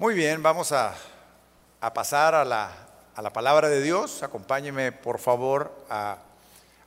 Muy 0.00 0.14
bien, 0.14 0.42
vamos 0.42 0.72
a, 0.72 0.94
a 1.78 1.92
pasar 1.92 2.34
a 2.34 2.42
la, 2.42 2.72
a 3.14 3.20
la, 3.20 3.34
palabra 3.34 3.68
de 3.68 3.82
Dios. 3.82 4.22
Acompáñeme, 4.22 4.92
por 4.92 5.18
favor, 5.18 5.84
a, 5.90 6.16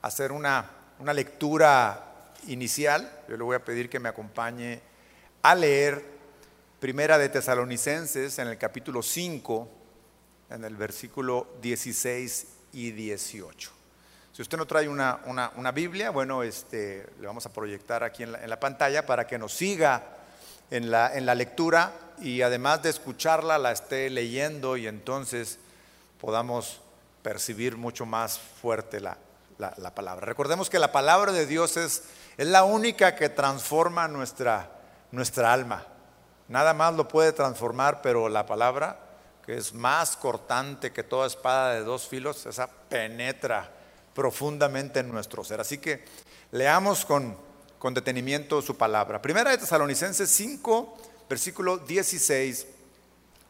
a 0.01 0.07
hacer 0.07 0.31
una, 0.31 0.67
una, 0.97 1.13
lectura 1.13 2.05
inicial. 2.47 3.07
Yo 3.29 3.37
le 3.37 3.43
voy 3.43 3.55
a 3.55 3.63
pedir 3.63 3.87
que 3.87 3.99
me 3.99 4.09
acompañe 4.09 4.81
a 5.43 5.53
leer 5.53 6.03
Primera 6.79 7.19
de 7.19 7.29
Tesalonicenses 7.29 8.39
en 8.39 8.47
el 8.47 8.57
capítulo 8.57 9.03
5, 9.03 9.69
en 10.49 10.63
el 10.63 10.75
versículo 10.75 11.49
16 11.61 12.47
y 12.71 12.93
18. 12.93 13.71
Si 14.31 14.41
usted 14.41 14.57
no 14.57 14.65
trae 14.65 14.89
una, 14.89 15.19
una, 15.27 15.71
Biblia, 15.71 16.09
bueno, 16.09 16.41
este, 16.41 17.05
le 17.21 17.27
vamos 17.27 17.45
a 17.45 17.53
proyectar 17.53 18.03
aquí 18.03 18.23
en 18.23 18.31
la, 18.31 18.43
en 18.43 18.49
la 18.49 18.59
pantalla 18.59 19.05
para 19.05 19.27
que 19.27 19.37
nos 19.37 19.53
siga 19.53 20.01
en 20.71 20.89
la, 20.89 21.15
en 21.15 21.27
la 21.27 21.35
lectura 21.35 22.02
y 22.19 22.41
además 22.41 22.83
de 22.83 22.89
escucharla 22.89 23.57
la 23.57 23.71
esté 23.71 24.09
leyendo 24.09 24.77
y 24.77 24.87
entonces 24.87 25.59
podamos 26.19 26.81
percibir 27.21 27.77
mucho 27.77 28.05
más 28.05 28.39
fuerte 28.39 28.99
la, 28.99 29.17
la, 29.57 29.73
la, 29.77 29.95
palabra. 29.95 30.25
Recordemos 30.25 30.69
que 30.69 30.79
la 30.79 30.91
palabra 30.91 31.31
de 31.31 31.45
Dios 31.45 31.77
es, 31.77 32.03
es 32.37 32.47
la 32.47 32.63
única 32.63 33.15
que 33.15 33.29
transforma 33.29 34.07
nuestra, 34.07 34.69
nuestra 35.11 35.53
alma. 35.53 35.85
Nada 36.47 36.73
más 36.73 36.93
lo 36.93 37.07
puede 37.07 37.31
transformar, 37.31 38.01
pero 38.01 38.29
la 38.29 38.45
palabra, 38.45 38.99
que 39.45 39.57
es 39.57 39.73
más 39.73 40.17
cortante 40.17 40.91
que 40.91 41.03
toda 41.03 41.27
espada 41.27 41.73
de 41.73 41.83
dos 41.83 42.07
filos, 42.07 42.45
esa 42.45 42.67
penetra 42.67 43.71
profundamente 44.13 44.99
en 44.99 45.11
nuestro 45.11 45.43
ser. 45.43 45.61
Así 45.61 45.77
que 45.77 46.05
leamos 46.51 47.05
con, 47.05 47.37
con 47.79 47.93
detenimiento 47.93 48.61
su 48.61 48.77
palabra. 48.77 49.21
Primera 49.21 49.51
de 49.51 49.57
Tesalonicenses 49.57 50.29
5, 50.29 50.97
versículo 51.29 51.77
16 51.77 52.65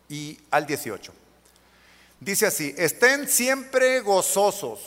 y 0.09 0.37
al 0.51 0.65
18. 0.65 1.13
Dice 2.19 2.45
así, 2.45 2.73
estén 2.77 3.27
siempre 3.27 3.99
gozosos, 3.99 4.79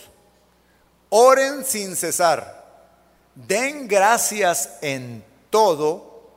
oren 1.10 1.64
sin 1.64 1.94
cesar, 1.96 2.64
den 3.34 3.86
gracias 3.86 4.70
en 4.80 5.22
todo, 5.50 6.30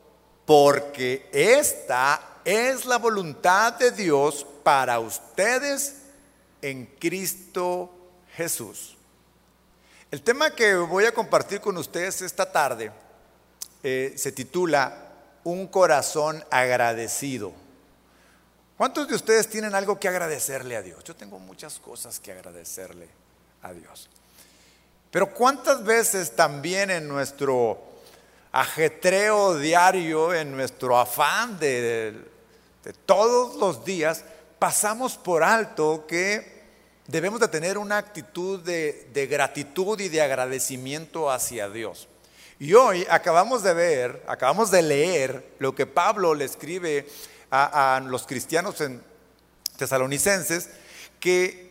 porque 0.45 1.29
esta 1.31 2.41
es 2.43 2.85
la 2.85 2.97
voluntad 2.97 3.73
de 3.73 3.91
Dios 3.91 4.45
para 4.63 4.99
ustedes 4.99 5.95
en 6.61 6.85
Cristo 6.99 7.89
Jesús. 8.35 8.97
El 10.11 10.21
tema 10.21 10.53
que 10.55 10.75
voy 10.75 11.05
a 11.05 11.13
compartir 11.13 11.61
con 11.61 11.77
ustedes 11.77 12.21
esta 12.21 12.51
tarde 12.51 12.91
eh, 13.83 14.13
se 14.17 14.31
titula 14.31 15.08
Un 15.49 15.65
corazón 15.65 16.45
agradecido. 16.51 17.53
¿Cuántos 18.77 19.07
de 19.07 19.15
ustedes 19.15 19.49
tienen 19.49 19.73
algo 19.73 19.99
que 19.99 20.07
agradecerle 20.07 20.75
a 20.75 20.83
Dios? 20.83 21.03
Yo 21.03 21.15
tengo 21.15 21.39
muchas 21.39 21.79
cosas 21.79 22.19
que 22.19 22.31
agradecerle 22.31 23.09
a 23.63 23.73
Dios. 23.73 24.09
Pero 25.09 25.33
¿cuántas 25.33 25.83
veces 25.83 26.35
también 26.35 26.91
en 26.91 27.07
nuestro 27.07 27.81
ajetreo 28.51 29.57
diario, 29.57 30.35
en 30.35 30.55
nuestro 30.55 30.99
afán 30.99 31.57
de, 31.57 32.13
todos 33.07 33.55
los 33.55 33.83
días, 33.83 34.23
pasamos 34.59 35.17
por 35.17 35.41
alto 35.41 36.05
que 36.07 36.61
debemos 37.07 37.39
de 37.39 37.47
tener 37.47 37.79
una 37.79 37.97
actitud 37.97 38.59
de, 38.59 39.27
gratitud 39.27 39.99
y 39.99 40.09
de 40.09 40.21
agradecimiento 40.21 41.31
hacia 41.31 41.69
Dios. 41.69 42.07
Y 42.61 42.73
hoy 42.73 43.07
acabamos 43.09 43.63
de 43.63 43.73
ver, 43.73 44.21
acabamos 44.27 44.69
de 44.69 44.81
leer 44.81 45.55
lo 45.59 45.73
que 45.73 45.85
Pablo 45.85 46.35
le 46.35 46.43
escribe 46.43 47.07
a, 47.49 48.01
los 48.05 48.27
cristianos 48.27 48.81
en 48.81 49.01
tesalonicenses, 49.77 50.69
que 51.21 51.69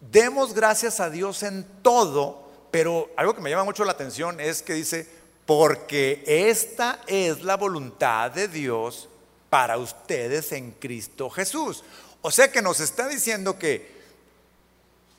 demos 0.00 0.54
gracias 0.54 0.98
a 0.98 1.08
Dios 1.08 1.44
en 1.44 1.64
todo, 1.82 2.50
pero 2.72 3.10
algo 3.16 3.36
que 3.36 3.40
me 3.42 3.50
llama 3.50 3.62
mucho 3.62 3.84
la 3.84 3.92
atención 3.92 4.40
es 4.40 4.62
que 4.62 4.74
dice, 4.74 5.06
porque 5.46 6.24
esta 6.26 6.98
es 7.06 7.44
la 7.44 7.56
voluntad 7.56 8.32
de 8.32 8.48
Dios 8.48 9.08
para 9.50 9.78
ustedes 9.78 10.50
en 10.50 10.72
Cristo 10.72 11.30
Jesús. 11.30 11.84
O 12.22 12.32
sea 12.32 12.50
que 12.50 12.60
nos 12.60 12.80
está 12.80 13.06
diciendo 13.06 13.56
que 13.56 14.01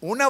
una 0.04 0.30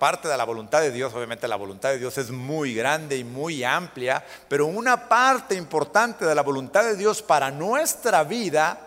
parte 0.00 0.26
de 0.26 0.36
la 0.36 0.42
voluntad 0.42 0.80
de 0.80 0.90
Dios, 0.90 1.14
obviamente 1.14 1.46
la 1.46 1.54
voluntad 1.54 1.90
de 1.90 1.98
Dios 2.00 2.18
es 2.18 2.32
muy 2.32 2.74
grande 2.74 3.16
y 3.16 3.22
muy 3.22 3.62
amplia, 3.62 4.24
pero 4.48 4.66
una 4.66 5.08
parte 5.08 5.54
importante 5.54 6.24
de 6.24 6.34
la 6.34 6.42
voluntad 6.42 6.82
de 6.82 6.96
Dios 6.96 7.22
para 7.22 7.52
nuestra 7.52 8.24
vida 8.24 8.80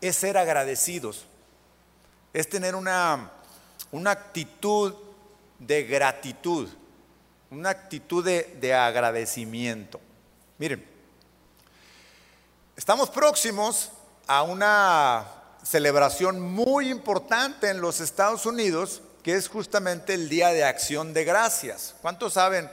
es 0.00 0.14
ser 0.14 0.38
agradecidos, 0.38 1.26
es 2.32 2.48
tener 2.48 2.76
una, 2.76 3.32
una 3.90 4.12
actitud 4.12 4.94
de 5.58 5.82
gratitud, 5.82 6.68
una 7.50 7.70
actitud 7.70 8.24
de, 8.24 8.56
de 8.60 8.74
agradecimiento. 8.74 10.00
Miren, 10.58 10.86
estamos 12.76 13.10
próximos 13.10 13.90
a 14.28 14.44
una 14.44 15.26
celebración 15.64 16.40
muy 16.40 16.88
importante 16.88 17.68
en 17.68 17.80
los 17.80 17.98
Estados 17.98 18.46
Unidos 18.46 19.02
que 19.22 19.34
es 19.36 19.48
justamente 19.48 20.14
el 20.14 20.28
Día 20.28 20.48
de 20.48 20.64
Acción 20.64 21.14
de 21.14 21.24
Gracias. 21.24 21.94
¿Cuántos 22.02 22.34
saben 22.34 22.68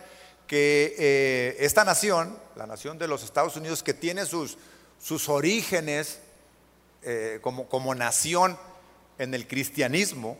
que 0.48 0.96
eh, 0.98 1.58
esta 1.60 1.84
nación, 1.84 2.38
la 2.56 2.66
nación 2.66 2.98
de 2.98 3.08
los 3.08 3.24
Estados 3.24 3.56
Unidos, 3.56 3.84
que 3.84 3.94
tiene 3.94 4.26
sus, 4.26 4.58
sus 5.00 5.30
orígenes 5.30 6.20
eh, 7.04 7.40
como, 7.42 7.70
como 7.70 7.94
nación 7.94 8.58
en 9.20 9.34
el 9.34 9.48
cristianismo 9.48 10.40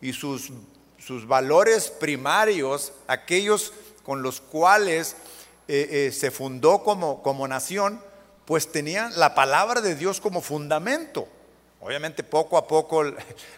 y 0.00 0.14
sus, 0.14 0.50
sus 0.98 1.26
valores 1.26 1.90
primarios, 1.90 2.94
aquellos 3.06 3.74
con 4.02 4.22
los 4.22 4.40
cuales 4.40 5.14
eh, 5.68 6.10
se 6.12 6.30
fundó 6.30 6.82
como, 6.82 7.22
como 7.22 7.46
nación, 7.46 8.02
pues 8.46 8.72
tenían 8.72 9.12
la 9.18 9.34
palabra 9.34 9.82
de 9.82 9.94
Dios 9.94 10.20
como 10.20 10.40
fundamento. 10.40 11.28
Obviamente 11.80 12.22
poco 12.22 12.58
a 12.58 12.66
poco 12.68 13.02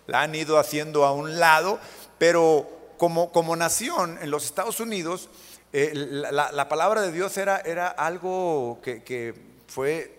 la 0.06 0.22
han 0.22 0.34
ido 0.34 0.58
haciendo 0.58 1.04
a 1.04 1.12
un 1.12 1.38
lado, 1.38 1.78
pero 2.18 2.68
como, 2.96 3.32
como 3.32 3.56
nación 3.56 4.18
en 4.22 4.30
los 4.30 4.44
Estados 4.44 4.78
Unidos, 4.78 5.28
eh, 5.72 5.90
la, 5.94 6.52
la, 6.52 6.68
palabra 6.68 7.00
de 7.02 7.10
Dios 7.10 7.36
era, 7.36 7.58
era 7.58 7.88
algo 7.88 8.78
que, 8.82 9.02
que, 9.02 9.34
fue 9.66 10.14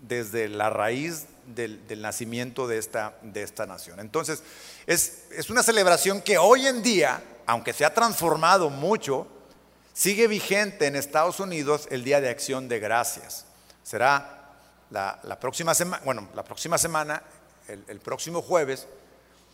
desde 0.00 0.48
la 0.48 0.70
raíz 0.70 1.26
del, 1.44 1.86
del 1.88 2.00
nacimiento 2.00 2.68
de 2.68 2.78
esta, 2.78 3.18
de 3.22 3.42
esta, 3.42 3.66
nación. 3.66 3.98
Entonces, 3.98 4.44
es, 4.86 5.24
es 5.32 5.50
una 5.50 5.64
celebración 5.64 6.22
que 6.22 6.38
hoy 6.38 6.68
en 6.68 6.82
día, 6.82 7.20
aunque 7.46 7.72
se 7.72 7.84
ha 7.84 7.92
transformado 7.92 8.70
mucho, 8.70 9.26
sigue 9.92 10.28
vigente 10.28 10.86
en 10.86 10.94
Estados 10.94 11.40
Unidos 11.40 11.88
el 11.90 12.04
Día 12.04 12.20
de 12.20 12.30
Acción 12.30 12.68
de 12.68 12.78
Gracias. 12.78 13.44
Será 13.82 14.39
la, 14.90 15.38
próxima 15.40 15.74
semana, 15.74 16.02
bueno, 16.04 16.28
la 16.34 16.44
próxima 16.44 16.78
semana, 16.78 17.22
el, 17.68 18.00
próximo 18.00 18.42
jueves, 18.42 18.86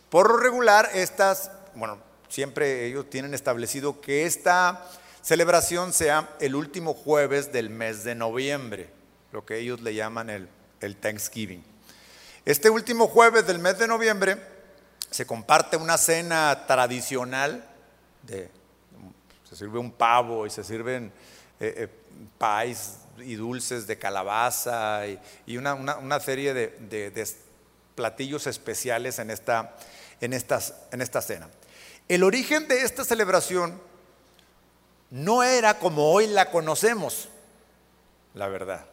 por 0.09 0.29
lo 0.29 0.37
regular, 0.37 0.89
estas, 0.93 1.51
bueno, 1.75 1.99
siempre 2.27 2.85
ellos 2.85 3.09
tienen 3.09 3.33
establecido 3.33 4.01
que 4.01 4.25
esta 4.25 4.85
celebración 5.21 5.93
sea 5.93 6.29
el 6.39 6.55
último 6.55 6.93
jueves 6.93 7.51
del 7.51 7.69
mes 7.69 8.03
de 8.03 8.15
noviembre, 8.15 8.89
lo 9.31 9.45
que 9.45 9.57
ellos 9.59 9.81
le 9.81 9.93
llaman 9.93 10.29
el, 10.29 10.49
el 10.81 10.95
Thanksgiving. 10.95 11.63
Este 12.45 12.69
último 12.69 13.07
jueves 13.07 13.45
del 13.45 13.59
mes 13.59 13.77
de 13.77 13.87
noviembre 13.87 14.37
se 15.11 15.25
comparte 15.25 15.77
una 15.77 15.97
cena 15.97 16.65
tradicional, 16.65 17.63
de, 18.23 18.49
se 19.47 19.55
sirve 19.55 19.79
un 19.79 19.91
pavo 19.91 20.45
y 20.45 20.49
se 20.49 20.63
sirven 20.63 21.11
eh, 21.59 21.89
eh, 21.89 21.89
pies 22.37 22.99
y 23.17 23.35
dulces 23.35 23.87
de 23.87 23.97
calabaza 23.97 25.01
y, 25.45 25.57
una, 25.57 25.73
una, 25.73 26.19
serie 26.19 26.53
de, 26.53 26.67
de, 26.79 27.11
de, 27.11 27.27
platillos 27.95 28.47
especiales 28.47 29.19
en 29.19 29.31
esta, 29.31 29.75
en, 30.21 30.33
estas, 30.33 30.73
en 30.91 31.01
esta 31.01 31.21
cena. 31.21 31.49
El 32.07 32.23
origen 32.23 32.67
de 32.67 32.83
esta 32.83 33.03
celebración 33.03 33.81
no 35.09 35.43
era 35.43 35.79
como 35.79 36.11
hoy 36.11 36.27
la 36.27 36.51
conocemos, 36.51 37.29
la 38.33 38.47
verdad. 38.47 38.85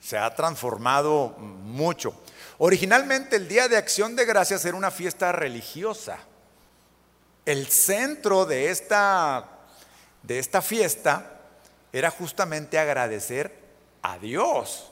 Se 0.00 0.18
ha 0.18 0.34
transformado 0.34 1.36
mucho. 1.38 2.14
Originalmente 2.58 3.36
el 3.36 3.48
Día 3.48 3.68
de 3.68 3.76
Acción 3.76 4.16
de 4.16 4.24
Gracias 4.24 4.64
era 4.64 4.76
una 4.76 4.90
fiesta 4.90 5.30
religiosa. 5.30 6.18
El 7.44 7.66
centro 7.68 8.46
de 8.46 8.70
esta, 8.70 9.48
de 10.22 10.38
esta 10.38 10.62
fiesta 10.62 11.41
era 11.92 12.10
justamente 12.10 12.78
agradecer 12.78 13.52
a 14.02 14.18
Dios. 14.18 14.90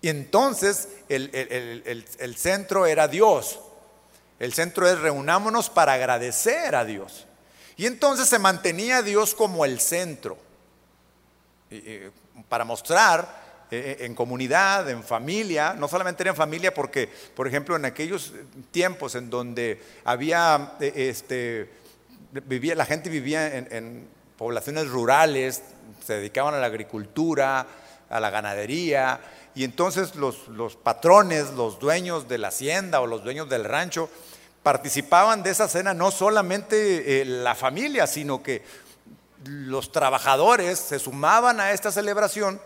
Y 0.00 0.08
entonces 0.08 0.88
el, 1.08 1.30
el, 1.32 1.82
el, 1.86 2.04
el, 2.18 2.36
centro 2.36 2.86
era 2.86 3.08
Dios. 3.08 3.58
El 4.38 4.52
centro 4.52 4.88
es 4.88 4.98
reunámonos 5.00 5.70
para 5.70 5.94
agradecer 5.94 6.74
a 6.74 6.84
Dios. 6.84 7.26
Y 7.76 7.86
entonces 7.86 8.28
se 8.28 8.38
mantenía 8.38 9.02
Dios 9.02 9.34
como 9.34 9.64
el 9.64 9.80
centro. 9.80 10.38
Para 12.48 12.64
mostrar 12.64 13.66
eh, 13.70 13.98
en 14.00 14.14
comunidad, 14.14 14.88
en 14.88 15.04
familia, 15.04 15.74
no 15.74 15.88
solamente 15.88 16.22
era 16.22 16.30
en 16.30 16.36
familia 16.36 16.72
porque, 16.72 17.06
por 17.36 17.46
ejemplo, 17.46 17.76
en 17.76 17.84
aquellos 17.84 18.32
tiempos 18.70 19.14
en 19.14 19.28
donde 19.28 19.82
había, 20.04 20.72
eh, 20.80 20.92
este, 20.96 21.70
vivía, 22.46 22.74
la 22.74 22.86
gente 22.86 23.10
vivía 23.10 23.58
en, 23.58 24.08
poblaciones 24.38 24.88
rurales, 24.88 25.62
se 26.06 26.14
dedicaban 26.14 26.54
a 26.54 26.58
la 26.58 26.66
agricultura, 26.66 27.66
a 28.08 28.20
la 28.20 28.30
ganadería, 28.30 29.20
y 29.54 29.64
entonces 29.64 30.14
los, 30.14 30.48
los 30.48 30.76
patrones, 30.76 31.50
los 31.52 31.78
dueños 31.78 32.28
de 32.28 32.38
la 32.38 32.48
hacienda 32.48 33.00
o 33.00 33.06
los 33.06 33.24
dueños 33.24 33.50
del 33.50 33.64
rancho, 33.64 34.08
participaban 34.62 35.42
de 35.42 35.50
esa 35.50 35.68
cena 35.68 35.92
no 35.92 36.10
solamente 36.10 37.24
la 37.24 37.54
familia, 37.54 38.06
sino 38.06 38.42
que 38.42 38.62
los 39.44 39.92
trabajadores 39.92 40.78
se 40.78 40.98
sumaban 40.98 41.60
a 41.60 41.72
esta 41.72 41.90
celebración 41.92 42.60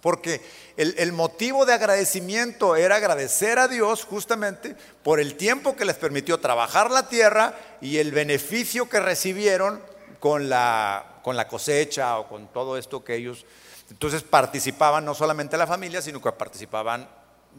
porque 0.00 0.40
el, 0.76 1.12
motivo 1.12 1.66
de 1.66 1.74
agradecimiento 1.74 2.76
era 2.76 2.96
agradecer 2.96 3.58
a 3.58 3.66
Dios 3.66 4.04
justamente 4.04 4.76
por 5.02 5.18
el 5.18 5.34
tiempo 5.34 5.74
que 5.74 5.84
les 5.84 5.96
permitió 5.96 6.38
trabajar 6.38 6.90
la 6.90 7.08
tierra 7.08 7.54
y 7.80 7.98
el 7.98 8.12
beneficio 8.12 8.88
que 8.88 9.00
recibieron 9.00 9.80
con 10.20 10.48
la, 10.48 11.20
con 11.22 11.36
la 11.36 11.48
cosecha 11.48 12.18
o 12.18 12.28
con 12.28 12.48
todo 12.48 12.76
esto 12.76 13.04
que 13.04 13.14
ellos... 13.14 13.46
Entonces 13.90 14.22
participaban 14.22 15.04
no 15.04 15.14
solamente 15.14 15.56
la 15.56 15.66
familia, 15.66 16.02
sino 16.02 16.20
que 16.20 16.30
participaban 16.32 17.08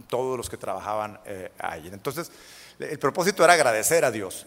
todos 0.07 0.37
los 0.37 0.49
que 0.49 0.57
trabajaban 0.57 1.19
eh, 1.25 1.51
allí. 1.57 1.89
Entonces 1.91 2.31
el 2.79 2.99
propósito 2.99 3.43
era 3.43 3.53
agradecer 3.53 4.05
a 4.05 4.11
Dios. 4.11 4.45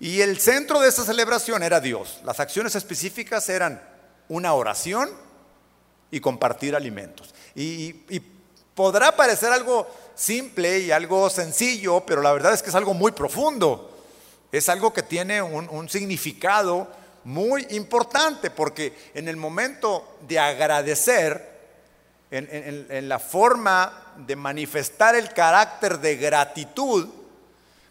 Y 0.00 0.22
el 0.22 0.40
centro 0.40 0.80
de 0.80 0.88
esta 0.88 1.04
celebración 1.04 1.62
era 1.62 1.78
Dios. 1.78 2.20
Las 2.24 2.40
acciones 2.40 2.74
específicas 2.74 3.48
eran 3.48 3.82
una 4.28 4.54
oración 4.54 5.10
y 6.10 6.20
compartir 6.20 6.74
alimentos. 6.74 7.34
Y, 7.54 7.92
podrá 8.74 9.14
parecer 9.14 9.52
algo 9.52 9.86
simple 10.14 10.78
y 10.78 10.90
algo 10.90 11.28
sencillo, 11.28 12.00
pero 12.06 12.22
la 12.22 12.32
verdad 12.32 12.54
es 12.54 12.62
que 12.62 12.70
es 12.70 12.74
algo 12.74 12.94
muy 12.94 13.12
profundo. 13.12 13.90
Es 14.52 14.70
algo 14.70 14.92
que 14.94 15.02
tiene 15.02 15.42
un, 15.42 15.88
significado 15.88 16.88
muy 17.24 17.66
importante, 17.70 18.50
porque 18.50 19.10
en 19.14 19.28
el 19.28 19.36
momento 19.36 20.18
de 20.26 20.38
agradecer, 20.38 21.50
en 22.30 23.08
la 23.08 23.18
forma 23.18 24.14
de 24.16 24.36
manifestar 24.36 25.14
el 25.14 25.32
carácter 25.32 25.98
de 25.98 26.16
gratitud, 26.16 27.08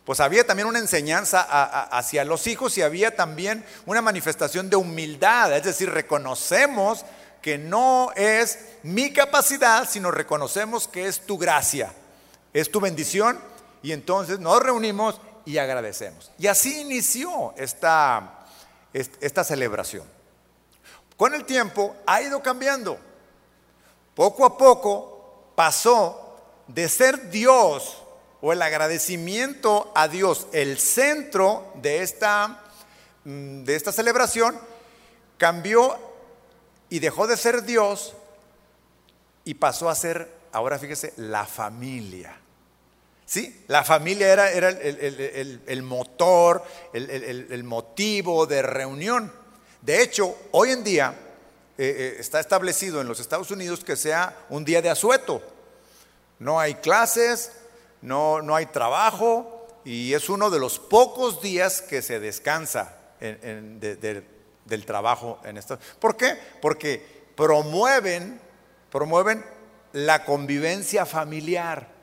pues 0.10 0.20
había 0.22 0.44
también 0.44 0.68
una 0.68 0.80
enseñanza 0.80 1.42
hacia 1.92 2.24
los 2.24 2.48
hijos 2.48 2.76
y 2.80 2.82
había 2.82 3.16
también 3.16 3.64
una 3.86 4.02
manifestación 4.02 4.68
de 4.68 4.76
humildad, 4.76 5.56
es 5.56 5.64
decir, 5.64 5.92
reconocemos 5.92 7.06
que 7.44 7.60
no 7.60 8.12
es 8.16 8.58
mi 8.82 9.14
capacidad, 9.14 9.88
sino 9.88 10.10
reconocemos 10.10 10.88
que 10.88 11.08
es 11.08 11.22
tu 11.22 11.38
gracia, 11.38 11.94
es 12.54 12.72
tu 12.72 12.80
bendición 12.80 13.40
y 13.84 13.92
entonces 13.92 14.40
nos 14.40 14.64
reunimos 14.64 15.22
y 15.46 15.60
agradecemos. 15.60 16.32
Y 16.40 16.48
así 16.48 16.82
inició 16.82 17.54
esta, 17.56 18.39
esta 18.94 19.44
celebración. 19.44 20.06
Con 21.18 21.34
el 21.34 21.46
tiempo 21.46 21.96
ha 22.06 22.22
ido 22.22 22.42
cambiando. 22.42 22.98
Poco 24.16 24.46
a 24.46 24.58
poco 24.58 25.52
pasó 25.56 26.38
de 26.68 26.88
ser 26.88 27.30
Dios 27.30 28.04
o 28.42 28.54
el 28.54 28.62
agradecimiento 28.62 29.92
a 29.96 30.08
Dios, 30.08 30.48
el 30.54 30.80
centro 30.80 31.74
de 31.76 32.02
esta, 32.02 32.62
mm, 33.26 33.64
de 33.64 33.76
esta 33.76 33.92
celebración, 33.92 34.58
cambió 35.38 35.98
y 36.90 37.00
dejó 37.00 37.28
de 37.28 37.38
ser 37.38 37.64
Dios 37.64 38.16
y 39.44 39.56
pasó 39.56 39.90
a 39.90 39.96
ser, 39.96 40.32
ahora 40.52 40.80
fíjese, 40.80 41.14
la 41.18 41.46
familia. 41.46 42.39
¿Sí? 43.30 43.64
La 43.68 43.84
familia 43.84 44.34
era, 44.34 44.52
era 44.52 44.70
el, 44.70 45.84
motor, 45.84 46.64
el, 46.94 47.64
motivo 47.64 48.48
de 48.48 48.64
reunión. 48.64 49.32
De 49.84 50.02
hecho, 50.02 50.36
hoy 50.50 50.72
en 50.72 50.84
día 50.84 51.14
eh, 51.78 51.96
eh, 51.96 52.16
está 52.18 52.40
establecido 52.40 53.02
en 53.02 53.08
los 53.08 53.20
Estados 53.20 53.52
Unidos 53.52 53.84
que 53.84 53.96
sea 53.96 54.36
un 54.50 54.66
día 54.66 54.82
de 54.82 54.90
asueto. 54.90 55.44
No 56.40 56.60
hay 56.60 56.74
clases, 56.74 57.52
no, 58.02 58.42
no 58.42 58.56
hay 58.56 58.66
trabajo 58.66 59.68
y 59.86 60.16
es 60.16 60.28
uno 60.28 60.50
de 60.50 60.58
los 60.58 60.80
pocos 60.80 61.40
días 61.40 61.84
que 61.84 62.02
se 62.02 62.20
descansa 62.20 62.98
del 63.20 64.86
trabajo 64.88 65.40
en 65.44 65.60
esto. 65.60 65.78
¿Por 66.00 66.18
qué? 66.18 66.36
Porque 66.64 67.06
promueven, 67.36 68.42
promueven 68.90 69.46
la 69.94 70.26
convivencia 70.26 71.06
familiar. 71.06 71.99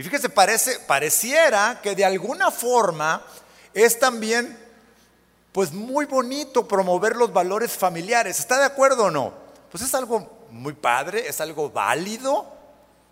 Y 0.00 0.02
fíjese, 0.02 0.30
parece, 0.30 0.78
pareciera 0.78 1.78
que 1.82 1.94
de 1.94 2.06
alguna 2.06 2.50
forma 2.50 3.22
es 3.74 3.98
también 3.98 4.58
pues 5.52 5.72
muy 5.72 6.06
bonito 6.06 6.66
promover 6.66 7.16
los 7.16 7.30
valores 7.30 7.72
familiares. 7.72 8.38
¿Está 8.38 8.58
de 8.58 8.64
acuerdo 8.64 9.04
o 9.04 9.10
no? 9.10 9.34
Pues 9.70 9.84
es 9.84 9.94
algo 9.94 10.46
muy 10.52 10.72
padre, 10.72 11.28
es 11.28 11.38
algo 11.42 11.68
válido, 11.68 12.50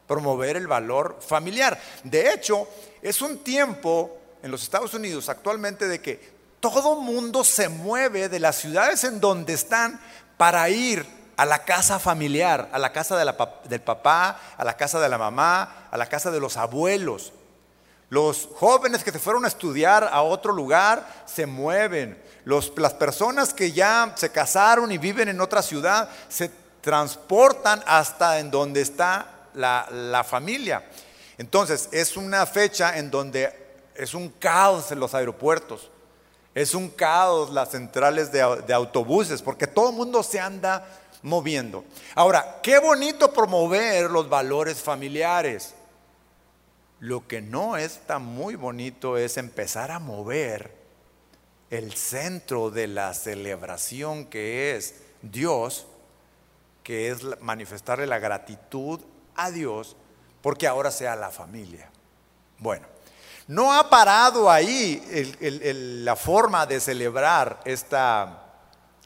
promover 0.06 0.56
el 0.56 0.66
valor 0.66 1.18
familiar. 1.20 1.78
De 2.04 2.32
hecho, 2.32 2.66
es 3.02 3.20
un 3.20 3.44
tiempo 3.44 4.16
en 4.42 4.50
los 4.50 4.62
Estados 4.62 4.94
Unidos 4.94 5.28
actualmente 5.28 5.88
de 5.88 6.00
que 6.00 6.32
todo 6.58 7.02
mundo 7.02 7.44
se 7.44 7.68
mueve 7.68 8.30
de 8.30 8.40
las 8.40 8.56
ciudades 8.56 9.04
en 9.04 9.20
donde 9.20 9.52
están 9.52 10.00
para 10.38 10.70
ir 10.70 11.17
a 11.38 11.46
la 11.46 11.60
casa 11.60 12.00
familiar, 12.00 12.68
a 12.72 12.80
la 12.80 12.92
casa 12.92 13.16
del 13.16 13.80
papá, 13.80 14.40
a 14.56 14.64
la 14.64 14.76
casa 14.76 14.98
de 14.98 15.08
la 15.08 15.18
mamá, 15.18 15.86
a 15.88 15.96
la 15.96 16.06
casa 16.06 16.32
de 16.32 16.40
los 16.40 16.56
abuelos. 16.56 17.32
Los 18.08 18.48
jóvenes 18.56 19.04
que 19.04 19.12
se 19.12 19.20
fueron 19.20 19.44
a 19.44 19.48
estudiar 19.48 20.10
a 20.12 20.22
otro 20.22 20.52
lugar 20.52 21.06
se 21.26 21.46
mueven. 21.46 22.20
las 22.44 22.94
personas 22.94 23.54
que 23.54 23.70
ya 23.70 24.14
se 24.16 24.32
casaron 24.32 24.90
y 24.90 24.98
viven 24.98 25.28
en 25.28 25.40
otra 25.40 25.62
ciudad 25.62 26.08
se 26.28 26.50
transportan 26.80 27.84
hasta 27.86 28.40
en 28.40 28.50
donde 28.50 28.80
está 28.80 29.28
la, 29.54 30.24
familia. 30.28 30.90
Entonces, 31.38 31.88
es 31.92 32.16
una 32.16 32.46
fecha 32.46 32.98
en 32.98 33.12
donde 33.12 33.78
es 33.94 34.12
un 34.12 34.28
caos 34.28 34.90
en 34.90 34.98
los 34.98 35.14
aeropuertos, 35.14 35.88
es 36.52 36.74
un 36.74 36.88
caos 36.88 37.50
las 37.50 37.70
centrales 37.70 38.32
de, 38.32 38.40
de 38.66 38.74
autobuses, 38.74 39.40
porque 39.40 39.68
todo 39.68 39.90
el 39.90 39.94
mundo 39.94 40.24
se 40.24 40.40
anda 40.40 40.84
moviendo. 41.22 41.84
Ahora, 42.14 42.60
qué 42.62 42.78
bonito 42.78 43.32
promover 43.32 44.10
los 44.10 44.28
valores 44.28 44.80
familiares. 44.80 45.74
Lo 47.00 47.26
que 47.26 47.40
no 47.40 47.76
es 47.76 48.00
tan 48.06 48.24
muy 48.24 48.56
bonito 48.56 49.16
es 49.16 49.36
empezar 49.36 49.90
a 49.90 49.98
mover 49.98 50.76
el 51.70 51.94
centro 51.94 52.70
de 52.70 52.86
la 52.86 53.14
celebración 53.14 54.26
que 54.26 54.74
es 54.76 54.94
Dios, 55.22 55.86
que 56.82 57.10
es 57.10 57.22
manifestarle 57.40 58.06
la 58.06 58.18
gratitud 58.18 59.00
a 59.36 59.50
Dios 59.50 59.96
porque 60.40 60.66
ahora 60.66 60.90
sea 60.90 61.14
la 61.14 61.30
familia. 61.30 61.90
Bueno, 62.58 62.86
no 63.46 63.72
ha 63.72 63.88
parado 63.88 64.50
ahí 64.50 65.02
la 65.40 66.16
forma 66.16 66.66
de 66.66 66.80
celebrar 66.80 67.60
esta, 67.64 68.47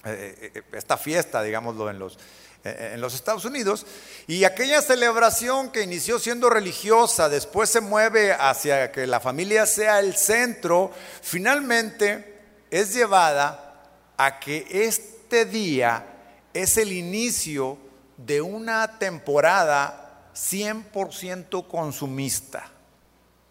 eh, 0.05 0.53
eh, 0.55 0.63
esta 0.73 0.97
fiesta, 0.97 1.43
digámoslo, 1.43 1.89
en 1.89 1.99
los, 1.99 2.19
eh, 2.65 2.93
en 2.95 3.01
los 3.01 3.15
Estados 3.15 3.45
Unidos. 3.45 3.87
Y 4.27 4.45
aquella 4.45 4.83
celebración 4.83 5.71
que 5.71 5.83
inició 5.83 6.19
siendo 6.19 6.51
religiosa, 6.51 7.29
después 7.29 7.71
se 7.71 7.81
mueve 7.81 8.33
hacia 8.33 8.93
que 8.93 9.07
la 9.07 9.21
familia 9.21 9.67
sea 9.67 10.01
el 10.01 10.15
centro, 10.15 10.91
finalmente 11.23 12.41
es 12.71 12.95
llevada 12.95 13.83
a 14.17 14.41
que 14.41 14.67
este 14.71 15.45
día 15.45 16.07
es 16.55 16.77
el 16.77 16.93
inicio 16.93 17.79
de 18.17 18.41
una 18.41 18.99
temporada 18.99 20.31
100% 20.35 21.67
consumista, 21.69 22.71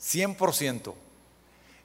100%. 0.02 0.94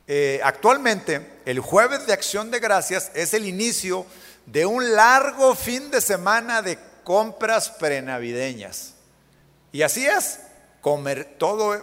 Eh, 0.09 0.41
actualmente, 0.45 1.41
el 1.45 1.59
jueves 1.59 2.07
de 2.07 2.13
acción 2.13 2.51
de 2.51 2.61
gracias 2.61 3.11
es 3.15 3.35
el 3.35 3.45
inicio 3.45 4.07
de 4.47 4.65
un 4.65 4.95
largo 4.95 5.55
fin 5.55 5.91
de 5.91 6.01
semana 6.01 6.63
de 6.63 6.79
compras 7.05 7.71
prenavideñas. 7.71 8.95
Y 9.73 9.83
así 9.83 10.07
es, 10.07 10.41
comer, 10.81 11.37
todo 11.39 11.77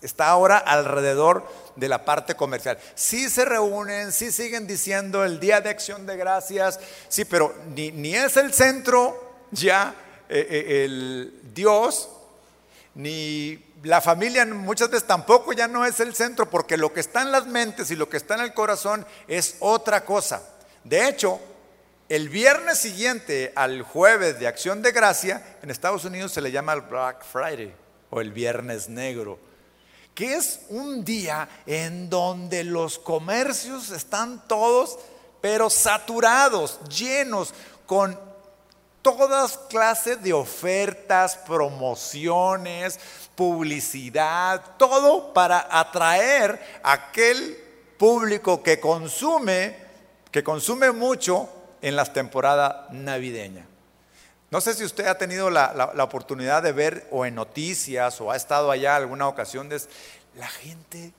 está 0.00 0.28
ahora 0.28 0.58
alrededor 0.58 1.46
de 1.76 1.88
la 1.88 2.04
parte 2.04 2.34
comercial. 2.34 2.78
Sí 2.94 3.28
se 3.28 3.44
reúnen, 3.44 4.12
sí 4.12 4.32
siguen 4.32 4.66
diciendo 4.66 5.24
el 5.24 5.40
día 5.40 5.60
de 5.60 5.70
acción 5.70 6.06
de 6.06 6.16
gracias, 6.16 6.78
sí, 7.08 7.24
pero 7.24 7.54
ni, 7.74 8.14
es 8.14 8.36
el 8.36 8.52
centro 8.52 9.32
ya 9.50 9.94
eh, 10.28 10.46
eh, 10.48 10.84
el 10.84 11.40
Dios, 11.54 12.08
ni 12.94 13.62
la 13.82 14.00
familia 14.00 14.46
muchas 14.46 14.90
veces 14.90 15.06
tampoco 15.06 15.52
ya 15.52 15.66
no 15.66 15.84
es 15.84 15.98
el 16.00 16.14
centro, 16.14 16.48
porque 16.48 16.76
lo 16.76 16.92
que 16.92 17.00
está 17.00 17.22
en 17.22 17.32
las 17.32 17.46
mentes 17.46 17.90
y 17.90 17.96
lo 17.96 18.08
que 18.08 18.16
está 18.16 18.34
en 18.34 18.42
el 18.42 18.54
corazón 18.54 19.04
es 19.26 19.56
otra 19.60 20.04
cosa. 20.04 20.42
De 20.84 21.08
hecho, 21.08 21.40
el 22.12 22.28
viernes 22.28 22.76
siguiente 22.76 23.54
al 23.56 23.80
jueves 23.80 24.38
de 24.38 24.46
acción 24.46 24.82
de 24.82 24.92
gracia, 24.92 25.56
en 25.62 25.70
Estados 25.70 26.04
Unidos 26.04 26.30
se 26.30 26.42
le 26.42 26.52
llama 26.52 26.74
el 26.74 26.82
Black 26.82 27.24
Friday 27.24 27.74
o 28.10 28.20
el 28.20 28.32
viernes 28.32 28.90
negro, 28.90 29.38
que 30.14 30.34
es 30.34 30.60
un 30.68 31.06
día 31.06 31.48
en 31.64 32.10
donde 32.10 32.64
los 32.64 32.98
comercios 32.98 33.90
están 33.90 34.46
todos, 34.46 34.98
pero 35.40 35.70
saturados, 35.70 36.80
llenos, 36.86 37.54
con 37.86 38.20
todas 39.00 39.56
clases 39.70 40.22
de 40.22 40.34
ofertas, 40.34 41.38
promociones, 41.38 43.00
publicidad, 43.34 44.62
todo 44.76 45.32
para 45.32 45.66
atraer 45.70 46.60
a 46.82 46.92
aquel 46.92 47.56
público 47.96 48.62
que 48.62 48.78
consume, 48.78 49.74
que 50.30 50.44
consume 50.44 50.92
mucho 50.92 51.61
en 51.82 51.96
las 51.96 52.12
temporadas 52.12 52.90
navideñas. 52.90 53.66
No 54.50 54.60
sé 54.60 54.74
si 54.74 54.84
usted 54.84 55.06
ha 55.06 55.18
tenido 55.18 55.50
la, 55.50 55.92
oportunidad 56.00 56.62
de 56.62 56.72
ver 56.72 57.08
o 57.10 57.26
en 57.26 57.34
noticias 57.34 58.20
o 58.20 58.30
ha 58.30 58.36
estado 58.36 58.70
allá 58.70 58.96
alguna 58.96 59.26
ocasión, 59.26 59.68
de, 59.68 59.80
la 60.36 60.46
gente 60.46 61.12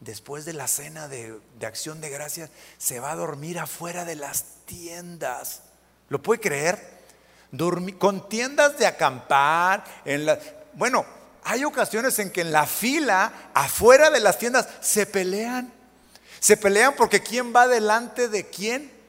después 0.00 0.44
de 0.44 0.52
la 0.52 0.66
cena 0.66 1.08
de, 1.08 1.38
acción 1.64 2.00
de 2.00 2.10
gracias 2.10 2.50
se 2.78 3.00
va 3.00 3.12
a 3.12 3.16
dormir 3.16 3.58
afuera 3.58 4.04
de 4.04 4.16
las 4.16 4.44
tiendas. 4.66 5.62
¿Lo 6.08 6.20
puede 6.20 6.40
creer? 6.40 7.00
con 7.98 8.28
tiendas 8.28 8.78
de 8.78 8.86
acampar, 8.86 9.82
en 10.04 10.24
la, 10.24 10.38
bueno, 10.74 11.04
hay 11.42 11.64
ocasiones 11.64 12.18
en 12.18 12.30
que 12.30 12.42
en 12.42 12.52
la 12.52 12.66
fila, 12.66 13.50
afuera 13.54 14.10
de 14.10 14.20
las 14.20 14.38
tiendas, 14.38 14.68
se 14.80 15.06
pelean. 15.06 15.72
Se 16.38 16.56
pelean 16.56 16.94
porque 16.96 17.22
quién 17.22 17.54
va 17.54 17.66
delante 17.66 18.28
de 18.28 18.48
quién. 18.48 18.99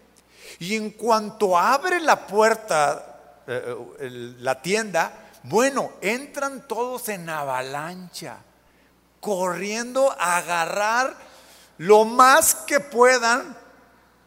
Y 0.60 0.76
en 0.76 0.92
cuanto 0.92 1.58
abre 1.58 2.00
la 2.00 2.28
puerta, 2.28 3.42
eh, 3.48 3.76
eh, 4.00 4.10
la 4.40 4.62
tienda, 4.62 5.32
bueno, 5.44 5.92
entran 6.02 6.68
todos 6.68 7.10
en 7.10 7.30
avalancha, 7.30 8.38
corriendo 9.20 10.12
a 10.12 10.38
agarrar 10.38 11.16
lo 11.78 12.06
más 12.06 12.56
que 12.56 12.80
puedan 12.80 13.58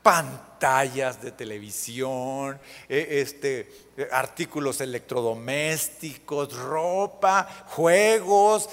pantallas 0.02 1.22
de 1.22 1.32
televisión, 1.32 2.60
eh, 2.88 3.06
este, 3.22 3.88
artículos 4.10 4.80
electrodomésticos, 4.80 6.56
ropa, 6.56 7.48
juegos, 7.68 8.68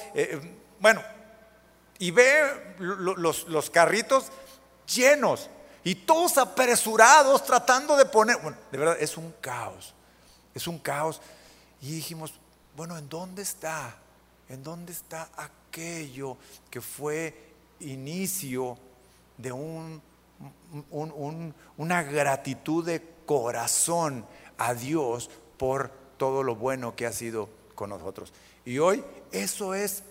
bueno, 0.79 1.03
y 2.00 2.12
ve 2.12 2.75
los 2.79 3.70
carritos 3.70 4.31
llenos 4.88 5.50
y 5.83 5.95
todos 5.95 6.38
apresurados 6.38 7.43
tratando 7.43 7.95
de 7.95 8.05
poner, 8.05 8.38
bueno, 8.38 8.57
de 8.71 8.77
verdad 8.77 8.97
es 9.00 9.17
un 9.17 9.33
caos, 9.41 9.93
es 10.53 10.67
un 10.67 10.77
caos. 10.77 11.21
Y 11.81 11.91
dijimos, 11.93 12.33
bueno, 12.75 12.97
¿en 12.97 13.09
dónde 13.09 13.41
está? 13.41 13.95
¿En 14.50 14.63
dónde 14.63 14.91
está 14.91 15.29
aquello 15.35 16.38
que 16.69 16.81
fue 16.81 17.51
inicio 17.79 18.77
de 19.38 19.51
un, 19.51 20.01
una 21.77 22.03
gratitud 22.03 22.85
de 22.85 23.01
corazón 23.25 24.25
a 24.57 24.73
Dios 24.73 25.29
por 25.57 25.89
todo 26.17 26.43
lo 26.43 26.55
bueno 26.55 26.95
que 26.95 27.07
ha 27.07 27.11
sido 27.11 27.50
con 27.73 27.89
nosotros? 27.89 28.31
Y 28.65 28.77
hoy 28.77 29.03
eso 29.31 29.73
es 29.73 30.03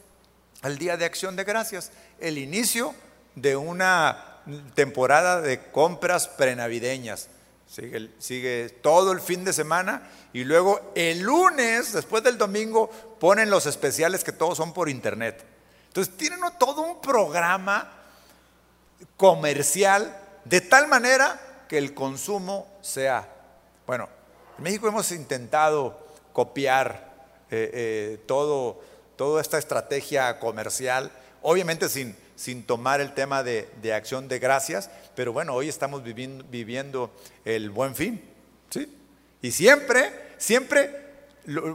el 0.62 0.78
Día 0.78 0.96
de 0.96 1.04
Acción 1.04 1.36
de 1.36 1.44
Gracias, 1.44 1.92
el 2.18 2.38
inicio 2.38 2.94
de 3.36 3.56
una 3.56 4.29
temporada 4.75 5.40
de 5.40 5.70
compras 5.70 6.28
prenavideñas. 6.28 7.28
Sigue, 8.18 8.68
todo 8.82 9.12
el 9.12 9.20
fin 9.20 9.44
de 9.44 9.52
semana 9.52 10.11
y 10.32 10.42
luego 10.42 10.92
el 10.97 11.20
lunes, 11.20 11.92
después 11.92 12.25
del 12.25 12.37
domingo, 12.37 12.90
ponen 13.20 13.49
los 13.49 13.66
especiales 13.66 14.25
que 14.25 14.32
todos 14.32 14.56
son 14.56 14.73
por 14.73 14.88
internet. 14.88 15.44
Entonces 15.87 16.16
tienen 16.16 16.40
todo 16.59 16.82
un 16.82 17.00
programa 17.00 17.92
comercial 19.16 20.16
de 20.44 20.61
tal 20.61 20.88
manera 20.88 21.40
que 21.68 21.78
el 21.78 21.94
consumo 21.94 22.66
sea, 22.82 23.28
bueno, 23.87 24.09
en 24.59 24.64
México 24.64 24.88
hemos 24.88 25.12
intentado 25.12 25.97
copiar 26.32 27.11
eh, 27.50 27.70
eh, 27.73 28.25
todo, 28.26 28.82
toda 29.16 29.40
esta 29.40 29.59
estrategia 29.59 30.40
comercial, 30.40 31.12
obviamente 31.42 31.88
sin, 31.88 32.16
sin 32.40 32.62
tomar 32.62 33.02
el 33.02 33.12
tema 33.12 33.42
de, 33.42 33.92
acción 33.94 34.26
de 34.26 34.38
gracias, 34.38 34.88
pero 35.14 35.30
bueno, 35.30 35.52
hoy 35.52 35.68
estamos 35.68 36.02
viviendo, 36.02 37.11
el 37.44 37.68
buen 37.68 37.94
fin, 37.94 38.18
¿sí? 38.70 38.90
Y 39.42 39.50
siempre, 39.50 40.11
siempre 40.38 41.04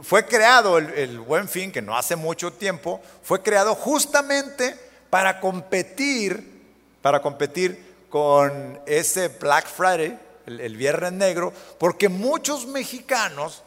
fue 0.02 0.26
creado 0.26 0.78
el, 0.78 1.20
buen 1.20 1.48
fin, 1.48 1.70
que 1.70 1.82
no 1.82 1.96
hace 1.96 2.16
mucho 2.16 2.52
tiempo, 2.52 3.00
fue 3.22 3.42
creado 3.42 3.76
justamente 3.76 4.76
para 5.08 5.38
competir, 5.38 6.64
para 7.00 7.22
competir 7.22 8.08
con 8.10 8.80
ese 8.86 9.28
Black 9.28 9.68
Friday, 9.68 10.18
el, 10.46 10.58
el 10.58 10.76
viernes 10.76 11.12
negro, 11.12 11.52
porque 11.78 12.08
muchos 12.08 12.66
mexicanos, 12.66 13.62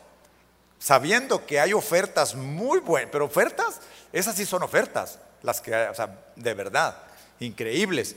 sabiendo 0.79 1.45
que 1.45 1.61
hay 1.61 1.71
ofertas 1.71 2.35
muy 2.35 2.79
buenas, 2.79 3.09
pero 3.09 3.23
ofertas, 3.23 3.79
esas 4.11 4.35
sí 4.35 4.45
son 4.45 4.63
ofertas, 4.63 5.17
las 5.43 5.61
que, 5.61 5.73
o 5.73 5.93
sea, 5.93 6.09
de 6.35 6.53
verdad, 6.53 6.95
increíbles. 7.39 8.15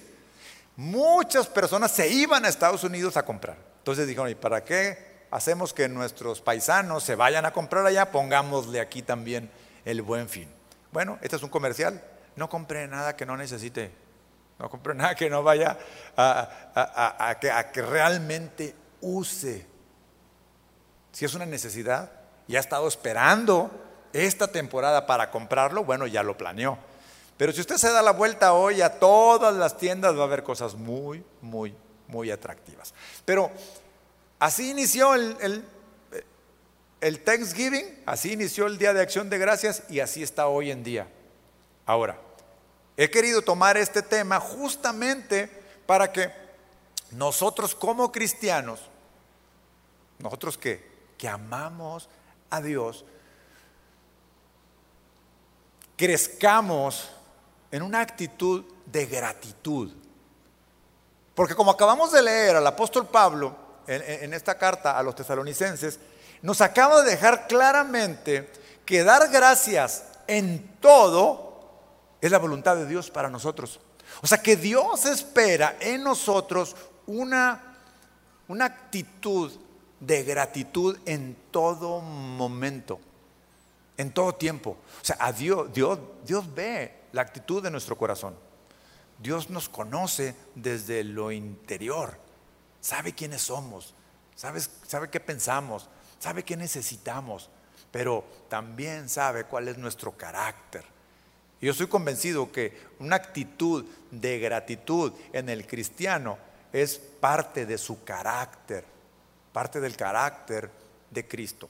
Muchas 0.76 1.47
personas 1.47 1.91
se 1.91 2.09
iban 2.09 2.45
a 2.45 2.49
Estados 2.49 2.85
Unidos 2.85 3.17
a 3.17 3.25
comprar. 3.25 3.57
Entonces 3.79 4.07
dijeron, 4.07 4.31
¿y 4.31 4.35
para 4.35 4.64
qué 4.64 5.26
hacemos 5.31 5.73
que 5.73 5.88
nuestros 5.88 6.41
paisanos 6.41 7.02
se 7.02 7.14
vayan 7.14 7.45
a 7.45 7.52
comprar 7.52 7.85
allá? 7.85 8.11
Pongámosle 8.11 8.81
aquí 8.81 9.02
también 9.02 9.50
el 9.85 10.02
buen 10.02 10.29
fin. 10.29 10.49
Bueno, 10.93 11.19
este 11.21 11.37
es 11.37 11.43
un 11.43 11.50
comercial. 11.50 12.02
No 12.37 12.49
compre 12.49 12.87
nada 12.88 13.17
que 13.17 13.26
no 13.26 13.37
necesite. 13.37 13.93
No 14.59 14.71
compre 14.71 14.95
nada 14.97 15.14
que 15.14 15.29
no 15.29 15.43
vaya 15.43 15.79
a, 16.17 17.37
que, 17.41 17.50
a 17.50 17.71
que 17.71 17.83
realmente 17.83 18.75
use. 19.00 19.67
Si 21.12 21.25
es 21.25 21.35
una 21.35 21.45
necesidad 21.45 22.11
y 22.49 22.57
ha 22.57 22.61
estado 22.61 22.88
esperando 22.88 23.71
esta 24.12 24.49
temporada 24.49 25.07
para 25.07 25.31
comprarlo, 25.31 25.85
bueno, 25.85 26.07
ya 26.07 26.23
lo 26.23 26.37
planeó. 26.37 26.79
Pero 27.37 27.53
si 27.53 27.61
usted 27.61 27.77
se 27.77 27.91
da 27.91 28.03
la 28.03 28.12
vuelta 28.12 28.53
hoy 28.53 28.83
a 28.83 28.99
todas 28.99 29.55
las 29.55 29.77
tiendas, 29.77 30.17
va 30.17 30.21
a 30.21 30.25
haber 30.25 30.43
cosas 30.43 30.75
muy, 30.75 31.25
muy, 31.41 31.75
muy 32.09 32.31
atractivas. 32.31 32.95
Pero 33.25 33.51
así 34.39 34.71
inició 34.71 35.15
el, 35.15 35.65
el, 37.01 37.25
Thanksgiving, 37.25 38.03
así 38.07 38.33
inició 38.33 38.67
el 38.67 38.79
Día 38.79 38.93
de 38.93 39.01
Acción 39.01 39.31
de 39.31 39.39
Gracias 39.39 39.83
y 39.89 40.01
así 40.01 40.23
está 40.23 40.47
hoy 40.47 40.71
en 40.71 40.85
día. 40.85 41.09
Ahora, 41.87 42.19
he 42.97 43.11
querido 43.11 43.43
tomar 43.43 43.77
este 43.77 44.03
tema 44.03 44.39
justamente 44.39 45.49
para 45.87 46.12
que 46.12 46.31
nosotros 47.11 47.75
como 47.75 48.12
cristianos, 48.12 48.81
nosotros 50.19 50.57
que, 50.57 50.87
que 51.19 51.29
amamos 51.29 52.09
a 52.51 52.61
Dios, 52.61 53.05
crezcamos 55.97 57.11
en 57.73 57.83
una 57.83 58.00
actitud 58.00 58.64
de 58.87 59.07
gratitud. 59.07 59.91
Porque 61.35 61.55
como 61.55 61.71
acabamos 61.71 62.12
de 62.12 62.23
leer 62.23 62.57
al 62.57 62.67
apóstol 62.67 63.09
Pablo 63.09 63.57
en, 63.87 64.33
esta 64.35 64.57
carta 64.57 64.97
a 64.97 65.02
los 65.02 65.17
tesalonicenses, 65.17 65.99
nos 66.43 66.61
acaba 66.61 67.02
de 67.02 67.11
dejar 67.11 67.49
claramente 67.49 68.49
que 68.85 69.02
dar 69.02 69.29
gracias 69.31 70.05
en 70.26 70.76
todo 70.81 71.52
es 72.21 72.31
la 72.31 72.38
voluntad 72.38 72.76
de 72.76 72.87
Dios 72.87 73.11
para 73.11 73.31
nosotros. 73.31 73.81
O 74.23 74.26
sea 74.26 74.43
que 74.43 74.57
Dios 74.57 75.07
espera 75.07 75.76
en 75.81 76.05
nosotros 76.05 76.76
una, 77.07 77.76
una 78.49 78.67
actitud 78.67 79.50
de 79.99 80.23
gratitud 80.25 80.99
en 81.07 81.37
todo 81.50 82.00
momento, 82.00 83.00
en 83.97 84.12
todo 84.12 84.35
tiempo. 84.35 84.76
O 85.00 85.05
sea, 85.05 85.17
a 85.19 85.33
Dios, 85.33 85.73
Dios, 85.73 85.99
Dios 86.25 86.55
ve 86.55 87.02
la 87.12 87.23
actitud 87.23 87.62
de 87.62 87.71
nuestro 87.71 87.97
corazón. 87.97 88.35
Dios 89.19 89.50
nos 89.50 89.69
conoce 89.69 90.35
desde 90.54 91.04
lo 91.04 91.31
interior, 91.31 92.19
sabe 92.81 93.14
quiénes 93.14 93.42
somos, 93.42 93.95
sabe, 94.35 94.61
sabe 94.61 95.11
qué 95.11 95.21
pensamos, 95.21 95.88
sabe 96.19 96.42
qué 96.42 96.57
necesitamos, 96.57 97.50
pero 97.90 98.25
también 98.49 99.09
sabe 99.09 99.45
cuál 99.45 99.69
es 99.69 99.78
nuestro 99.78 100.16
carácter. 100.16 100.85
Y 101.61 101.66
yo 101.66 101.73
estoy 101.73 101.87
convencido 101.87 102.50
que 102.50 102.76
una 102.99 103.16
actitud 103.16 103.85
de 104.11 104.40
gratitud 104.40 105.12
en 105.33 105.49
el 105.49 105.66
cristiano 105.66 106.37
es 106.73 106.99
parte 106.99 107.66
de 107.66 107.78
su 107.78 108.02
carácter, 108.02 108.85
parte 109.52 109.81
del 109.81 109.97
carácter 109.97 110.69
de 111.11 111.28
Cristo. 111.28 111.69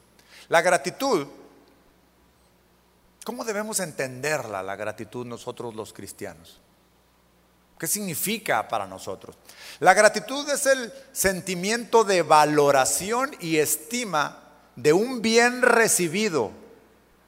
La 0.48 0.62
gratitud 0.62 1.26
¿Cómo 3.24 3.44
debemos 3.44 3.78
entenderla, 3.80 4.62
la 4.62 4.76
gratitud, 4.76 5.24
nosotros 5.26 5.74
los 5.74 5.92
cristianos? 5.92 6.60
¿Qué 7.78 7.86
significa 7.86 8.68
para 8.68 8.86
nosotros? 8.86 9.36
La 9.80 9.94
gratitud 9.94 10.48
es 10.48 10.66
el 10.66 10.92
sentimiento 11.12 12.04
de 12.04 12.22
valoración 12.22 13.30
y 13.40 13.58
estima 13.58 14.40
de 14.76 14.92
un 14.92 15.22
bien 15.22 15.62
recibido. 15.62 16.52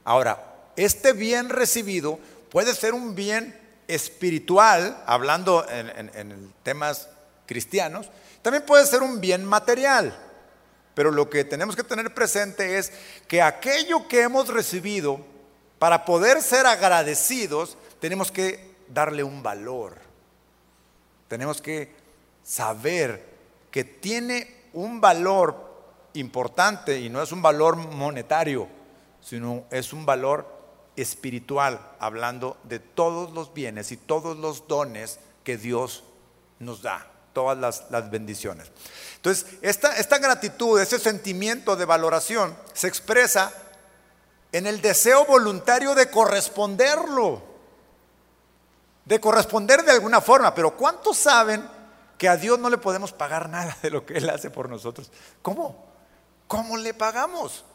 Ahora, 0.03 0.55
este 0.75 1.13
bien 1.13 1.49
recibido 1.49 2.19
puede 2.49 2.73
ser 2.73 2.93
un 2.93 3.15
bien 3.15 3.59
espiritual, 3.87 5.01
hablando 5.05 5.65
en, 5.69 6.53
temas 6.63 7.09
cristianos, 7.45 8.09
también 8.41 8.65
puede 8.65 8.85
ser 8.85 9.01
un 9.01 9.21
bien 9.21 9.43
material. 9.45 10.17
Pero 10.93 11.11
lo 11.11 11.29
que 11.29 11.43
tenemos 11.43 11.75
que 11.75 11.83
tener 11.83 12.13
presente 12.13 12.77
es 12.77 12.91
que 13.27 13.41
aquello 13.41 14.07
que 14.07 14.21
hemos 14.21 14.47
recibido, 14.47 15.19
para 15.85 16.03
poder 16.03 16.41
ser 16.41 16.65
agradecidos, 16.65 17.77
tenemos 17.99 18.31
que 18.31 18.75
darle 18.87 19.23
un 19.23 19.43
valor. 19.43 19.99
Tenemos 21.27 21.61
que 21.61 21.93
saber 22.43 23.23
que 23.69 23.83
tiene 23.83 24.63
un 24.73 24.99
valor 24.99 26.09
importante 26.13 26.99
y 26.99 27.11
no 27.11 27.21
es 27.21 27.31
un 27.31 27.43
valor 27.43 27.75
monetario, 27.75 28.67
sino 29.21 29.65
es 29.69 29.93
un 29.93 30.07
valor 30.07 30.47
espiritual, 30.95 31.79
hablando 31.99 32.57
de 32.63 32.79
todos 32.79 33.31
los 33.33 33.53
bienes 33.53 33.91
y 33.91 33.97
todos 33.97 34.35
los 34.37 34.67
dones 34.67 35.19
que 35.43 35.55
Dios 35.55 36.03
nos 36.57 36.81
da, 36.81 37.11
todas 37.31 37.85
las, 37.91 38.09
bendiciones. 38.09 38.71
Entonces, 39.17 39.45
esta, 39.61 39.95
esta 39.97 40.17
gratitud, 40.17 40.79
ese 40.79 40.97
sentimiento 40.97 41.75
de 41.75 41.85
valoración, 41.85 42.57
se 42.73 42.87
expresa 42.87 43.53
en 44.55 44.67
el 44.67 44.79
deseo 44.79 45.25
voluntario 45.25 45.93
de 45.95 46.09
corresponderlo, 46.09 47.43
de 49.03 49.19
corresponder 49.19 49.83
de 49.83 49.91
alguna 49.91 50.21
forma, 50.21 50.55
pero 50.55 50.77
¿cuántos 50.77 51.17
saben 51.17 51.69
que 52.17 52.29
a 52.29 52.37
Dios 52.37 52.57
no 52.57 52.69
le 52.69 52.77
podemos 52.77 53.11
pagar 53.11 53.49
nada 53.49 53.77
de 53.81 53.89
lo 53.89 54.05
que 54.05 54.13
Él 54.13 54.29
hace 54.29 54.49
por 54.49 54.69
nosotros? 54.69 55.11
¿Cómo? 55.41 55.85
¿Cómo 56.47 56.77
le 56.77 56.93
pagamos? 56.93 57.65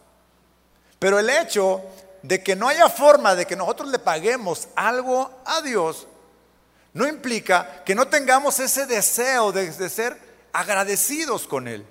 Pero 0.99 1.19
el 1.19 1.29
hecho 1.29 1.83
de 2.23 2.43
que 2.43 2.57
no 2.57 2.67
haya 2.67 2.89
forma 2.89 3.35
de 3.35 3.45
que 3.45 3.57
nosotros 3.57 3.91
le 3.91 3.99
paguemos 3.99 4.69
algo 4.75 5.31
a 5.45 5.61
Dios, 5.61 6.07
no 6.95 7.07
implica 7.07 7.85
que 7.85 7.95
no 7.95 8.09
tengamos 8.09 8.59
ese 8.59 8.87
deseo 8.87 9.53
de, 9.53 9.71
ser 9.91 10.19
agradecidos 10.51 11.47
con 11.47 11.69
Él. 11.69 11.85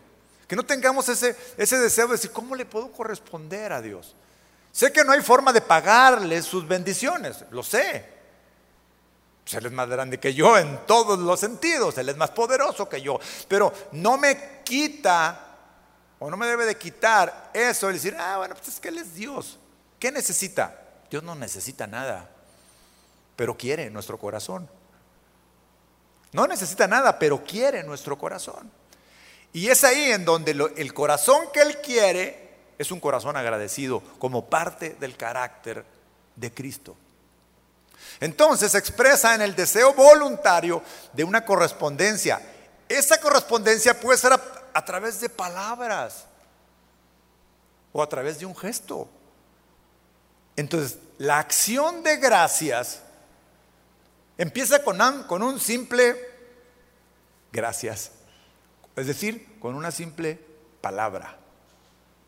Que 0.48 0.56
no 0.56 0.66
tengamos 0.66 1.10
ese, 1.10 1.36
ese 1.58 1.78
deseo 1.78 2.08
de 2.08 2.14
decir, 2.14 2.32
¿cómo 2.32 2.56
le 2.56 2.66
puedo 2.66 2.92
corresponder 2.92 3.72
a 3.72 3.84
Dios? 3.84 4.16
Sé 4.72 4.92
que 4.92 5.04
no 5.04 5.12
hay 5.12 5.22
forma 5.22 5.52
de 5.52 5.62
pagarle 5.62 6.42
sus 6.42 6.68
bendiciones, 6.68 7.44
lo 7.52 7.64
sé. 7.64 8.20
Pues 9.44 9.54
él 9.56 9.66
es 9.66 9.72
más 9.72 9.90
grande 9.90 10.20
que 10.20 10.34
yo 10.34 10.58
en 10.58 10.86
todos 10.86 11.18
los 11.18 11.40
sentidos, 11.40 11.98
Él 11.98 12.10
es 12.10 12.18
más 12.18 12.30
poderoso 12.30 12.88
que 12.88 13.02
yo, 13.02 13.20
pero 13.48 13.74
no 13.94 14.18
me 14.18 14.62
quita 14.64 15.50
o 16.20 16.30
no 16.30 16.38
me 16.38 16.46
debe 16.46 16.66
de 16.66 16.78
quitar 16.78 17.50
eso, 17.54 17.90
y 17.90 17.94
decir, 17.94 18.16
ah, 18.20 18.38
bueno, 18.38 18.54
pues 18.54 18.68
es 18.68 18.80
que 18.80 18.90
Él 18.90 19.00
es 19.00 19.16
Dios. 19.16 19.58
¿Qué 19.98 20.12
necesita? 20.12 20.80
Dios 21.10 21.24
no 21.24 21.34
necesita 21.34 21.88
nada, 21.88 22.30
pero 23.36 23.58
quiere 23.58 23.90
nuestro 23.90 24.20
corazón. 24.20 24.70
No 26.32 26.46
necesita 26.46 26.88
nada, 26.88 27.18
pero 27.18 27.44
quiere 27.44 27.84
nuestro 27.84 28.18
corazón. 28.18 28.72
Y 29.52 29.70
es 29.70 29.84
ahí 29.84 30.12
en 30.12 30.26
donde 30.26 30.52
el 30.52 30.94
corazón 30.94 31.48
que 31.52 31.62
Él 31.62 31.78
quiere 31.82 32.49
es 32.80 32.92
un 32.92 33.00
corazón 33.00 33.38
agradecido 33.38 34.02
como 34.18 34.50
parte 34.50 34.96
del 35.00 35.16
carácter 35.16 35.86
de 36.36 36.52
Cristo. 36.52 36.96
Entonces 38.20 38.72
se 38.72 38.78
expresa 38.80 39.36
en 39.36 39.42
el 39.42 39.56
deseo 39.56 39.94
voluntario 39.94 40.82
de 41.14 41.24
una 41.24 41.46
correspondencia. 41.46 42.42
Esa 42.88 43.20
correspondencia 43.20 44.00
puede 44.00 44.18
ser 44.18 44.34
a 44.74 44.86
través 44.86 45.22
de 45.22 45.30
palabras 45.30 46.26
o 47.92 48.02
a 48.02 48.10
través 48.10 48.40
de 48.40 48.46
un 48.46 48.56
gesto. 48.56 49.08
Entonces, 50.56 50.98
la 51.18 51.40
acción 51.40 52.02
de 52.04 52.18
gracias 52.18 53.02
empieza 54.38 54.84
con 54.84 54.98
con 55.24 55.44
un 55.44 55.60
simple 55.60 56.16
gracias, 57.52 58.12
es 58.96 59.08
decir, 59.08 59.60
con 59.60 59.76
una 59.76 59.92
simple 59.92 60.40
palabra, 60.82 61.39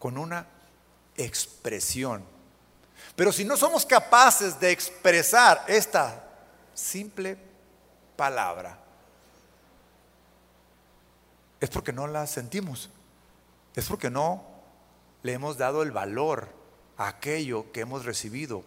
con 0.01 0.17
una 0.17 0.47
expresión. 1.15 2.25
Pero 3.15 3.31
si 3.31 3.45
no 3.45 3.55
somos 3.55 3.85
capaces 3.85 4.59
de 4.59 4.71
expresar 4.71 5.63
esta 5.67 6.27
simple 6.73 7.37
palabra, 8.15 8.79
es 11.59 11.69
porque 11.69 11.93
no 11.93 12.07
la 12.07 12.25
sentimos, 12.25 12.89
es 13.75 13.85
porque 13.85 14.09
no 14.09 14.43
le 15.21 15.33
hemos 15.33 15.59
dado 15.59 15.83
el 15.83 15.91
valor 15.91 16.49
a 16.97 17.07
aquello 17.07 17.71
que 17.71 17.81
hemos 17.81 18.03
recibido 18.03 18.63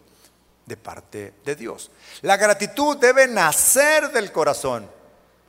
de 0.66 0.76
parte 0.76 1.34
de 1.44 1.56
Dios. 1.56 1.90
La 2.22 2.36
gratitud 2.36 2.96
debe 2.96 3.26
nacer 3.26 4.12
del 4.12 4.30
corazón, 4.30 4.88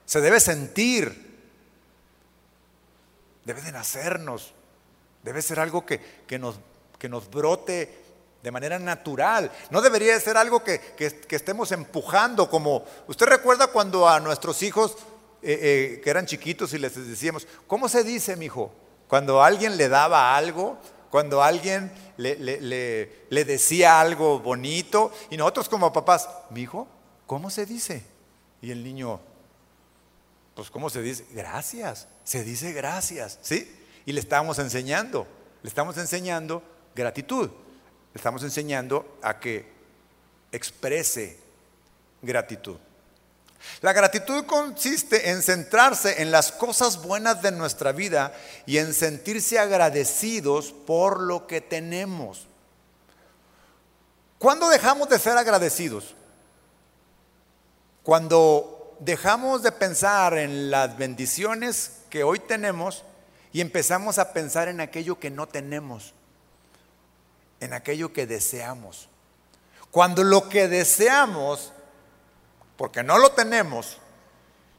se 0.03 0.19
debe 0.19 0.39
sentir, 0.39 1.43
debe 3.43 3.61
de 3.61 3.71
nacernos, 3.71 4.54
debe 5.25 5.41
ser 5.41 5.59
algo 5.59 5.83
que, 5.85 5.99
nos, 6.39 6.55
que 6.99 7.09
nos 7.09 7.29
brote 7.29 8.05
de 8.43 8.51
manera 8.51 8.77
natural. 8.77 9.51
No 9.71 9.81
debería 9.81 10.17
ser 10.19 10.37
algo 10.37 10.63
que, 10.63 10.79
que, 10.79 11.35
estemos 11.35 11.71
empujando, 11.71 12.47
como 12.47 12.85
usted 13.07 13.25
recuerda 13.25 13.67
cuando 13.67 14.07
a 14.07 14.19
nuestros 14.19 14.61
hijos 14.61 14.95
eh, 15.41 15.97
eh, 15.97 16.01
que 16.03 16.09
eran 16.11 16.27
chiquitos 16.27 16.73
y 16.73 16.77
les 16.77 16.95
decíamos, 16.95 17.47
¿cómo 17.65 17.89
se 17.89 18.03
dice, 18.03 18.35
mi 18.35 18.45
hijo? 18.45 18.71
Cuando 19.07 19.43
alguien 19.43 19.77
le 19.77 19.89
daba 19.89 20.37
algo, 20.37 20.77
cuando 21.09 21.41
alguien 21.41 21.91
le, 22.17 22.35
le, 22.37 23.45
decía 23.45 23.99
algo 23.99 24.39
bonito, 24.39 25.11
y 25.31 25.37
nosotros 25.37 25.69
como 25.69 25.91
papás, 25.91 26.29
mi 26.51 26.61
hijo, 26.61 26.87
¿cómo 27.25 27.49
se 27.49 27.65
dice? 27.65 28.03
Y 28.61 28.69
el 28.69 28.83
niño, 28.83 29.19
pues 30.53 30.69
¿cómo 30.69 30.91
se 30.91 31.01
dice? 31.01 31.25
Gracias, 31.31 32.07
se 32.23 32.43
dice 32.43 32.73
gracias, 32.73 33.39
¿sí? 33.41 33.84
Y 34.05 34.13
le 34.13 34.19
estamos 34.19 34.59
enseñando, 34.59 35.27
le 35.63 35.69
estamos 35.69 35.97
enseñando 35.97 36.61
gratitud, 36.95 37.49
le 37.49 38.17
estamos 38.17 38.43
enseñando 38.43 39.17
a 39.21 39.39
que 39.39 39.65
exprese 40.51 41.39
gratitud. 42.21 42.77
La 43.81 43.93
gratitud 43.93 44.45
consiste 44.45 45.31
en 45.31 45.41
centrarse 45.41 46.21
en 46.21 46.31
las 46.31 46.51
cosas 46.51 47.01
buenas 47.01 47.41
de 47.41 47.51
nuestra 47.51 47.91
vida 47.91 48.33
y 48.65 48.77
en 48.77 48.93
sentirse 48.93 49.59
agradecidos 49.59 50.71
por 50.71 51.19
lo 51.19 51.47
que 51.47 51.61
tenemos. 51.61 52.47
¿Cuándo 54.37 54.69
dejamos 54.69 55.09
de 55.09 55.19
ser 55.19 55.37
agradecidos? 55.37 56.13
Cuando 58.03 58.95
dejamos 58.99 59.63
de 59.63 59.71
pensar 59.71 60.37
en 60.37 60.69
las 60.69 60.95
bendiciones 60.97 62.01
que 62.09 62.23
hoy 62.23 62.39
tenemos 62.39 63.03
y 63.55 63.61
empezamos 63.61 64.19
a 64.19 64.33
pensar 64.33 64.67
en 64.67 64.81
aquello 64.81 65.17
que 65.17 65.29
no 65.29 65.47
tenemos, 65.47 66.13
en 67.61 67.71
aquello 67.71 68.11
que 68.11 68.27
deseamos. 68.27 69.07
Cuando 69.91 70.25
lo 70.25 70.49
que 70.49 70.67
deseamos 70.67 71.71
porque 72.75 73.01
no 73.01 73.17
lo 73.17 73.31
tenemos, 73.31 73.99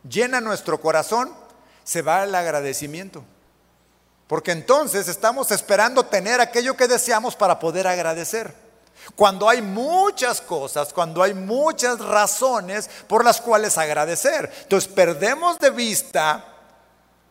llena 0.06 0.42
nuestro 0.42 0.78
corazón, 0.78 1.32
se 1.84 2.02
va 2.02 2.24
el 2.24 2.34
agradecimiento. 2.34 3.24
Porque 4.26 4.52
entonces 4.52 5.08
estamos 5.08 5.50
esperando 5.52 6.04
tener 6.04 6.42
aquello 6.42 6.76
que 6.76 6.86
deseamos 6.86 7.34
para 7.34 7.58
poder 7.58 7.86
agradecer. 7.86 8.54
Cuando 9.14 9.48
hay 9.48 9.62
muchas 9.62 10.42
cosas, 10.42 10.92
cuando 10.92 11.22
hay 11.22 11.32
muchas 11.32 11.98
razones 11.98 12.90
por 13.08 13.24
las 13.24 13.40
cuales 13.40 13.78
agradecer. 13.78 14.52
Entonces 14.64 14.92
perdemos 14.92 15.58
de 15.60 15.70
vista 15.70 16.44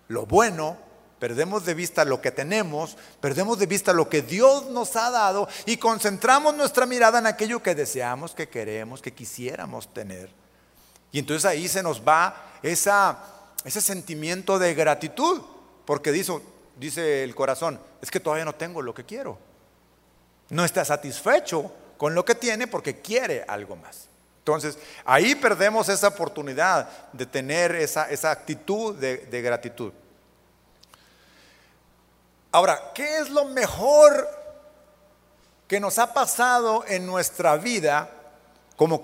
lo 0.08 0.25
bueno, 0.25 0.85
perdemos 1.19 1.65
de 1.65 1.73
vista 1.73 2.06
lo 2.06 2.21
que 2.21 2.32
tenemos, 2.32 2.97
perdemos 3.21 3.58
de 3.58 3.65
vista 3.65 3.93
lo 3.93 4.10
que 4.10 4.21
Dios 4.21 4.67
nos 4.67 4.95
ha 4.95 5.10
dado 5.10 5.47
y 5.65 5.78
concentramos 5.78 6.56
nuestra 6.56 6.86
mirada 6.86 7.19
en 7.19 7.28
aquello 7.28 7.63
que 7.63 7.75
deseamos, 7.75 8.34
que 8.34 8.49
queremos, 8.49 9.01
que 9.01 9.13
quisiéramos 9.13 9.93
tener. 9.93 10.30
Y 11.12 11.19
entonces 11.19 11.45
ahí 11.45 11.67
se 11.67 11.82
nos 11.82 12.06
va 12.06 12.58
esa, 12.62 13.17
ese 13.63 13.82
sentimiento 13.82 14.60
de 14.60 14.73
gratitud, 14.73 15.41
porque 15.86 16.12
dice, 16.12 17.23
el 17.23 17.36
corazón, 17.36 17.80
es 18.01 18.12
que 18.12 18.19
todavía 18.19 18.45
no 18.45 18.56
tengo 18.56 18.82
lo 18.82 18.93
que 18.93 19.06
quiero. 19.06 19.38
No 20.49 20.65
está 20.65 20.84
satisfecho 20.84 21.71
con 21.97 22.13
lo 22.13 22.25
que 22.25 22.36
tiene 22.36 22.67
porque 22.67 22.99
quiere 22.99 23.45
algo 23.47 23.75
más. 23.78 24.10
Entonces, 24.39 24.78
ahí 25.06 25.34
perdemos 25.34 25.89
esa 25.89 26.10
oportunidad 26.10 26.89
de 27.13 27.25
tener 27.25 27.73
esa, 27.75 28.10
actitud 28.30 28.95
de 28.95 29.41
gratitud. 29.41 29.91
Ahora, 32.56 32.94
¿qué 32.94 33.18
es 33.18 33.30
lo 33.32 33.44
mejor 33.44 34.30
que 35.68 35.78
nos 35.78 36.00
ha 36.00 36.13
pasado 36.13 36.86
en 36.88 37.06
nuestra 37.06 37.58
vida 37.58 38.10
como 38.78 39.02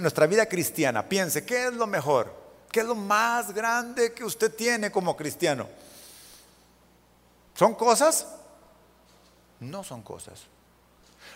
nuestra 0.00 0.26
vida 0.26 0.46
cristiana, 0.46 1.08
piense, 1.08 1.44
¿qué 1.46 1.68
es 1.68 1.72
lo 1.74 1.86
mejor? 1.86 2.34
¿Qué 2.72 2.80
es 2.80 2.86
lo 2.86 2.96
más 2.96 3.54
grande 3.54 4.12
que 4.12 4.24
usted 4.24 4.52
tiene 4.52 4.90
como 4.90 5.16
cristiano? 5.16 5.68
¿Son 7.54 7.76
cosas? 7.76 8.26
No 9.60 9.84
son 9.84 10.02
cosas. 10.02 10.42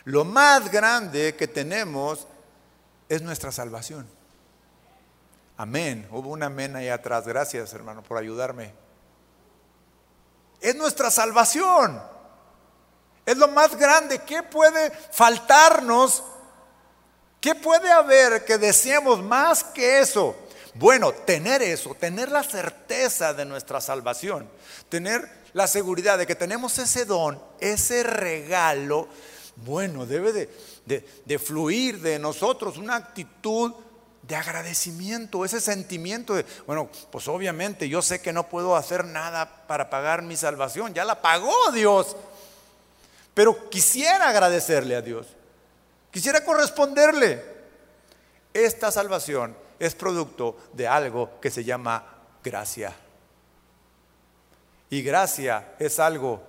Lo 0.03 0.25
más 0.25 0.73
grande 0.73 1.37
que 1.37 1.47
tenemos 1.47 2.27
es 3.09 3.23
nuestra 3.23 3.53
salvación. 3.53 4.09
Amén. 5.57 6.09
Hubo 6.11 6.31
un 6.31 6.43
amén 6.43 6.75
ahí 6.75 6.89
atrás. 6.89 7.29
Gracias, 7.29 7.73
hermano, 7.75 8.03
por 8.03 8.19
ayudarme. 8.19 8.84
Es 10.65 10.75
nuestra 10.77 11.11
salvación. 11.11 12.03
Es 13.27 13.37
lo 13.37 13.49
más 13.49 13.77
grande. 13.77 14.21
¿Qué 14.21 14.43
puede 14.43 14.91
faltarnos? 14.91 16.25
¿Qué 17.39 17.55
puede 17.55 17.93
haber 17.93 18.47
que 18.47 18.57
deseemos 18.57 19.23
más 19.23 19.63
que 19.63 20.01
eso? 20.01 20.35
Bueno, 20.73 21.13
tener 21.13 21.61
eso, 21.61 21.95
tener 21.95 22.31
la 22.31 22.43
certeza 22.43 23.35
de 23.35 23.45
nuestra 23.45 23.83
salvación, 23.83 24.49
tener 24.89 25.31
la 25.53 25.67
seguridad 25.67 26.17
de 26.17 26.27
que 26.27 26.35
tenemos 26.35 26.79
ese 26.79 27.05
don, 27.05 27.39
ese 27.61 28.03
regalo, 28.03 29.07
bueno, 29.57 30.07
debe 30.07 30.33
de, 30.33 30.49
de 31.27 31.39
fluir 31.39 32.01
de 32.01 32.19
nosotros 32.19 32.79
una 32.79 32.97
actitud 32.97 33.75
de 34.27 34.37
agradecimiento, 34.37 35.45
ese 35.45 35.61
sentimiento 35.61 36.35
de, 36.35 36.47
bueno, 36.67 36.89
pues 37.11 37.29
obviamente 37.29 37.89
yo 37.89 38.01
sé 38.01 38.23
que 38.23 38.33
no 38.33 38.49
puedo 38.49 38.75
hacer 38.75 39.05
nada 39.05 39.67
para 39.67 39.91
pagar 39.91 40.23
mi 40.23 40.37
salvación, 40.37 40.95
ya 40.95 41.05
la 41.05 41.21
pagó 41.21 41.71
Dios, 41.73 42.17
pero 43.35 43.69
quisiera 43.69 44.29
agradecerle 44.29 44.97
a 44.97 45.03
Dios, 45.03 45.27
quisiera 46.11 46.45
corresponderle. 46.45 47.55
Esta 48.55 48.91
salvación 48.93 49.57
es 49.79 49.95
producto 49.95 50.57
de 50.73 50.87
algo 50.87 51.41
que 51.41 51.51
se 51.51 51.65
llama 51.65 52.05
gracia. 52.43 52.95
Y 54.89 55.03
gracia 55.03 55.75
es 55.79 55.99
algo 55.99 56.41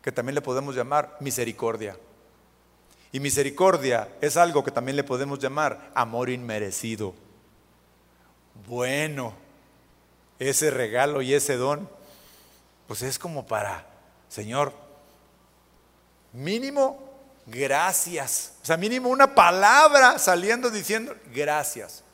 que 0.00 0.10
también 0.10 0.34
le 0.34 0.40
podemos 0.40 0.74
llamar 0.74 1.16
misericordia. 1.20 1.96
Y 3.12 3.20
misericordia 3.20 4.08
es 4.20 4.36
algo 4.36 4.62
que 4.62 4.70
también 4.70 4.96
le 4.96 5.04
podemos 5.04 5.38
llamar 5.38 5.90
amor 5.94 6.30
inmerecido. 6.30 7.14
Bueno, 8.68 9.34
ese 10.38 10.70
regalo 10.70 11.20
y 11.22 11.34
ese 11.34 11.56
don, 11.56 11.88
pues 12.86 13.02
es 13.02 13.18
como 13.18 13.46
para, 13.46 13.86
Señor, 14.28 14.72
mínimo 16.32 17.10
gracias. 17.46 18.54
O 18.62 18.66
sea, 18.66 18.76
mínimo 18.76 19.08
una 19.08 19.34
palabra 19.34 20.18
saliendo 20.18 20.70
diciendo 20.70 21.14
gracias. 21.34 22.04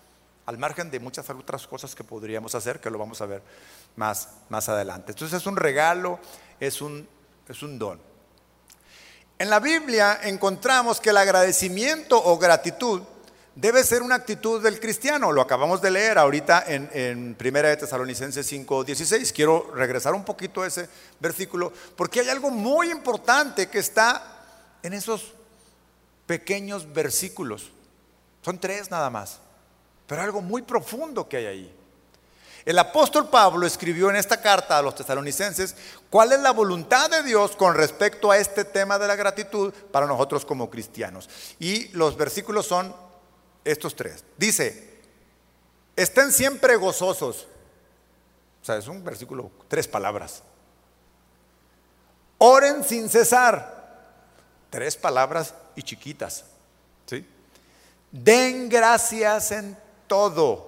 Al 0.46 0.58
margen 0.58 0.90
de 0.90 1.00
muchas 1.00 1.28
otras 1.28 1.66
cosas 1.66 1.94
que 1.94 2.04
podríamos 2.04 2.54
hacer, 2.54 2.80
que 2.80 2.88
lo 2.88 2.98
vamos 2.98 3.20
a 3.20 3.26
ver 3.26 3.42
más, 3.96 4.28
más 4.48 4.68
adelante. 4.68 5.12
Entonces 5.12 5.40
es 5.40 5.46
un 5.46 5.56
regalo, 5.56 6.20
es 6.60 6.80
un, 6.80 7.08
es 7.48 7.62
un 7.62 7.78
don. 7.78 8.15
En 9.38 9.50
la 9.50 9.60
Biblia 9.60 10.20
encontramos 10.22 10.98
que 10.98 11.10
el 11.10 11.18
agradecimiento 11.18 12.22
o 12.22 12.38
gratitud 12.38 13.02
debe 13.54 13.84
ser 13.84 14.02
una 14.02 14.14
actitud 14.14 14.62
del 14.62 14.80
cristiano. 14.80 15.30
Lo 15.30 15.42
acabamos 15.42 15.82
de 15.82 15.90
leer 15.90 16.16
ahorita 16.16 16.64
en, 16.66 16.88
en 16.94 17.36
1 17.38 17.62
de 17.62 17.76
Tesalonicenses 17.76 18.50
5:16. 18.50 19.32
Quiero 19.34 19.72
regresar 19.74 20.14
un 20.14 20.24
poquito 20.24 20.62
a 20.62 20.66
ese 20.66 20.88
versículo 21.20 21.70
porque 21.96 22.20
hay 22.20 22.30
algo 22.30 22.50
muy 22.50 22.90
importante 22.90 23.68
que 23.68 23.78
está 23.78 24.22
en 24.82 24.94
esos 24.94 25.34
pequeños 26.26 26.90
versículos. 26.92 27.70
Son 28.40 28.58
tres 28.58 28.90
nada 28.90 29.10
más, 29.10 29.38
pero 30.06 30.22
algo 30.22 30.40
muy 30.40 30.62
profundo 30.62 31.28
que 31.28 31.36
hay 31.36 31.46
ahí. 31.46 31.75
El 32.66 32.80
apóstol 32.80 33.28
Pablo 33.28 33.64
escribió 33.64 34.10
en 34.10 34.16
esta 34.16 34.40
carta 34.42 34.76
a 34.76 34.82
los 34.82 34.96
tesalonicenses 34.96 35.76
cuál 36.10 36.32
es 36.32 36.40
la 36.40 36.50
voluntad 36.50 37.08
de 37.08 37.22
Dios 37.22 37.54
con 37.54 37.76
respecto 37.76 38.32
a 38.32 38.38
este 38.38 38.64
tema 38.64 38.98
de 38.98 39.06
la 39.06 39.14
gratitud 39.14 39.72
para 39.92 40.06
nosotros 40.06 40.44
como 40.44 40.68
cristianos. 40.68 41.30
Y 41.60 41.86
los 41.90 42.16
versículos 42.16 42.66
son 42.66 42.92
estos 43.64 43.94
tres. 43.94 44.24
Dice, 44.36 44.98
estén 45.94 46.32
siempre 46.32 46.74
gozosos. 46.74 47.46
O 48.60 48.64
sea, 48.64 48.78
es 48.78 48.88
un 48.88 49.04
versículo, 49.04 49.52
tres 49.68 49.86
palabras. 49.86 50.42
Oren 52.38 52.82
sin 52.82 53.08
cesar. 53.08 53.76
Tres 54.70 54.96
palabras 54.96 55.54
y 55.76 55.84
chiquitas. 55.84 56.44
¿sí? 57.06 57.24
Den 58.10 58.68
gracias 58.68 59.52
en 59.52 59.78
todo 60.08 60.65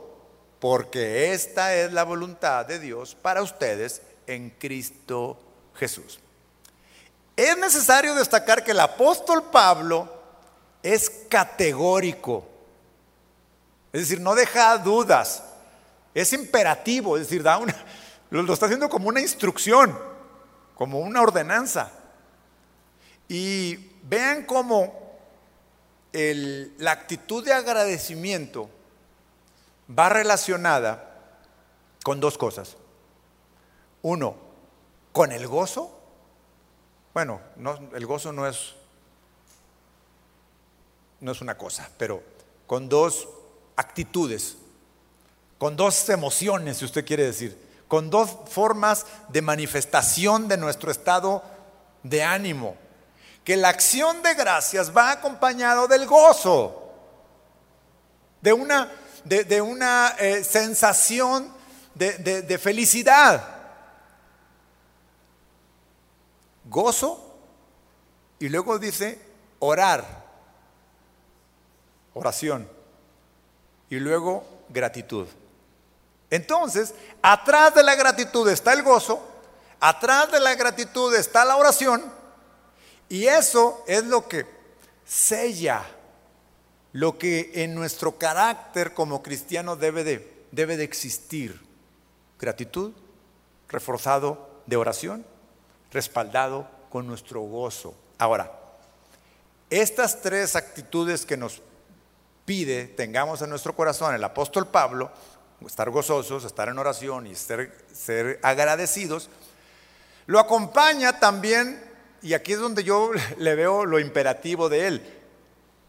porque 0.61 1.33
esta 1.33 1.75
es 1.75 1.93
la 1.93 2.05
voluntad 2.05 2.67
de 2.67 2.79
Dios 2.79 3.15
para 3.15 3.43
ustedes 3.43 4.03
en 4.27 4.51
Cristo 4.51 5.39
Jesús. 5.75 6.19
Es 7.37 7.57
necesario 7.57 8.15
destacar 8.15 8.65
que 8.65 8.73
el 8.73 8.81
apóstol 8.81 9.45
Pablo 9.51 10.13
es 10.83 11.11
categórico, 11.29 12.45
es 13.93 14.03
decir, 14.03 14.21
no 14.21 14.35
deja 14.35 14.77
dudas, 14.79 15.45
es 16.15 16.33
imperativo, 16.33 17.17
es 17.17 17.25
decir, 17.25 17.43
da 17.43 17.59
una, 17.59 17.75
lo 18.31 18.53
está 18.53 18.67
haciendo 18.67 18.89
como 18.89 19.09
una 19.09 19.21
instrucción, 19.21 19.97
como 20.75 21.01
una 21.01 21.23
ordenanza. 21.23 21.93
Y 23.29 23.77
vean 24.03 24.45
cómo 24.45 25.17
la 26.13 26.93
actitud 26.93 27.45
de 27.45 27.53
agradecimiento 27.53 28.71
va 29.97 30.09
relacionada 30.09 31.09
con 32.03 32.21
dos 32.21 32.39
cosas. 32.39 32.77
Uno, 34.03 34.37
con 35.13 35.33
el 35.33 35.47
gozo. 35.47 35.95
Bueno, 37.15 37.41
el 37.95 38.07
gozo 38.07 38.33
no 38.33 38.47
es, 38.47 38.75
no 41.21 41.33
es 41.33 41.41
una 41.41 41.57
cosa, 41.57 41.91
pero 41.99 42.23
con 42.67 42.89
dos 42.89 43.29
actitudes, 43.77 44.57
con 45.59 45.77
dos 45.77 46.09
emociones, 46.09 46.79
si 46.79 46.85
usted 46.85 47.05
quiere 47.05 47.25
decir, 47.25 47.69
con 47.89 48.11
dos 48.11 48.37
formas 48.49 49.07
de 49.29 49.43
manifestación 49.43 50.47
de 50.47 50.59
nuestro 50.59 50.91
estado 50.91 51.43
de 52.03 52.23
ánimo. 52.23 52.77
Que 53.43 53.57
la 53.57 53.71
acción 53.71 54.23
de 54.23 54.35
gracias 54.35 54.95
va 54.95 55.11
acompañado 55.11 55.89
del 55.89 56.07
gozo, 56.07 56.93
de 58.43 58.53
una 58.53 58.91
de, 59.29 59.61
una 59.61 60.15
eh, 60.19 60.43
sensación 60.43 61.53
de, 61.95 62.59
felicidad. 62.63 63.57
Gozo 66.65 67.35
y 68.39 68.49
luego 68.49 68.79
dice 68.79 69.21
orar, 69.59 70.25
oración 72.15 72.69
y 73.89 73.97
luego 73.97 74.45
gratitud. 74.69 75.27
Entonces, 76.31 76.95
atrás 77.23 77.75
de 77.75 77.83
la 77.83 77.95
gratitud 77.95 78.49
está 78.51 78.75
el 78.75 78.83
gozo, 78.83 79.27
atrás 79.81 80.31
de 80.31 80.41
la 80.41 80.55
gratitud 80.55 81.15
está 81.15 81.45
la 81.45 81.57
oración 81.57 82.05
y 83.09 83.27
eso 83.27 83.83
es 83.87 84.05
lo 84.05 84.29
que 84.29 84.47
sella 85.07 85.83
lo 86.93 87.19
que 87.19 87.51
en 87.55 87.75
nuestro 87.75 88.19
carácter 88.19 88.95
como 88.95 89.23
cristiano 89.23 89.77
debe 89.77 90.05
de, 90.05 90.45
debe 90.53 90.77
de 90.77 90.85
existir. 90.85 91.61
Gratitud, 92.39 92.93
reforzado 93.69 94.63
de 94.67 94.77
oración, 94.77 95.25
respaldado 95.93 96.69
con 96.91 97.07
nuestro 97.07 97.41
gozo. 97.43 97.95
Ahora, 98.19 98.53
estas 99.71 100.23
tres 100.23 100.57
actitudes 100.57 101.27
que 101.27 101.37
nos 101.37 101.61
pide 102.45 102.87
tengamos 102.87 103.43
en 103.43 103.51
nuestro 103.51 103.75
corazón 103.75 104.15
el 104.15 104.25
apóstol 104.25 104.69
Pablo, 104.69 105.11
estar 105.67 105.91
gozosos, 105.91 106.45
estar 106.45 106.69
en 106.69 106.79
oración 106.79 107.27
y 107.27 107.35
ser, 107.35 107.85
ser 107.93 108.41
agradecidos, 108.43 109.29
lo 110.27 110.39
acompaña 110.39 111.19
también, 111.19 111.83
y 112.23 112.35
aquí 112.35 112.53
es 112.53 112.59
donde 112.61 112.85
yo 112.85 113.11
le 113.39 113.55
veo 113.55 113.85
lo 113.85 113.99
imperativo 113.99 114.69
de 114.69 114.87
él, 114.87 115.15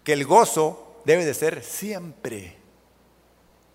que 0.03 0.13
el 0.13 0.25
gozo 0.25 0.88
debe 1.05 1.25
de 1.25 1.33
ser 1.33 1.63
siempre. 1.63 2.57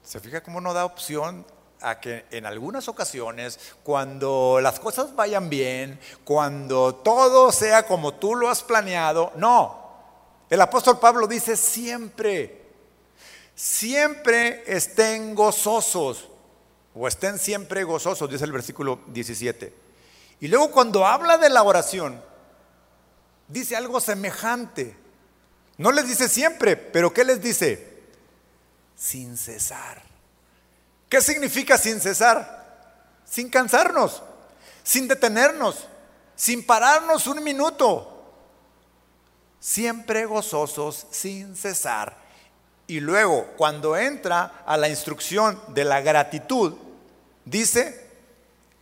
¿Se 0.03 0.21
fija 0.21 0.43
cómo 0.43 0.61
no 0.61 0.75
da 0.75 0.85
opción 0.85 1.47
a 1.81 2.01
que 2.01 2.25
en 2.31 2.47
algunas 2.47 2.89
ocasiones, 2.89 3.59
cuando 3.83 4.59
las 4.63 4.81
cosas 4.81 5.15
vayan 5.15 5.51
bien, 5.51 6.01
cuando 6.25 6.95
todo 6.95 7.53
sea 7.53 7.87
como 7.87 8.15
tú 8.15 8.35
lo 8.35 8.49
has 8.49 8.63
planeado, 8.63 9.33
no. 9.37 9.85
El 10.49 10.61
apóstol 10.61 10.99
Pablo 10.99 11.27
dice 11.27 11.57
siempre, 11.57 12.63
siempre 13.55 14.65
estén 14.67 15.35
gozosos, 15.35 16.29
o 16.95 17.07
estén 17.07 17.39
siempre 17.39 17.85
gozosos, 17.85 18.31
dice 18.31 18.45
el 18.45 18.53
versículo 18.53 19.01
17. 19.09 19.75
Y 20.41 20.49
luego 20.49 20.71
cuando 20.71 21.07
habla 21.07 21.39
de 21.39 21.51
la 21.51 21.63
oración, 21.63 22.23
dice 23.49 23.77
algo 23.77 24.01
semejante. 24.01 25.04
No 25.77 25.91
les 25.91 26.07
dice 26.07 26.29
siempre, 26.29 26.77
pero 26.77 27.13
¿qué 27.13 27.25
les 27.25 27.41
dice? 27.41 28.03
Sin 28.97 29.37
cesar. 29.37 30.03
¿Qué 31.09 31.21
significa 31.21 31.79
sin 31.79 32.01
cesar? 32.01 32.63
Sin 33.25 33.49
cansarnos, 33.49 34.23
sin 34.83 35.09
detenernos, 35.09 35.89
sin 36.37 36.65
pararnos 36.65 37.27
un 37.27 37.43
minuto. 37.43 38.11
Siempre 39.59 40.27
gozosos, 40.27 41.07
sin 41.11 41.57
cesar. 41.57 42.17
Y 42.87 43.01
luego, 43.01 43.47
cuando 43.57 43.97
entra 43.97 44.63
a 44.67 44.77
la 44.77 44.89
instrucción 44.89 45.61
de 45.69 45.85
la 45.85 46.03
gratitud, 46.03 46.75
dice, 47.45 48.09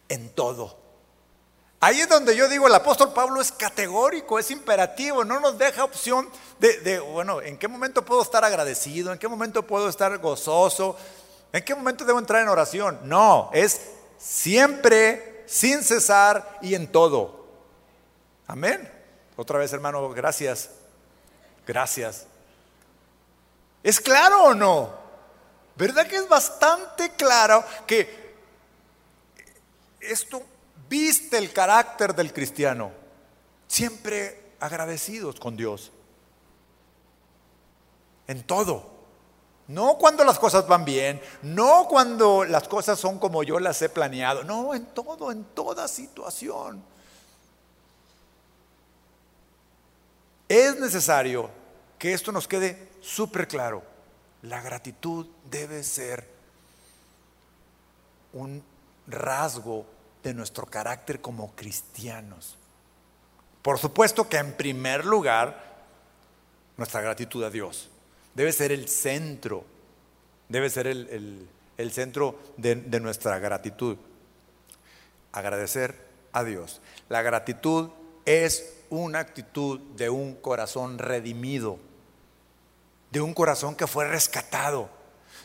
en 0.09 0.29
todo. 0.31 0.82
Ahí 1.85 1.99
es 1.99 2.09
donde 2.09 2.37
yo 2.37 2.49
digo, 2.49 2.69
el 2.69 2.75
apóstol 2.77 3.13
Pablo 3.13 3.41
es 3.41 3.51
categórico, 3.51 4.39
es 4.39 4.53
imperativo, 4.53 5.25
no 5.25 5.41
nos 5.41 5.59
deja 5.59 5.83
opción 5.83 6.31
de, 6.61 7.01
bueno, 7.01 7.43
¿en 7.43 7.59
qué 7.59 7.67
momento 7.67 8.05
puedo 8.05 8.23
estar 8.23 8.45
agradecido? 8.45 9.13
¿En 9.13 9.19
qué 9.19 9.27
momento 9.27 9.67
puedo 9.67 9.89
estar 9.89 10.17
gozoso? 10.19 10.97
¿En 11.53 11.65
qué 11.65 11.75
momento 11.75 12.05
debo 12.05 12.21
entrar 12.21 12.41
en 12.41 12.51
oración? 12.51 13.01
No, 13.03 13.51
es 13.53 13.81
siempre, 14.17 15.43
sin 15.49 15.83
cesar 15.83 16.61
y 16.63 16.77
en 16.77 16.87
todo. 16.87 17.49
Amén. 18.47 18.89
Otra 19.35 19.59
vez, 19.59 19.73
hermano, 19.73 20.09
gracias. 20.11 20.71
Gracias. 21.67 22.27
¿Es 23.83 24.01
claro 24.01 24.45
o 24.45 24.55
no? 24.55 24.89
¿Verdad 25.75 26.07
que 26.07 26.15
es 26.15 26.29
bastante 26.29 27.11
claro 27.17 27.65
que 27.89 28.37
esto 29.99 30.45
viste 30.93 31.39
el 31.39 31.55
carácter 31.55 32.15
del 32.15 32.35
cristiano? 32.35 32.93
Siempre 33.67 34.53
agradecidos 34.61 35.41
con 35.41 35.57
Dios. 35.57 35.91
En 38.27 38.43
todo. 38.43 38.93
No 39.69 39.97
cuando 39.97 40.23
las 40.23 40.39
cosas 40.39 40.69
van 40.69 40.85
bien, 40.85 41.19
no 41.41 41.87
cuando 41.89 42.45
las 42.45 42.69
cosas 42.69 42.99
son 42.99 43.19
como 43.19 43.43
yo 43.43 43.59
las 43.59 43.81
he 43.81 43.89
planeado, 43.89 44.45
no, 44.45 44.75
en 44.75 44.85
todo, 44.87 45.33
en 45.33 45.45
toda 45.45 45.89
situación. 45.89 46.85
Es 50.47 50.79
necesario 50.79 51.49
que 51.99 52.13
esto 52.13 52.33
nos 52.33 52.47
quede 52.47 52.91
súper 53.01 53.49
claro. 53.49 53.83
La 54.43 54.61
gratitud 54.61 55.27
debe 55.49 55.83
ser 55.85 56.29
un 58.35 58.63
rasgo 59.07 59.87
de 60.23 60.35
nuestro 60.35 60.67
carácter 60.67 61.21
como 61.21 61.55
cristianos. 61.55 62.57
Por 63.63 63.79
supuesto 63.79 64.29
que 64.29 64.39
en 64.39 64.53
primer 64.53 65.05
lugar, 65.05 65.73
nuestra 66.77 67.01
gratitud 67.01 67.45
a 67.45 67.51
Dios 67.51 67.91
debe 68.35 68.53
ser 68.53 68.73
el 68.73 68.89
centro, 68.89 69.65
debe 70.49 70.71
ser 70.71 70.87
el, 70.87 71.49
centro 71.91 72.39
de, 72.57 72.77
de 72.77 73.01
nuestra 73.01 73.39
gratitud. 73.39 73.97
Agradecer 75.33 75.97
a 76.33 76.45
Dios. 76.45 76.81
La 77.09 77.23
gratitud 77.23 77.91
es 78.25 78.75
una 78.91 79.21
actitud 79.21 79.81
de 79.97 80.11
un 80.11 80.35
corazón 80.35 80.99
redimido 80.99 81.79
de 83.13 83.21
un 83.21 83.35
corazón 83.35 83.77
que 83.77 83.87
fue 83.87 84.09
rescatado, 84.09 84.89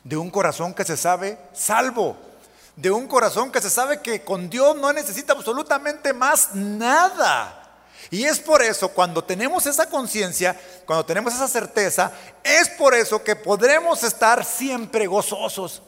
de 0.04 0.16
un 0.16 0.32
corazón 0.32 0.74
que 0.74 0.86
se 0.86 0.96
sabe 0.96 1.38
salvo, 1.54 2.18
de 2.78 2.92
un 2.92 3.08
corazón 3.08 3.52
que 3.52 3.60
se 3.60 3.72
sabe 3.72 4.02
que 4.02 4.24
con 4.24 4.50
Dios 4.50 4.78
no 4.78 4.94
necesita 4.94 5.34
absolutamente 5.34 6.14
más 6.14 6.54
nada. 6.54 7.64
Y 8.12 8.24
es 8.24 8.40
por 8.40 8.62
eso, 8.62 8.90
cuando 8.90 9.24
tenemos 9.24 9.66
esa 9.66 9.90
conciencia, 9.90 10.58
cuando 10.86 11.04
tenemos 11.04 11.34
esa 11.34 11.48
certeza, 11.48 12.14
es 12.44 12.70
por 12.70 12.94
eso 12.94 13.24
que 13.24 13.36
podremos 13.36 14.04
estar 14.04 14.46
siempre 14.46 15.08
gozosos 15.08 15.82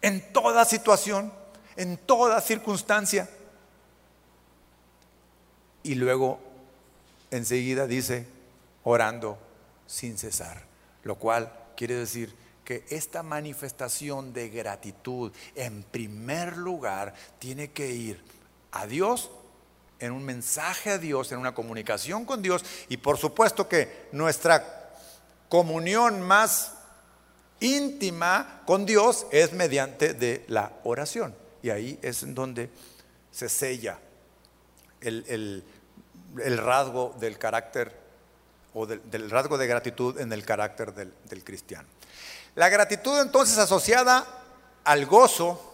en 0.00 0.32
toda 0.32 0.64
situación, 0.64 1.32
en 1.76 1.98
toda 1.98 2.40
circunstancia. 2.40 3.28
Y 5.82 5.96
luego, 5.96 6.40
enseguida 7.30 7.86
dice, 7.86 8.26
orando 8.84 9.38
sin 9.86 10.16
cesar. 10.16 10.62
Lo 11.04 11.16
cual 11.16 11.52
quiere 11.76 11.94
decir 11.94 12.34
que 12.70 12.84
esta 12.88 13.24
manifestación 13.24 14.32
de 14.32 14.48
gratitud 14.48 15.32
en 15.56 15.82
primer 15.82 16.56
lugar 16.56 17.12
tiene 17.40 17.72
que 17.72 17.90
ir 17.90 18.22
a 18.70 18.86
Dios 18.86 19.28
en 19.98 20.12
un 20.12 20.24
mensaje 20.24 20.90
a 20.90 20.98
Dios, 20.98 21.32
en 21.32 21.40
una 21.40 21.52
comunicación 21.52 22.24
con 22.24 22.42
Dios 22.42 22.64
y 22.88 22.98
por 22.98 23.18
supuesto 23.18 23.68
que 23.68 24.06
nuestra 24.12 24.92
comunión 25.48 26.22
más 26.22 26.74
íntima 27.58 28.62
con 28.66 28.86
Dios 28.86 29.26
es 29.32 29.52
mediante 29.52 30.14
de 30.14 30.44
la 30.46 30.70
oración. 30.84 31.34
Y 31.64 31.70
ahí 31.70 31.98
es 32.02 32.22
en 32.22 32.36
donde 32.36 32.70
se 33.32 33.48
sella 33.48 33.98
el, 35.00 35.64
el 36.38 36.56
rasgo 36.56 37.16
del 37.18 37.36
carácter 37.36 37.98
o 38.74 38.86
del, 38.86 39.30
rasgo 39.30 39.58
de 39.58 39.66
gratitud 39.66 40.20
en 40.20 40.32
el 40.32 40.44
carácter 40.44 40.94
del, 40.94 41.44
cristiano. 41.44 41.88
La 42.54 42.68
gratitud 42.68 43.20
entonces 43.20 43.58
asociada 43.58 44.26
al 44.84 45.06
gozo, 45.06 45.66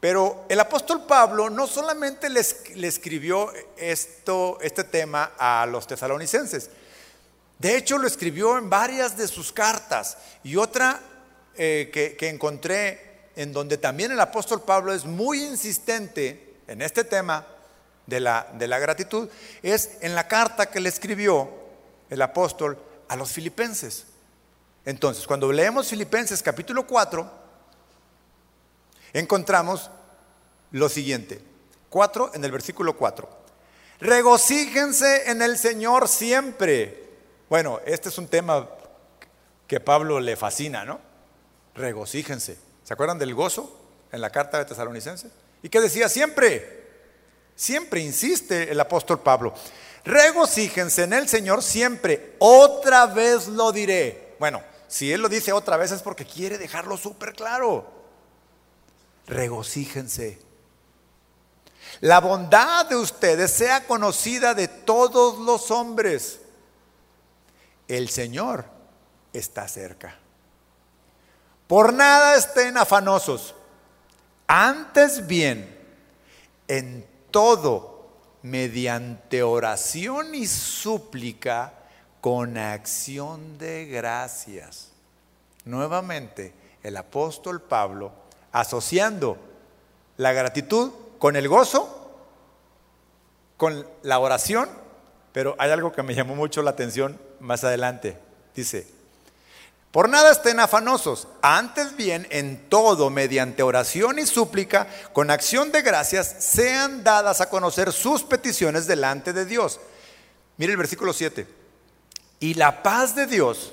pero 0.00 0.44
el 0.48 0.60
apóstol 0.60 1.04
Pablo 1.06 1.50
no 1.50 1.66
solamente 1.66 2.28
le, 2.28 2.40
escribió 2.40 3.52
esto, 3.76 4.58
este 4.60 4.84
tema 4.84 5.32
a 5.38 5.66
los 5.66 5.86
tesalonicenses, 5.86 6.70
de 7.58 7.76
hecho 7.76 7.98
lo 7.98 8.06
escribió 8.06 8.58
en 8.58 8.68
varias 8.68 9.16
de 9.16 9.28
sus 9.28 9.52
cartas 9.52 10.18
y 10.42 10.56
otra 10.56 11.00
eh, 11.56 11.90
que, 11.92 12.16
que 12.16 12.28
encontré 12.28 13.30
en 13.36 13.52
donde 13.52 13.78
también 13.78 14.12
el 14.12 14.20
apóstol 14.20 14.62
Pablo 14.62 14.92
es 14.92 15.04
muy 15.04 15.44
insistente 15.44 16.56
en 16.66 16.82
este 16.82 17.04
tema 17.04 17.46
de 18.06 18.20
la, 18.20 18.48
de 18.54 18.68
la 18.68 18.78
gratitud, 18.78 19.28
es 19.62 19.98
en 20.00 20.14
la 20.14 20.28
carta 20.28 20.66
que 20.66 20.80
le 20.80 20.88
escribió 20.88 21.48
el 22.10 22.22
apóstol 22.22 22.78
a 23.08 23.16
los 23.16 23.32
filipenses. 23.32 24.06
Entonces, 24.84 25.26
cuando 25.26 25.50
leemos 25.50 25.88
Filipenses 25.88 26.42
capítulo 26.42 26.86
4, 26.86 27.30
encontramos 29.12 29.90
lo 30.72 30.88
siguiente. 30.88 31.40
4 31.88 32.32
en 32.34 32.44
el 32.44 32.52
versículo 32.52 32.96
4. 32.96 33.28
Regocíjense 34.00 35.30
en 35.30 35.40
el 35.40 35.56
Señor 35.56 36.08
siempre. 36.08 37.04
Bueno, 37.48 37.80
este 37.86 38.08
es 38.08 38.18
un 38.18 38.28
tema 38.28 38.68
que 39.66 39.80
Pablo 39.80 40.20
le 40.20 40.36
fascina, 40.36 40.84
¿no? 40.84 41.00
Regocíjense. 41.74 42.58
¿Se 42.82 42.92
acuerdan 42.92 43.18
del 43.18 43.34
gozo 43.34 43.80
en 44.12 44.20
la 44.20 44.30
carta 44.30 44.58
de 44.58 44.64
Tesalonicenses? 44.66 45.32
¿Y 45.62 45.68
qué 45.68 45.80
decía 45.80 46.08
siempre? 46.08 46.84
Siempre 47.56 48.00
insiste 48.00 48.70
el 48.70 48.80
apóstol 48.80 49.20
Pablo. 49.20 49.54
Regocíjense 50.04 51.04
en 51.04 51.14
el 51.14 51.28
Señor 51.28 51.62
siempre. 51.62 52.34
Otra 52.40 53.06
vez 53.06 53.48
lo 53.48 53.72
diré. 53.72 54.34
Bueno, 54.38 54.62
si 54.88 55.12
Él 55.12 55.22
lo 55.22 55.28
dice 55.28 55.52
otra 55.52 55.76
vez 55.76 55.90
es 55.92 56.02
porque 56.02 56.24
quiere 56.24 56.58
dejarlo 56.58 56.96
súper 56.96 57.32
claro. 57.34 57.90
Regocíjense. 59.26 60.40
La 62.00 62.20
bondad 62.20 62.86
de 62.86 62.96
ustedes 62.96 63.50
sea 63.50 63.86
conocida 63.86 64.54
de 64.54 64.68
todos 64.68 65.38
los 65.38 65.70
hombres. 65.70 66.40
El 67.88 68.08
Señor 68.08 68.66
está 69.32 69.68
cerca. 69.68 70.18
Por 71.66 71.92
nada 71.92 72.36
estén 72.36 72.76
afanosos. 72.76 73.54
Antes 74.46 75.26
bien, 75.26 75.78
en 76.68 77.06
todo 77.30 77.94
mediante 78.42 79.42
oración 79.42 80.34
y 80.34 80.46
súplica 80.46 81.72
con 82.24 82.56
acción 82.56 83.58
de 83.58 83.84
gracias. 83.84 84.88
Nuevamente, 85.66 86.54
el 86.82 86.96
apóstol 86.96 87.60
Pablo 87.60 88.12
asociando 88.50 89.36
la 90.16 90.32
gratitud 90.32 90.90
con 91.18 91.36
el 91.36 91.48
gozo, 91.48 92.16
con 93.58 93.86
la 94.00 94.18
oración, 94.20 94.70
pero 95.32 95.54
hay 95.58 95.70
algo 95.70 95.92
que 95.92 96.02
me 96.02 96.14
llamó 96.14 96.34
mucho 96.34 96.62
la 96.62 96.70
atención 96.70 97.20
más 97.40 97.62
adelante. 97.62 98.16
Dice, 98.56 98.86
por 99.90 100.08
nada 100.08 100.32
estén 100.32 100.60
afanosos, 100.60 101.28
antes 101.42 101.94
bien 101.94 102.26
en 102.30 102.70
todo, 102.70 103.10
mediante 103.10 103.62
oración 103.62 104.18
y 104.18 104.24
súplica, 104.24 104.86
con 105.12 105.30
acción 105.30 105.72
de 105.72 105.82
gracias, 105.82 106.36
sean 106.38 107.04
dadas 107.04 107.42
a 107.42 107.50
conocer 107.50 107.92
sus 107.92 108.22
peticiones 108.22 108.86
delante 108.86 109.34
de 109.34 109.44
Dios. 109.44 109.78
Mire 110.56 110.72
el 110.72 110.78
versículo 110.78 111.12
7. 111.12 111.63
Y 112.40 112.54
la 112.54 112.82
paz 112.82 113.14
de 113.14 113.26
Dios, 113.26 113.72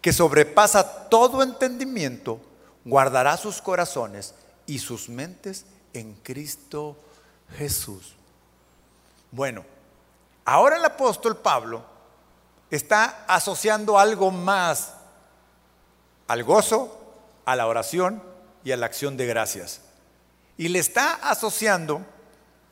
que 0.00 0.12
sobrepasa 0.12 1.08
todo 1.08 1.42
entendimiento, 1.42 2.40
guardará 2.84 3.36
sus 3.36 3.62
corazones 3.62 4.34
y 4.66 4.78
sus 4.78 5.08
mentes 5.08 5.64
en 5.92 6.14
Cristo 6.22 6.96
Jesús. 7.56 8.14
Bueno, 9.30 9.64
ahora 10.44 10.76
el 10.76 10.84
apóstol 10.84 11.36
Pablo 11.36 11.84
está 12.70 13.24
asociando 13.26 13.98
algo 13.98 14.30
más 14.30 14.94
al 16.26 16.42
gozo, 16.44 17.00
a 17.44 17.56
la 17.56 17.66
oración 17.66 18.22
y 18.64 18.72
a 18.72 18.76
la 18.76 18.86
acción 18.86 19.16
de 19.16 19.26
gracias. 19.26 19.80
Y 20.56 20.68
le 20.68 20.78
está 20.78 21.14
asociando 21.14 22.04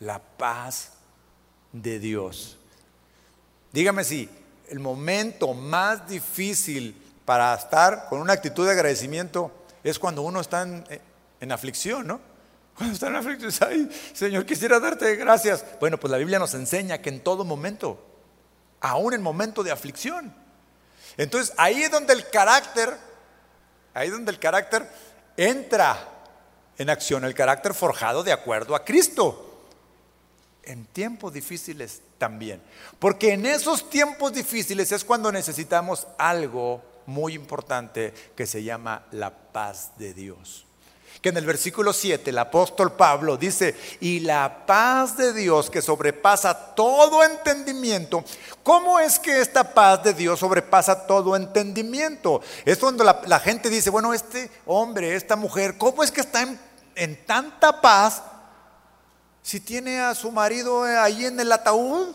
la 0.01 0.19
paz 0.19 0.93
de 1.73 1.99
Dios. 1.99 2.59
Dígame 3.73 4.05
si 4.05 4.29
el 4.73 4.81
momento 4.81 5.53
más 5.53 6.09
difícil 6.09 6.97
para 7.27 7.55
estar 7.55 8.07
con 8.09 8.23
una 8.23 8.33
actitud 8.33 8.65
de 8.65 8.73
agradecimiento 8.73 9.53
es 9.85 9.99
cuando 9.99 10.23
uno 10.23 10.41
está 10.41 10.63
en, 10.63 11.53
aflicción, 11.53 12.07
¿no? 12.07 12.21
Cuando 12.75 12.95
está 12.95 13.09
en 13.09 13.17
aflicción, 13.17 13.53
ay, 13.61 13.91
Señor, 14.15 14.47
quisiera 14.47 14.81
darte 14.81 15.15
gracias. 15.17 15.63
Bueno, 15.79 16.01
pues 16.01 16.11
la 16.11 16.17
Biblia 16.17 16.39
nos 16.39 16.55
enseña 16.55 17.03
que 17.03 17.11
en 17.11 17.21
todo 17.21 17.45
momento, 17.45 18.03
aún 18.81 19.13
en 19.13 19.21
momento 19.21 19.63
de 19.63 19.73
aflicción. 19.73 20.35
Entonces 21.19 21.55
ahí 21.59 21.83
es 21.83 21.91
donde 21.91 22.15
el 22.15 22.31
carácter, 22.31 22.97
ahí 23.93 24.07
es 24.07 24.13
donde 24.15 24.33
el 24.33 24.39
carácter 24.39 24.89
entra 25.37 25.99
en 26.79 26.89
acción, 26.89 27.27
el 27.27 27.35
carácter 27.35 27.75
forjado 27.75 28.23
de 28.23 28.33
acuerdo 28.33 28.75
a 28.75 28.87
Cristo. 28.87 29.69
En 30.63 30.87
tiempos 30.87 31.35
difíciles 31.35 32.01
también. 32.23 32.63
Porque 33.01 33.33
en 33.33 33.47
esos 33.47 33.91
tiempos 33.91 34.33
difíciles 34.33 34.93
es 34.93 35.05
cuando 35.05 35.33
necesitamos 35.33 36.07
algo 36.17 36.81
muy 37.07 37.35
importante 37.35 38.15
que 38.37 38.47
se 38.47 38.63
llama 38.63 39.07
la 39.11 39.33
paz 39.33 39.91
de 39.99 40.15
Dios. 40.15 40.65
Que 41.21 41.31
en 41.31 41.37
el 41.37 41.45
versículo 41.45 41.93
7 41.93 42.31
el 42.31 42.39
apóstol 42.39 42.93
Pablo 42.93 43.37
dice, 43.37 43.75
y 43.99 44.21
la 44.21 44.65
paz 44.67 45.17
de 45.17 45.33
Dios 45.33 45.69
que 45.69 45.83
sobrepasa 45.83 46.77
todo 46.77 47.25
entendimiento, 47.25 48.25
¿cómo 48.63 49.01
es 49.01 49.19
que 49.19 49.41
esta 49.41 49.75
paz 49.75 50.05
de 50.05 50.15
Dios 50.15 50.39
sobrepasa 50.39 51.09
todo 51.09 51.35
entendimiento? 51.35 52.41
Es 52.65 52.79
cuando 52.79 53.03
la, 53.03 53.41
gente 53.41 53.69
dice, 53.69 53.91
bueno, 53.91 54.15
este 54.15 54.49
hombre, 54.65 55.17
esta 55.17 55.35
mujer, 55.35 55.77
¿cómo 55.77 56.05
es 56.05 56.13
que 56.13 56.21
está 56.21 56.43
en, 56.43 56.57
en 56.95 57.27
tanta 57.27 57.81
paz 57.81 58.23
si 59.43 59.61
tiene 59.61 60.01
a 60.01 60.15
su 60.15 60.31
marido 60.31 60.85
ahí 60.85 61.27
en 61.27 61.39
el 61.41 61.51
ataúd? 61.51 62.15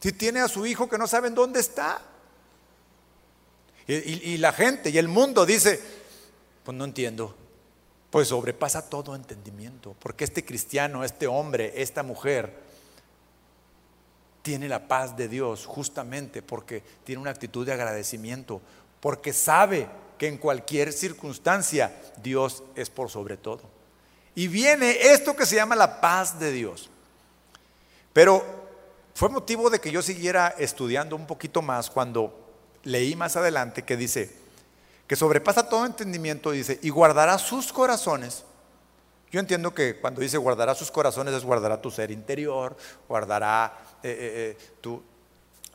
Si 0.00 0.12
tiene 0.12 0.40
a 0.40 0.48
su 0.48 0.66
hijo 0.66 0.88
que 0.88 0.98
no 0.98 1.08
saben 1.08 1.34
dónde 1.34 1.60
está. 1.60 2.00
Y, 3.88 4.36
la 4.38 4.52
gente 4.52 4.90
y 4.90 4.98
el 4.98 5.08
mundo 5.08 5.46
dice, 5.46 5.80
pues 6.64 6.76
no 6.76 6.84
entiendo. 6.84 7.34
Pues 8.10 8.28
sobrepasa 8.28 8.88
todo 8.88 9.14
entendimiento. 9.14 9.96
Porque 9.98 10.24
este 10.24 10.44
cristiano, 10.44 11.04
este 11.04 11.26
hombre, 11.26 11.72
esta 11.82 12.02
mujer, 12.02 12.52
tiene 14.42 14.68
la 14.68 14.86
paz 14.86 15.16
de 15.16 15.28
Dios 15.28 15.66
justamente 15.66 16.40
porque 16.40 16.82
tiene 17.02 17.20
una 17.20 17.30
actitud 17.30 17.66
de 17.66 17.72
agradecimiento. 17.72 18.60
Porque 19.00 19.32
sabe 19.32 19.88
que 20.18 20.28
en 20.28 20.38
cualquier 20.38 20.92
circunstancia 20.92 21.96
Dios 22.22 22.62
es 22.74 22.90
por 22.90 23.10
sobre 23.10 23.36
todo. 23.36 23.75
Y 24.36 24.48
viene 24.48 24.98
esto 25.00 25.34
que 25.34 25.46
se 25.46 25.56
llama 25.56 25.74
la 25.74 26.00
paz 26.00 26.38
de 26.38 26.52
Dios. 26.52 26.90
Pero 28.12 28.44
fue 29.14 29.30
motivo 29.30 29.70
de 29.70 29.80
que 29.80 29.90
yo 29.90 30.02
siguiera 30.02 30.54
estudiando 30.58 31.16
un 31.16 31.26
poquito 31.26 31.62
más 31.62 31.88
cuando 31.88 32.46
leí 32.84 33.16
más 33.16 33.34
adelante 33.36 33.82
que 33.82 33.96
dice 33.96 34.30
que 35.06 35.16
sobrepasa 35.16 35.68
todo 35.68 35.86
entendimiento, 35.86 36.50
dice, 36.50 36.78
y 36.82 36.90
guardará 36.90 37.38
sus 37.38 37.72
corazones. 37.72 38.44
Yo 39.30 39.40
entiendo 39.40 39.72
que 39.72 39.96
cuando 40.00 40.20
dice 40.20 40.36
guardará 40.36 40.74
sus 40.74 40.90
corazones 40.90 41.32
es 41.32 41.44
guardará 41.44 41.80
tu 41.80 41.90
ser 41.90 42.10
interior, 42.10 42.76
guardará 43.08 43.78
eh, 44.02 44.10
eh, 44.10 44.56
eh, 44.60 44.74
tu, 44.82 45.02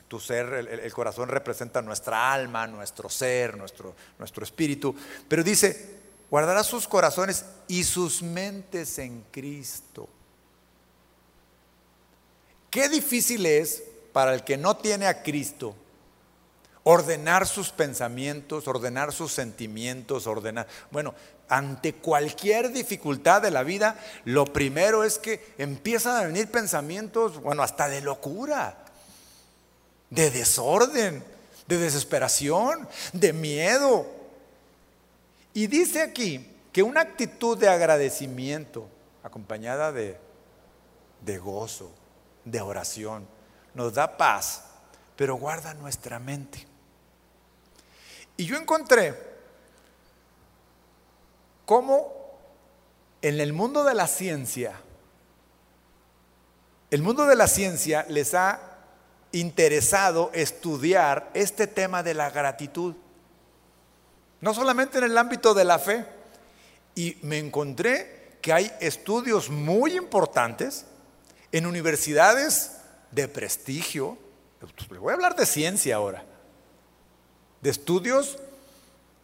tu, 0.06 0.20
ser, 0.20 0.52
el, 0.52 0.92
corazón 0.92 1.28
representa 1.28 1.82
nuestra 1.82 2.32
alma, 2.32 2.66
nuestro 2.68 3.08
ser, 3.08 3.56
nuestro, 3.56 3.96
nuestro 4.18 4.44
espíritu, 4.44 4.94
pero 5.26 5.42
dice, 5.42 6.01
guardará 6.32 6.64
sus 6.64 6.88
corazones 6.88 7.44
y 7.68 7.84
sus 7.84 8.22
mentes 8.22 8.98
en 8.98 9.22
Cristo. 9.30 10.08
Qué 12.70 12.88
difícil 12.88 13.44
es 13.44 13.82
para 14.14 14.32
el 14.32 14.42
que 14.42 14.56
no 14.56 14.78
tiene 14.78 15.08
a 15.08 15.22
Cristo 15.22 15.74
ordenar 16.84 17.46
sus 17.46 17.68
pensamientos, 17.68 18.66
ordenar 18.66 19.12
sus 19.12 19.30
sentimientos, 19.30 20.26
ordenar... 20.26 20.66
Bueno, 20.90 21.14
ante 21.50 21.92
cualquier 21.92 22.72
dificultad 22.72 23.42
de 23.42 23.50
la 23.50 23.62
vida, 23.62 24.00
lo 24.24 24.46
primero 24.46 25.04
es 25.04 25.18
que 25.18 25.52
empiezan 25.58 26.16
a 26.16 26.26
venir 26.26 26.50
pensamientos, 26.50 27.42
bueno, 27.42 27.62
hasta 27.62 27.88
de 27.88 28.00
locura, 28.00 28.86
de 30.08 30.30
desorden, 30.30 31.22
de 31.66 31.76
desesperación, 31.76 32.88
de 33.12 33.34
miedo. 33.34 34.21
Y 35.54 35.66
dice 35.66 36.02
aquí 36.02 36.48
que 36.72 36.82
una 36.82 37.02
actitud 37.02 37.58
de 37.58 37.68
agradecimiento 37.68 38.88
acompañada 39.22 39.92
de, 39.92 40.18
de 41.20 41.38
gozo, 41.38 41.92
de 42.44 42.60
oración, 42.60 43.26
nos 43.74 43.94
da 43.94 44.16
paz, 44.16 44.64
pero 45.16 45.36
guarda 45.36 45.74
nuestra 45.74 46.18
mente. 46.18 46.66
Y 48.36 48.44
yo 48.46 48.56
encontré 48.56 49.32
cómo 51.64 52.12
en 53.20 53.40
el 53.40 53.52
mundo 53.52 53.84
de 53.84 53.94
la 53.94 54.06
ciencia, 54.06 54.80
el 56.90 57.02
mundo 57.02 57.26
de 57.26 57.36
la 57.36 57.46
ciencia 57.46 58.04
les 58.08 58.34
ha 58.34 58.60
interesado 59.30 60.30
estudiar 60.34 61.30
este 61.34 61.66
tema 61.66 62.02
de 62.02 62.14
la 62.14 62.30
gratitud. 62.30 62.94
No 64.42 64.52
solamente 64.52 64.98
en 64.98 65.04
el 65.04 65.16
ámbito 65.16 65.54
de 65.54 65.64
la 65.64 65.78
fe. 65.78 66.04
Y 66.94 67.16
me 67.22 67.38
encontré 67.38 68.36
que 68.42 68.52
hay 68.52 68.70
estudios 68.80 69.48
muy 69.48 69.96
importantes 69.96 70.84
en 71.52 71.64
universidades 71.64 72.72
de 73.12 73.28
prestigio, 73.28 74.18
pues, 74.58 74.90
le 74.90 74.98
voy 74.98 75.12
a 75.12 75.14
hablar 75.14 75.36
de 75.36 75.46
ciencia 75.46 75.96
ahora, 75.96 76.24
de 77.60 77.70
estudios 77.70 78.36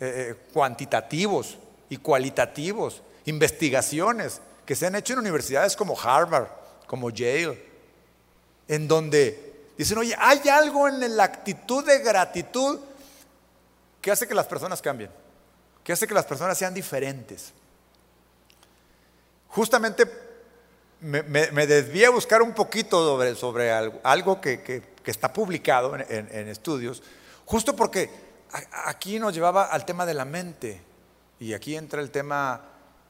eh, 0.01 0.31
eh, 0.31 0.35
cuantitativos 0.53 1.59
y 1.91 1.97
cualitativos, 1.97 3.03
investigaciones 3.25 4.41
que 4.65 4.77
se 4.77 4.87
han 4.87 4.95
hecho 4.95 5.15
en 5.15 5.19
universidades 5.19 5.75
como 5.75 5.99
Harvard, 6.01 6.49
como 6.87 7.11
Yale, 7.11 7.61
en 8.69 8.87
donde 8.87 9.73
dicen, 9.77 9.99
oye, 9.99 10.15
hay 10.17 10.49
algo 10.49 10.87
en 10.87 11.17
la 11.17 11.25
actitud 11.25 11.85
de 11.85 11.99
gratitud 11.99 12.79
que 14.01 14.11
hace 14.11 14.27
que 14.27 14.35
las 14.35 14.47
personas 14.47 14.81
cambien, 14.81 15.11
que 15.85 15.93
hace 15.93 16.07
que 16.07 16.15
las 16.15 16.27
personas 16.27 16.57
sean 16.57 16.75
diferentes. 16.75 17.53
Justamente 19.49 20.07
me, 21.01 21.23
me, 21.23 22.05
a 22.05 22.11
buscar 22.11 22.43
un 22.43 22.53
poquito 22.53 23.05
sobre, 23.05 23.35
sobre 23.35 23.71
algo, 23.71 24.41
que, 24.41 24.83
está 25.05 25.33
publicado 25.33 25.97
en, 25.97 26.49
estudios, 26.49 27.03
justo 27.47 27.75
porque 27.75 28.11
aquí 28.85 29.19
nos 29.19 29.33
llevaba 29.33 29.65
al 29.65 29.87
tema 29.87 30.05
de 30.05 30.13
la 30.13 30.27
mente 30.27 30.83
y 31.41 31.55
aquí 31.55 31.77
entra 31.77 32.03
el 32.03 32.11
tema 32.11 32.61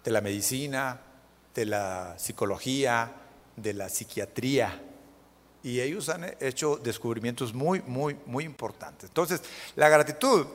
de 0.04 0.10
la 0.10 0.20
medicina, 0.20 1.00
de 1.54 1.66
la 1.66 2.14
psicología, 2.18 3.10
de 3.56 3.74
la 3.74 3.88
psiquiatría. 3.88 4.80
Y 5.64 5.80
ellos 5.80 6.08
han 6.08 6.36
hecho 6.38 6.76
descubrimientos 6.76 7.52
muy, 7.52 7.82
muy, 7.82 8.16
muy 8.26 8.44
importantes. 8.44 9.10
Entonces, 9.10 9.42
la 9.74 9.88
gratitud 9.88 10.46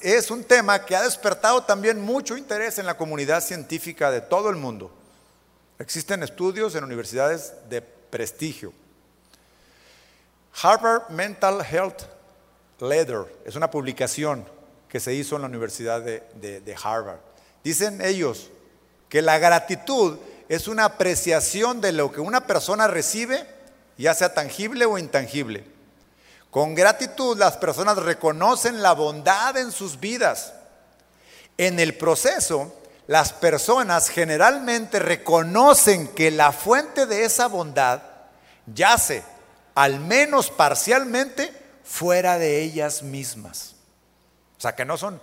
es 0.00 0.30
un 0.30 0.44
tema 0.44 0.84
que 0.84 0.94
ha 0.94 1.02
despertado 1.02 1.62
también 1.62 2.00
mucho 2.00 2.36
interés 2.36 2.78
en 2.78 2.86
la 2.86 2.96
comunidad 2.96 3.42
científica 3.42 4.10
de 4.10 4.20
todo 4.20 4.50
el 4.50 4.56
mundo. 4.56 4.90
Existen 5.78 6.22
estudios 6.22 6.74
en 6.74 6.84
universidades 6.84 7.54
de 7.68 7.82
prestigio. 7.82 8.72
Harvard 10.62 11.10
Mental 11.10 11.64
Health 11.64 12.02
Letter 12.80 13.24
es 13.44 13.56
una 13.56 13.70
publicación 13.70 14.44
que 14.88 15.00
se 15.00 15.14
hizo 15.14 15.36
en 15.36 15.42
la 15.42 15.48
Universidad 15.48 16.02
de, 16.02 16.20
de 16.60 16.76
Harvard. 16.82 17.18
Dicen 17.64 18.00
ellos 18.02 18.50
que 19.08 19.22
la 19.22 19.38
gratitud 19.38 20.18
es 20.48 20.68
una 20.68 20.84
apreciación 20.84 21.80
de 21.80 21.92
lo 21.92 22.10
que 22.12 22.20
una 22.20 22.46
persona 22.46 22.88
recibe, 22.88 23.46
ya 23.96 24.14
sea 24.14 24.34
tangible 24.34 24.84
o 24.84 24.98
intangible. 24.98 25.64
Con 26.50 26.74
gratitud 26.74 27.38
las 27.38 27.56
personas 27.56 27.96
reconocen 27.96 28.82
la 28.82 28.92
bondad 28.92 29.56
en 29.56 29.70
sus 29.70 30.00
vidas. 30.00 30.52
En 31.56 31.78
el 31.78 31.96
proceso, 31.96 32.74
las 33.06 33.32
personas 33.32 34.08
generalmente 34.08 34.98
reconocen 34.98 36.08
que 36.08 36.30
la 36.30 36.52
fuente 36.52 37.06
de 37.06 37.24
esa 37.24 37.46
bondad 37.46 38.02
yace, 38.66 39.22
al 39.74 40.00
menos 40.00 40.50
parcialmente, 40.50 41.52
fuera 41.84 42.38
de 42.38 42.62
ellas 42.62 43.02
mismas. 43.02 43.74
O 44.58 44.60
sea, 44.60 44.74
que 44.74 44.84
no 44.84 44.96
son 44.96 45.20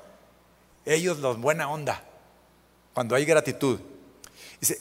ellos 0.85 1.19
los 1.19 1.39
buena 1.39 1.69
onda 1.69 2.01
cuando 2.93 3.15
hay 3.15 3.25
gratitud. 3.25 3.79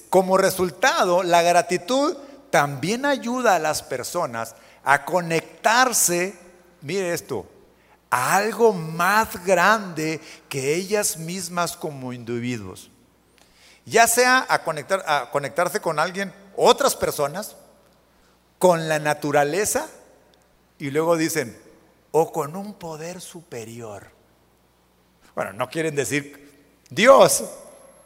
Como 0.09 0.39
resultado, 0.39 1.23
la 1.23 1.43
gratitud 1.43 2.17
también 2.51 3.05
ayuda 3.05 3.57
a 3.57 3.59
las 3.59 3.83
personas 3.83 4.55
a 4.87 5.05
conectarse, 5.05 6.33
mire 6.81 7.13
esto, 7.13 7.45
a 8.09 8.37
algo 8.37 8.73
más 8.73 9.45
grande 9.45 10.21
que 10.49 10.77
ellas 10.77 11.17
mismas 11.17 11.77
como 11.77 12.13
individuos. 12.13 12.89
Ya 13.85 14.07
sea 14.07 14.47
a, 14.49 14.63
conectar, 14.63 15.03
a 15.09 15.29
conectarse 15.33 15.81
con 15.81 15.99
alguien, 15.99 16.33
otras 16.57 16.95
personas, 16.95 17.57
con 18.61 18.89
la 18.89 19.01
naturaleza, 19.01 19.89
y 20.79 20.93
luego 20.93 21.17
dicen, 21.17 21.61
o 22.13 22.31
con 22.31 22.55
un 22.55 22.75
poder 22.75 23.21
superior. 23.21 24.07
Bueno, 25.35 25.53
no 25.53 25.69
quieren 25.69 25.97
decir 25.97 26.79
Dios, 26.91 27.43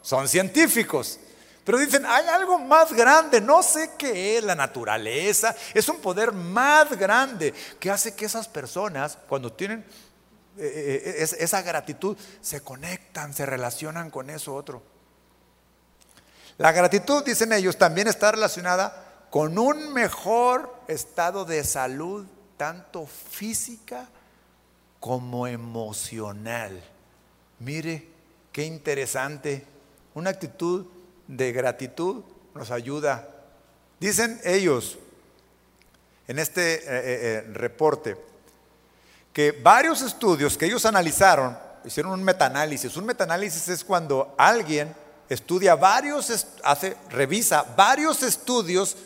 son 0.01 0.27
científicos, 0.27 1.19
pero 1.71 1.85
dicen, 1.85 2.05
hay 2.05 2.27
algo 2.27 2.59
más 2.59 2.91
grande, 2.91 3.39
no 3.39 3.63
sé 3.63 3.91
qué 3.97 4.37
es 4.37 4.43
la 4.43 4.55
naturaleza, 4.55 5.55
es 5.73 5.87
un 5.87 6.01
poder 6.01 6.33
más 6.33 6.99
grande 6.99 7.53
que 7.79 7.89
hace 7.89 8.13
que 8.13 8.25
esas 8.25 8.49
personas, 8.49 9.17
cuando 9.29 9.53
tienen 9.53 9.85
eh, 10.57 11.15
eh, 11.17 11.27
esa 11.39 11.61
gratitud, 11.61 12.17
se 12.41 12.59
conectan, 12.59 13.33
se 13.33 13.45
relacionan 13.45 14.11
con 14.11 14.29
eso 14.29 14.53
otro. 14.53 14.83
La 16.57 16.73
gratitud, 16.73 17.23
dicen 17.23 17.53
ellos, 17.53 17.77
también 17.77 18.09
está 18.09 18.33
relacionada 18.33 19.27
con 19.29 19.57
un 19.57 19.93
mejor 19.93 20.75
estado 20.89 21.45
de 21.45 21.63
salud, 21.63 22.25
tanto 22.57 23.07
física 23.07 24.09
como 24.99 25.47
emocional. 25.47 26.83
Mire, 27.59 28.09
qué 28.51 28.65
interesante. 28.65 29.65
Una 30.13 30.31
actitud 30.31 30.85
de 31.31 31.53
gratitud 31.53 32.23
nos 32.53 32.71
ayuda. 32.71 33.27
Dicen 33.99 34.39
ellos 34.43 34.97
en 36.27 36.39
este 36.39 36.75
eh, 36.75 36.81
eh, 36.83 36.83
eh, 36.85 37.41
reporte 37.53 38.17
que 39.31 39.53
varios 39.53 40.01
estudios 40.01 40.57
que 40.57 40.65
ellos 40.65 40.85
analizaron, 40.85 41.57
hicieron 41.85 42.11
un 42.11 42.23
metaanálisis. 42.23 42.97
Un 42.97 43.05
metaanálisis 43.05 43.69
es 43.69 43.83
cuando 43.83 44.35
alguien 44.37 44.93
estudia 45.29 45.75
varios, 45.75 46.45
hace, 46.63 46.97
revisa 47.09 47.63
varios 47.77 48.23
estudios 48.23 48.97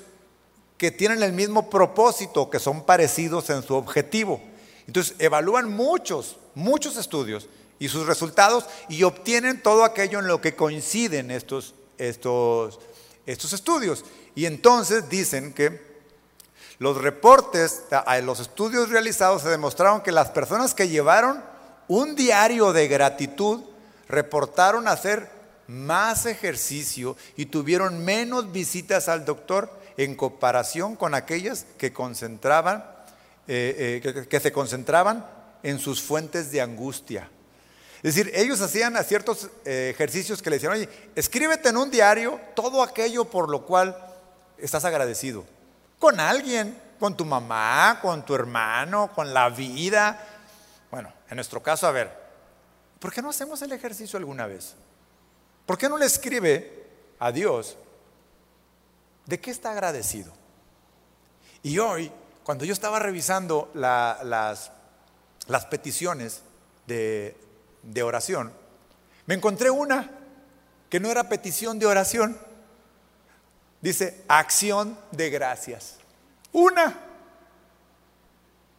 que 0.77 0.89
tienen 0.89 1.21
el 1.21 1.31
mismo 1.31 1.69
propósito, 1.69 2.49
que 2.49 2.59
son 2.59 2.83
parecidos 2.85 3.51
en 3.51 3.61
su 3.61 3.75
objetivo. 3.75 4.41
Entonces 4.87 5.15
evalúan 5.19 5.69
muchos, 5.69 6.37
muchos 6.55 6.97
estudios 6.97 7.47
y 7.77 7.87
sus 7.87 8.07
resultados 8.07 8.65
y 8.89 9.03
obtienen 9.03 9.61
todo 9.61 9.83
aquello 9.83 10.19
en 10.19 10.27
lo 10.27 10.41
que 10.41 10.55
coinciden 10.55 11.29
estos 11.29 11.75
estos, 11.97 12.79
estos 13.25 13.53
estudios. 13.53 14.05
Y 14.35 14.45
entonces 14.45 15.09
dicen 15.09 15.53
que 15.53 15.95
los 16.79 16.97
reportes, 16.97 17.83
los 18.23 18.39
estudios 18.39 18.89
realizados 18.89 19.43
se 19.43 19.49
demostraron 19.49 20.01
que 20.01 20.11
las 20.11 20.29
personas 20.29 20.73
que 20.73 20.89
llevaron 20.89 21.43
un 21.87 22.15
diario 22.15 22.73
de 22.73 22.87
gratitud 22.87 23.61
reportaron 24.07 24.87
hacer 24.87 25.29
más 25.67 26.25
ejercicio 26.25 27.15
y 27.37 27.47
tuvieron 27.47 28.03
menos 28.03 28.51
visitas 28.51 29.07
al 29.07 29.25
doctor 29.25 29.69
en 29.97 30.15
comparación 30.15 30.95
con 30.95 31.13
aquellas 31.13 31.65
que 31.77 31.93
concentraban, 31.93 32.83
eh, 33.47 34.01
eh, 34.03 34.27
que 34.27 34.39
se 34.39 34.51
concentraban 34.51 35.25
en 35.63 35.79
sus 35.79 36.01
fuentes 36.01 36.51
de 36.51 36.61
angustia. 36.61 37.29
Es 38.05 38.13
decir, 38.13 38.31
ellos 38.35 38.61
hacían 38.61 39.03
ciertos 39.03 39.49
eh, 39.65 39.89
ejercicios 39.91 40.39
que 40.39 40.51
le 40.51 40.57
decían, 40.57 40.73
oye, 40.73 40.87
escríbete 41.15 41.69
en 41.69 41.77
un 41.77 41.89
diario 41.89 42.39
todo 42.55 42.83
aquello 42.83 43.25
por 43.25 43.49
lo 43.49 43.65
cual 43.65 43.97
estás 44.59 44.85
agradecido. 44.85 45.43
Con 45.97 46.19
alguien, 46.19 46.79
con 46.99 47.17
tu 47.17 47.25
mamá, 47.25 47.97
con 48.03 48.23
tu 48.23 48.35
hermano, 48.35 49.11
con 49.11 49.33
la 49.33 49.49
vida. 49.49 50.23
Bueno, 50.91 51.11
en 51.31 51.35
nuestro 51.35 51.63
caso, 51.63 51.87
a 51.87 51.91
ver, 51.91 52.15
¿por 52.99 53.11
qué 53.11 53.23
no 53.23 53.31
hacemos 53.31 53.63
el 53.63 53.71
ejercicio 53.71 54.17
alguna 54.17 54.45
vez? 54.45 54.75
¿Por 55.65 55.75
qué 55.75 55.89
no 55.89 55.97
le 55.97 56.05
escribe 56.05 56.85
a 57.17 57.31
Dios 57.31 57.75
de 59.25 59.39
qué 59.41 59.49
está 59.49 59.71
agradecido? 59.71 60.31
Y 61.63 61.79
hoy, 61.79 62.11
cuando 62.43 62.65
yo 62.65 62.73
estaba 62.73 62.99
revisando 62.99 63.71
las, 63.73 64.69
las 65.47 65.65
peticiones 65.65 66.43
de, 66.85 67.35
de 67.85 68.03
oración, 68.03 68.51
me 69.25 69.35
encontré 69.35 69.69
una 69.69 70.09
que 70.89 70.99
no 70.99 71.09
era 71.09 71.27
petición 71.27 71.79
de 71.79 71.85
oración. 71.85 72.37
Dice, 73.81 74.23
acción 74.27 74.97
de 75.11 75.29
gracias. 75.29 75.97
Una. 76.51 76.99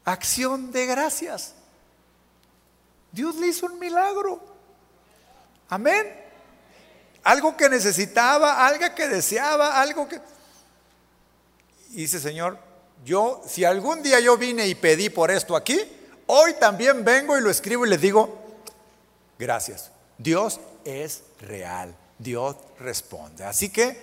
Acción 0.05 0.71
de 0.73 0.87
gracias. 0.87 1.55
Dios 3.13 3.37
le 3.37 3.49
hizo 3.49 3.67
un 3.67 3.79
milagro. 3.79 4.41
Amén. 5.69 6.25
Algo 7.25 7.57
que 7.57 7.69
necesitaba, 7.69 8.67
algo 8.67 8.95
que 8.95 9.09
deseaba, 9.09 9.81
algo 9.81 10.09
que... 10.09 10.21
Dice, 11.89 12.21
Señor, 12.21 12.59
yo, 13.05 13.43
si 13.47 13.65
algún 13.65 14.03
día 14.03 14.21
yo 14.21 14.37
vine 14.37 14.67
y 14.67 14.75
pedí 14.75 15.11
por 15.11 15.31
esto 15.31 15.57
aquí, 15.57 15.81
hoy 16.27 16.55
también 16.55 17.05
vengo 17.05 17.37
y 17.37 17.41
lo 17.41 17.51
escribo 17.51 17.85
y 17.87 17.91
les 17.91 18.01
digo, 18.01 18.46
Gracias. 19.39 19.91
Dios 20.19 20.61
es 20.85 21.23
real. 21.41 21.95
Dios 22.19 22.57
responde. 22.79 23.45
Así 23.45 23.69
que, 23.69 24.01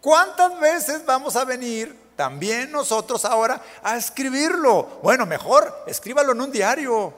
¿cuántas 0.00 0.58
veces 0.58 1.04
vamos 1.04 1.36
a 1.36 1.44
venir 1.44 1.94
también 2.16 2.72
nosotros 2.72 3.24
ahora 3.24 3.62
a 3.82 3.96
escribirlo? 3.96 5.00
Bueno, 5.02 5.26
mejor 5.26 5.84
escríbalo 5.86 6.32
en 6.32 6.40
un 6.40 6.52
diario 6.52 7.12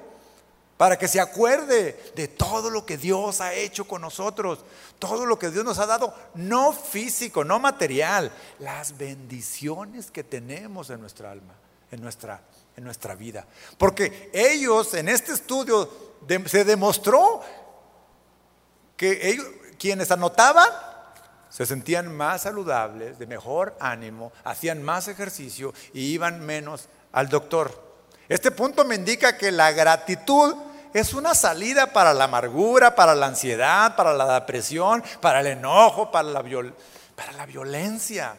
para 0.76 0.99
que 0.99 1.07
se 1.07 1.20
acuerde 1.20 2.12
de 2.16 2.26
todo 2.26 2.68
lo 2.68 2.84
que 2.84 2.97
Dios 2.97 3.40
ha 3.40 3.55
hecho 3.55 3.86
con 3.86 4.03
nosotros, 4.03 4.64
todo 4.99 5.26
lo 5.26 5.38
que 5.38 5.51
Dios 5.51 5.64
nos 5.64 5.78
ha 5.78 5.86
dado, 5.86 6.12
no 6.34 6.72
físico, 6.72 7.45
no 7.45 7.61
material, 7.61 8.32
las 8.59 8.99
bendiciones 8.99 10.11
que 10.11 10.24
tenemos 10.24 10.90
en 10.90 11.01
nuestra 11.01 11.30
alma, 11.30 11.55
en 11.93 12.03
nuestra, 12.03 12.40
en 12.76 12.82
nuestra 12.82 13.14
vida. 13.14 13.47
Porque 13.78 14.30
ellos 14.32 14.95
en 14.95 15.09
este 15.09 15.32
estudio 15.32 16.12
se 16.47 16.64
demostró 16.64 17.41
que 18.97 19.31
ellos, 19.31 19.47
quienes 19.79 20.11
anotaban 20.11 20.68
se 21.49 21.66
sentían 21.66 22.14
más 22.16 22.43
saludables, 22.43 23.18
de 23.18 23.27
mejor 23.27 23.77
ánimo, 23.79 24.33
hacían 24.43 24.83
más 24.83 25.09
ejercicio 25.09 25.75
y 25.93 26.07
iban 26.07 26.41
menos 26.41 26.89
al 27.12 27.29
doctor. 27.29 27.93
Este 28.29 28.51
punto 28.51 28.87
me 28.87 28.95
indica 28.95 29.37
que 29.37 29.53
la 29.53 29.73
gratitud 29.73 30.55
es 30.95 31.12
una 31.12 31.35
salida 31.35 31.93
para 31.93 32.14
la 32.14 32.25
amargura, 32.25 32.95
para 32.95 33.14
la 33.14 33.27
ansiedad, 33.27 33.97
para 33.97 34.14
la 34.14 34.41
depresión, 34.41 35.03
para 35.20 35.41
el 35.41 35.49
enojo, 35.49 36.11
para 36.11 36.29
la, 36.29 36.43
para 37.14 37.33
la 37.33 37.45
violencia. 37.45 38.35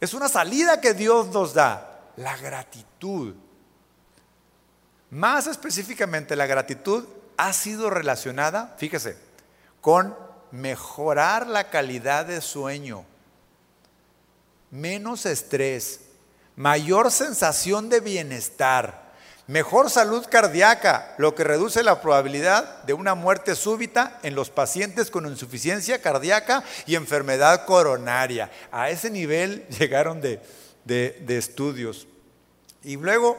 Es 0.00 0.14
una 0.14 0.28
salida 0.28 0.80
que 0.80 0.94
Dios 0.94 1.28
nos 1.28 1.54
da, 1.54 2.00
la 2.16 2.36
gratitud. 2.36 3.34
Más 5.10 5.46
específicamente, 5.46 6.36
la 6.36 6.46
gratitud 6.46 7.04
ha 7.36 7.52
sido 7.52 7.90
relacionada, 7.90 8.74
fíjese, 8.78 9.16
con 9.80 10.16
mejorar 10.50 11.46
la 11.46 11.70
calidad 11.70 12.26
de 12.26 12.40
sueño, 12.40 13.04
menos 14.70 15.26
estrés, 15.26 16.00
mayor 16.56 17.10
sensación 17.12 17.88
de 17.88 18.00
bienestar, 18.00 19.12
mejor 19.46 19.90
salud 19.90 20.26
cardíaca, 20.28 21.14
lo 21.18 21.34
que 21.34 21.44
reduce 21.44 21.84
la 21.84 22.00
probabilidad 22.00 22.82
de 22.82 22.94
una 22.94 23.14
muerte 23.14 23.54
súbita 23.54 24.18
en 24.24 24.34
los 24.34 24.50
pacientes 24.50 25.10
con 25.10 25.26
insuficiencia 25.26 26.00
cardíaca 26.02 26.64
y 26.86 26.96
enfermedad 26.96 27.64
coronaria. 27.64 28.50
A 28.72 28.90
ese 28.90 29.10
nivel 29.10 29.66
llegaron 29.78 30.20
de, 30.20 30.40
de 30.84 31.38
estudios. 31.38 32.08
Y 32.82 32.96
luego 32.96 33.38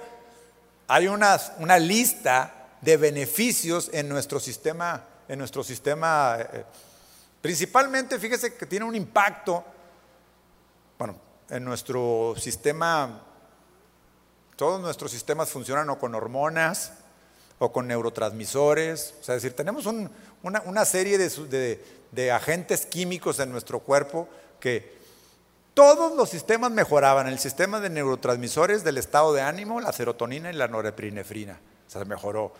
hay 0.87 1.07
una, 1.07 1.37
lista 1.79 2.69
de 2.81 2.97
beneficios 2.97 3.89
en 3.91 4.07
nuestro 4.07 4.39
sistema, 4.39 5.03
en 5.27 5.39
nuestro 5.39 5.63
sistema, 5.63 6.37
eh, 6.39 6.63
principalmente, 7.41 8.17
fíjese 8.19 8.55
que 8.55 8.65
tiene 8.65 8.85
un 8.85 8.95
impacto, 8.95 9.63
bueno, 10.97 11.15
en 11.49 11.63
nuestro 11.63 12.35
sistema, 12.37 13.21
todos 14.55 14.81
nuestros 14.81 15.11
sistemas 15.11 15.49
funcionan 15.49 15.89
o 15.89 15.99
con 15.99 16.15
hormonas 16.15 16.93
o 17.59 17.71
con 17.71 17.87
neurotransmisores, 17.87 19.15
o 19.19 19.23
sea, 19.23 19.35
es 19.35 19.43
decir, 19.43 19.55
tenemos 19.55 19.85
una, 19.85 20.85
serie 20.85 21.17
de 21.17 22.31
agentes 22.31 22.85
químicos 22.85 23.39
en 23.39 23.51
nuestro 23.51 23.79
cuerpo 23.79 24.29
que 24.59 24.96
todos 25.77 26.15
los 26.15 26.31
sistemas 26.31 26.71
mejoraban, 26.71 27.27
el 27.27 27.37
sistema 27.37 27.79
de 27.79 27.91
neurotransmisores 27.91 28.83
del 28.83 28.97
estado 28.97 29.31
de 29.31 29.43
ánimo, 29.43 29.79
la 29.79 29.93
serotonina 29.93 30.49
y 30.49 30.53
la 30.53 30.67
norepinefrina, 30.67 31.59
se 31.85 32.03
mejoró. 32.03 32.51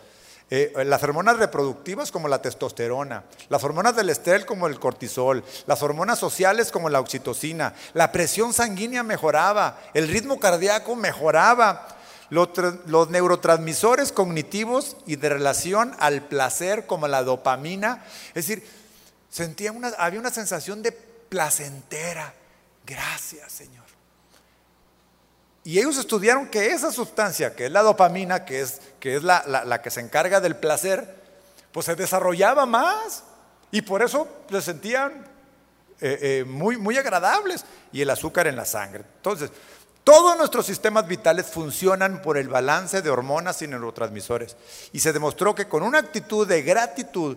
Eh, 0.52 0.72
las 0.86 1.02
hormonas 1.02 1.38
reproductivas 1.38 2.12
como 2.12 2.28
la 2.28 2.44
testosterona, 2.44 3.24
las 3.50 3.64
hormonas 3.64 3.96
del 3.96 4.12
estrés 4.12 4.46
como 4.46 4.68
el 4.68 4.80
cortisol, 4.80 5.44
las 5.66 5.82
hormonas 5.82 6.20
sociales 6.20 6.72
como 6.72 6.90
la 6.90 7.00
oxitocina, 7.00 7.74
la 7.96 8.12
presión 8.12 8.54
sanguínea 8.54 9.02
mejoraba, 9.02 9.80
el 9.96 10.10
ritmo 10.10 10.40
cardíaco 10.40 10.96
mejoraba, 10.96 11.88
los, 12.30 13.10
neurotransmisores 13.10 14.12
cognitivos 14.12 14.96
y 15.08 15.16
de 15.16 15.30
relación 15.30 15.96
al 15.98 16.22
placer 16.22 16.86
como 16.86 17.08
la 17.08 17.24
dopamina. 17.24 18.06
Es 18.36 18.48
decir, 18.48 18.64
sentía 19.32 19.72
una, 19.72 19.88
había 19.98 20.20
una 20.20 20.30
sensación 20.30 20.84
de 20.84 20.92
placentera. 20.92 22.32
Gracias, 22.88 23.52
Señor. 23.52 23.84
Y 25.66 25.80
ellos 25.80 25.98
estudiaron 25.98 26.48
que 26.48 26.68
esa 26.68 26.94
sustancia, 26.94 27.54
que 27.54 27.66
es 27.66 27.72
la 27.74 27.82
dopamina, 27.82 28.46
que 28.46 28.62
es, 28.62 28.80
que 29.02 29.18
es 29.18 29.24
la, 29.24 29.82
que 29.84 29.92
se 29.92 30.00
encarga 30.00 30.40
del 30.40 30.56
placer, 30.56 31.14
pues 31.74 31.86
se 31.86 31.96
desarrollaba 31.96 32.66
más. 32.66 33.26
Y 33.70 33.82
por 33.82 34.02
eso 34.02 34.30
se 34.50 34.62
sentían 34.62 35.26
eh, 36.00 36.20
eh, 36.22 36.46
muy, 36.48 36.78
muy 36.78 36.98
agradables. 36.98 37.66
Y 37.92 38.02
el 38.02 38.10
azúcar 38.10 38.48
en 38.48 38.56
la 38.56 38.64
sangre. 38.64 39.04
Entonces, 39.18 39.52
todos 40.06 40.38
nuestros 40.38 40.66
sistemas 40.66 41.06
vitales 41.06 41.48
funcionan 41.48 42.22
por 42.22 42.38
el 42.38 42.48
balance 42.48 43.02
de 43.02 43.10
hormonas 43.10 43.62
y 43.62 43.68
neurotransmisores. 43.68 44.56
Y 44.94 45.02
se 45.02 45.12
demostró 45.12 45.54
que 45.54 45.68
con 45.68 45.84
una 45.84 46.00
actitud 46.00 46.48
de 46.48 46.62
gratitud, 46.62 47.36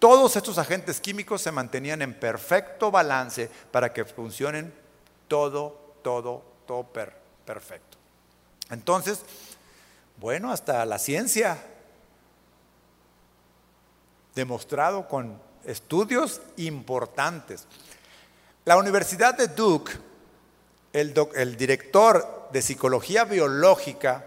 todos 0.00 0.34
estos 0.34 0.58
agentes 0.58 1.00
químicos 1.00 1.42
se 1.42 1.52
mantenían 1.52 2.02
en 2.02 2.18
perfecto 2.18 2.90
balance 2.90 3.48
para 3.70 3.92
que 3.92 4.04
funcionen 4.04 4.79
todo, 5.30 5.94
todo, 6.02 6.42
todo 6.66 6.88
perfecto. 7.46 7.96
Entonces, 8.68 9.20
bueno, 10.16 10.50
hasta 10.50 10.84
la 10.84 10.98
ciencia, 10.98 11.56
demostrado 14.34 15.06
con 15.06 15.40
estudios 15.64 16.40
importantes. 16.56 17.68
La 18.64 18.76
Universidad 18.76 19.36
de 19.36 19.46
Duke 19.46 19.92
el, 20.92 21.56
director 21.56 22.48
de 22.52 22.60
psicología 22.60 23.24
biológica, 23.24 24.26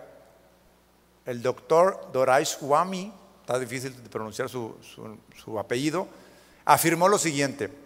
el 1.25 1.41
doctor 1.41 2.11
Dorais 2.13 2.57
Wami, 2.61 3.11
está 3.41 3.59
difícil 3.59 4.01
de 4.01 4.09
pronunciar 4.09 4.47
su 4.47 5.59
apellido, 5.59 6.07
afirmó 6.63 7.09
lo 7.09 7.17
siguiente, 7.17 7.82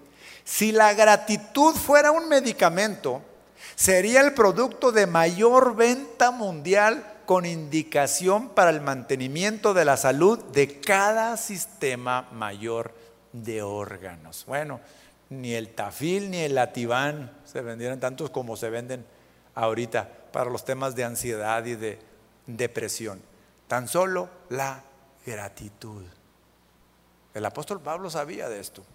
si 0.48 0.72
la 0.72 0.94
gratitud 0.94 1.76
fuera 1.76 2.12
un 2.12 2.30
medicamento, 2.30 3.22
sería 3.76 4.22
el 4.22 4.34
producto 4.34 4.94
de 4.94 5.06
mayor 5.06 5.76
venta 5.76 6.32
mundial 6.32 7.04
con 7.26 7.46
indicación 7.46 8.48
para 8.48 8.70
el 8.70 8.80
mantenimiento 8.80 9.74
de 9.74 9.84
la 9.84 9.98
salud 9.98 10.42
de 10.54 10.80
cada 10.80 11.36
sistema 11.36 12.30
mayor 12.32 12.94
de 13.34 13.62
órganos. 13.62 14.46
Bueno, 14.48 14.80
ni 15.30 15.54
el 15.54 15.76
tafil 15.76 16.32
ni 16.32 16.38
el 16.38 16.56
lativán 16.56 17.30
se 17.44 17.60
vendieron 17.60 18.00
tantos 18.00 18.30
como 18.30 18.56
se 18.56 18.70
venden 18.70 19.06
ahorita 19.54 20.10
para 20.32 20.50
los 20.50 20.64
temas 20.64 20.96
de 20.96 21.04
ansiedad 21.04 21.66
y 21.66 21.76
de 21.76 22.00
depresión. 22.46 23.22
Tan 23.68 23.90
solo 23.90 24.30
la 24.48 24.82
gratitud. 25.26 26.04
El 27.34 27.46
apóstol 27.46 27.82
Pablo 27.82 28.10
sabía 28.10 28.48
de 28.48 28.62
esto. 28.62 28.86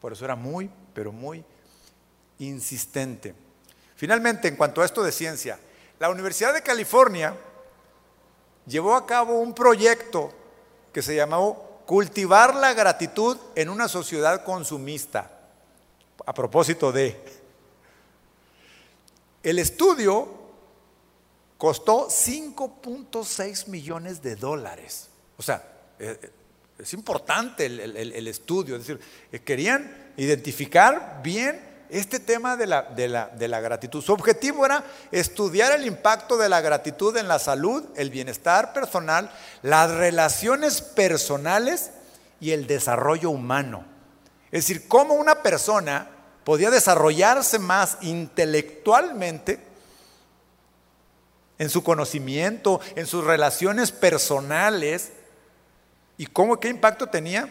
Por 0.00 0.12
eso 0.12 0.24
era 0.24 0.36
muy, 0.36 0.70
pero 0.94 1.12
muy 1.12 1.44
insistente. 2.38 3.34
Finalmente, 3.96 4.48
en 4.48 4.56
cuanto 4.56 4.80
a 4.80 4.86
esto 4.86 5.02
de 5.02 5.12
ciencia, 5.12 5.58
la 5.98 6.08
Universidad 6.08 6.54
de 6.54 6.62
California 6.62 7.36
llevó 8.66 8.94
a 8.94 9.06
cabo 9.06 9.38
un 9.40 9.54
proyecto 9.54 10.32
que 10.92 11.02
se 11.02 11.14
llamó 11.14 11.68
Cultivar 11.86 12.54
la 12.54 12.72
gratitud 12.72 13.36
en 13.56 13.68
una 13.68 13.88
sociedad 13.88 14.44
consumista 14.44 15.40
a 16.24 16.32
propósito 16.32 16.92
de... 16.92 17.20
El 19.42 19.58
estudio 19.58 20.28
costó 21.58 22.08
5.6 22.08 23.66
millones 23.68 24.22
de 24.22 24.36
dólares. 24.36 25.08
O 25.36 25.42
sea, 25.42 25.62
eh, 25.98 26.18
eh, 26.22 26.30
es 26.82 26.92
importante 26.94 27.66
el, 27.66 28.26
estudio. 28.26 28.76
Es 28.76 28.86
decir, 28.86 29.00
eh, 29.32 29.40
querían 29.40 30.12
identificar 30.16 31.20
bien 31.22 31.60
este 31.90 32.20
tema 32.20 32.56
de 32.56 32.66
la, 32.66 32.82
de, 32.82 33.08
la, 33.08 33.28
de 33.28 33.48
la, 33.48 33.60
gratitud. 33.60 34.02
Su 34.02 34.12
objetivo 34.12 34.64
era 34.64 34.84
estudiar 35.10 35.72
el 35.72 35.84
impacto 35.86 36.36
de 36.36 36.48
la 36.48 36.60
gratitud 36.60 37.16
en 37.16 37.28
la 37.28 37.38
salud, 37.38 37.84
el 37.96 38.10
bienestar 38.10 38.72
personal, 38.72 39.30
las 39.62 39.90
relaciones 39.90 40.80
personales 40.82 41.90
y 42.40 42.52
el 42.52 42.66
desarrollo 42.66 43.30
humano. 43.30 43.84
Es 44.52 44.66
decir, 44.66 44.88
cómo 44.88 45.14
una 45.14 45.42
persona 45.42 46.08
podía 46.44 46.70
desarrollarse 46.70 47.58
más 47.58 47.98
intelectualmente 48.00 49.60
en 51.58 51.68
su 51.68 51.82
conocimiento, 51.82 52.80
en 52.96 53.06
sus 53.06 53.24
relaciones 53.24 53.92
personales 53.92 55.12
y 56.20 56.26
cómo 56.26 56.60
qué 56.60 56.68
impacto 56.68 57.06
tenía. 57.06 57.48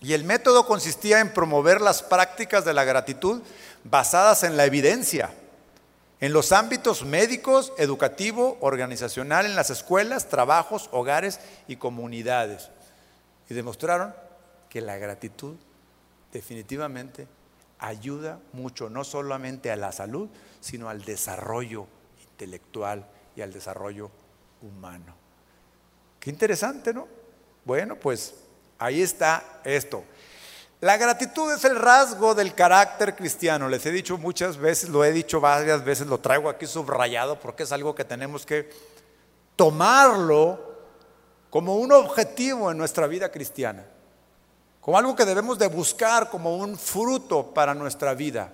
Y 0.00 0.14
el 0.14 0.24
método 0.24 0.64
consistía 0.64 1.20
en 1.20 1.34
promover 1.34 1.82
las 1.82 2.02
prácticas 2.02 2.64
de 2.64 2.72
la 2.72 2.84
gratitud 2.84 3.42
basadas 3.84 4.44
en 4.44 4.56
la 4.56 4.64
evidencia, 4.64 5.28
en 6.18 6.32
los 6.32 6.52
ámbitos 6.52 7.04
médicos, 7.04 7.74
educativo, 7.76 8.56
organizacional, 8.62 9.44
en 9.44 9.54
las 9.54 9.68
escuelas, 9.68 10.30
trabajos, 10.30 10.88
hogares 10.90 11.38
y 11.68 11.76
comunidades. 11.76 12.70
Y 13.50 13.52
demostraron 13.52 14.14
que 14.70 14.80
la 14.80 14.96
gratitud 14.96 15.56
definitivamente 16.32 17.26
ayuda 17.78 18.38
mucho, 18.54 18.88
no 18.88 19.04
solamente 19.04 19.70
a 19.70 19.76
la 19.76 19.92
salud, 19.92 20.30
sino 20.62 20.88
al 20.88 21.04
desarrollo 21.04 21.86
intelectual 22.22 23.06
y 23.36 23.42
al 23.42 23.52
desarrollo 23.52 24.10
humano. 24.62 25.14
Qué 26.18 26.30
interesante, 26.30 26.94
¿no? 26.94 27.20
Bueno, 27.64 27.96
pues 27.96 28.34
ahí 28.78 29.02
está 29.02 29.60
esto. 29.64 30.04
La 30.80 30.96
gratitud 30.96 31.52
es 31.52 31.64
el 31.64 31.76
rasgo 31.76 32.34
del 32.34 32.54
carácter 32.54 33.14
cristiano. 33.14 33.68
Les 33.68 33.86
he 33.86 33.92
dicho 33.92 34.18
muchas 34.18 34.56
veces, 34.56 34.88
lo 34.88 35.04
he 35.04 35.12
dicho 35.12 35.40
varias 35.40 35.84
veces, 35.84 36.06
lo 36.06 36.18
traigo 36.18 36.48
aquí 36.48 36.66
subrayado 36.66 37.38
porque 37.38 37.62
es 37.62 37.72
algo 37.72 37.94
que 37.94 38.04
tenemos 38.04 38.44
que 38.44 38.70
tomarlo 39.54 40.72
como 41.50 41.76
un 41.76 41.92
objetivo 41.92 42.70
en 42.70 42.78
nuestra 42.78 43.06
vida 43.06 43.30
cristiana 43.30 43.84
como 44.82 44.98
algo 44.98 45.14
que 45.14 45.24
debemos 45.24 45.58
de 45.58 45.68
buscar 45.68 46.28
como 46.28 46.56
un 46.56 46.76
fruto 46.76 47.54
para 47.54 47.72
nuestra 47.72 48.14
vida, 48.14 48.52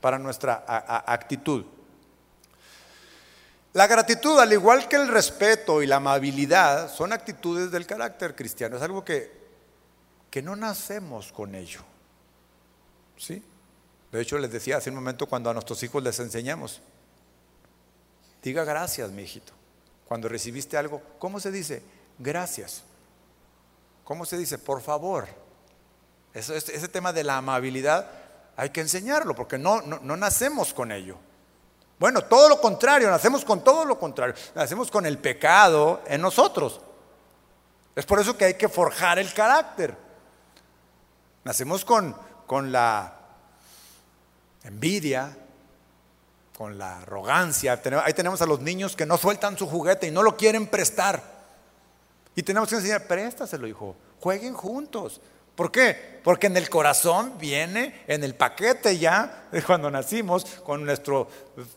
para 0.00 0.20
nuestra 0.20 0.64
actitud. 1.04 1.64
La 3.74 3.86
gratitud, 3.86 4.38
al 4.38 4.52
igual 4.52 4.88
que 4.88 4.96
el 4.96 5.08
respeto 5.08 5.82
y 5.82 5.86
la 5.86 5.96
amabilidad, 5.96 6.90
son 6.90 7.12
actitudes 7.12 7.70
del 7.70 7.86
carácter 7.86 8.34
cristiano. 8.34 8.76
Es 8.76 8.82
algo 8.82 9.04
que, 9.04 9.30
que 10.30 10.40
no 10.40 10.56
nacemos 10.56 11.30
con 11.32 11.54
ello. 11.54 11.80
¿Sí? 13.18 13.44
De 14.10 14.22
hecho, 14.22 14.38
les 14.38 14.50
decía 14.50 14.78
hace 14.78 14.88
un 14.88 14.96
momento 14.96 15.26
cuando 15.26 15.50
a 15.50 15.52
nuestros 15.52 15.82
hijos 15.82 16.02
les 16.02 16.18
enseñamos, 16.20 16.80
diga 18.42 18.64
gracias, 18.64 19.10
mi 19.10 19.22
hijito. 19.22 19.52
Cuando 20.06 20.28
recibiste 20.28 20.78
algo, 20.78 21.02
¿cómo 21.18 21.38
se 21.38 21.50
dice? 21.50 21.82
Gracias. 22.18 22.82
¿Cómo 24.04 24.24
se 24.24 24.38
dice? 24.38 24.56
Por 24.56 24.80
favor 24.80 25.26
ese 26.34 26.88
tema 26.88 27.12
de 27.12 27.24
la 27.24 27.36
amabilidad 27.36 28.10
hay 28.56 28.70
que 28.70 28.80
enseñarlo 28.80 29.34
porque 29.34 29.56
no, 29.56 29.82
no, 29.82 30.16
nacemos 30.16 30.74
con 30.74 30.90
ello. 30.92 31.16
Bueno, 31.98 32.22
todo 32.22 32.48
lo 32.48 32.60
contrario, 32.60 33.10
nacemos 33.10 33.44
con 33.44 33.62
todo 33.62 33.84
lo 33.84 33.98
contrario. 33.98 34.34
Nacemos 34.54 34.90
con 34.90 35.06
el 35.06 35.18
pecado 35.18 36.02
en 36.06 36.20
nosotros. 36.20 36.80
Es 37.94 38.04
por 38.04 38.20
eso 38.20 38.36
que 38.36 38.46
hay 38.46 38.54
que 38.54 38.68
forjar 38.68 39.18
el 39.18 39.32
carácter. 39.32 39.96
Nacemos 41.44 41.84
con, 41.84 42.16
con 42.46 42.72
la 42.72 43.14
envidia, 44.64 45.36
con 46.56 46.78
la 46.78 46.98
arrogancia. 47.00 47.80
Ahí 48.04 48.14
tenemos 48.14 48.42
a 48.42 48.46
los 48.46 48.60
niños 48.60 48.96
que 48.96 49.06
no 49.06 49.16
sueltan 49.16 49.56
su 49.56 49.68
juguete 49.68 50.08
y 50.08 50.10
no 50.10 50.22
lo 50.22 50.36
quieren 50.36 50.66
prestar. 50.66 51.22
Y 52.34 52.42
tenemos 52.42 52.68
que 52.68 52.76
enseñar, 52.76 53.06
préstaselo, 53.06 53.66
hijo, 53.66 53.94
jueguen 54.20 54.54
juntos. 54.54 55.20
¿Por 55.54 55.70
qué? 55.70 56.20
Porque 56.24 56.46
en 56.46 56.56
el 56.56 56.68
corazón 56.68 57.34
viene, 57.38 58.02
en 58.06 58.24
el 58.24 58.34
paquete 58.34 58.98
ya, 58.98 59.46
de 59.52 59.62
cuando 59.62 59.90
nacimos, 59.90 60.44
con 60.64 60.84
nuestro 60.84 61.28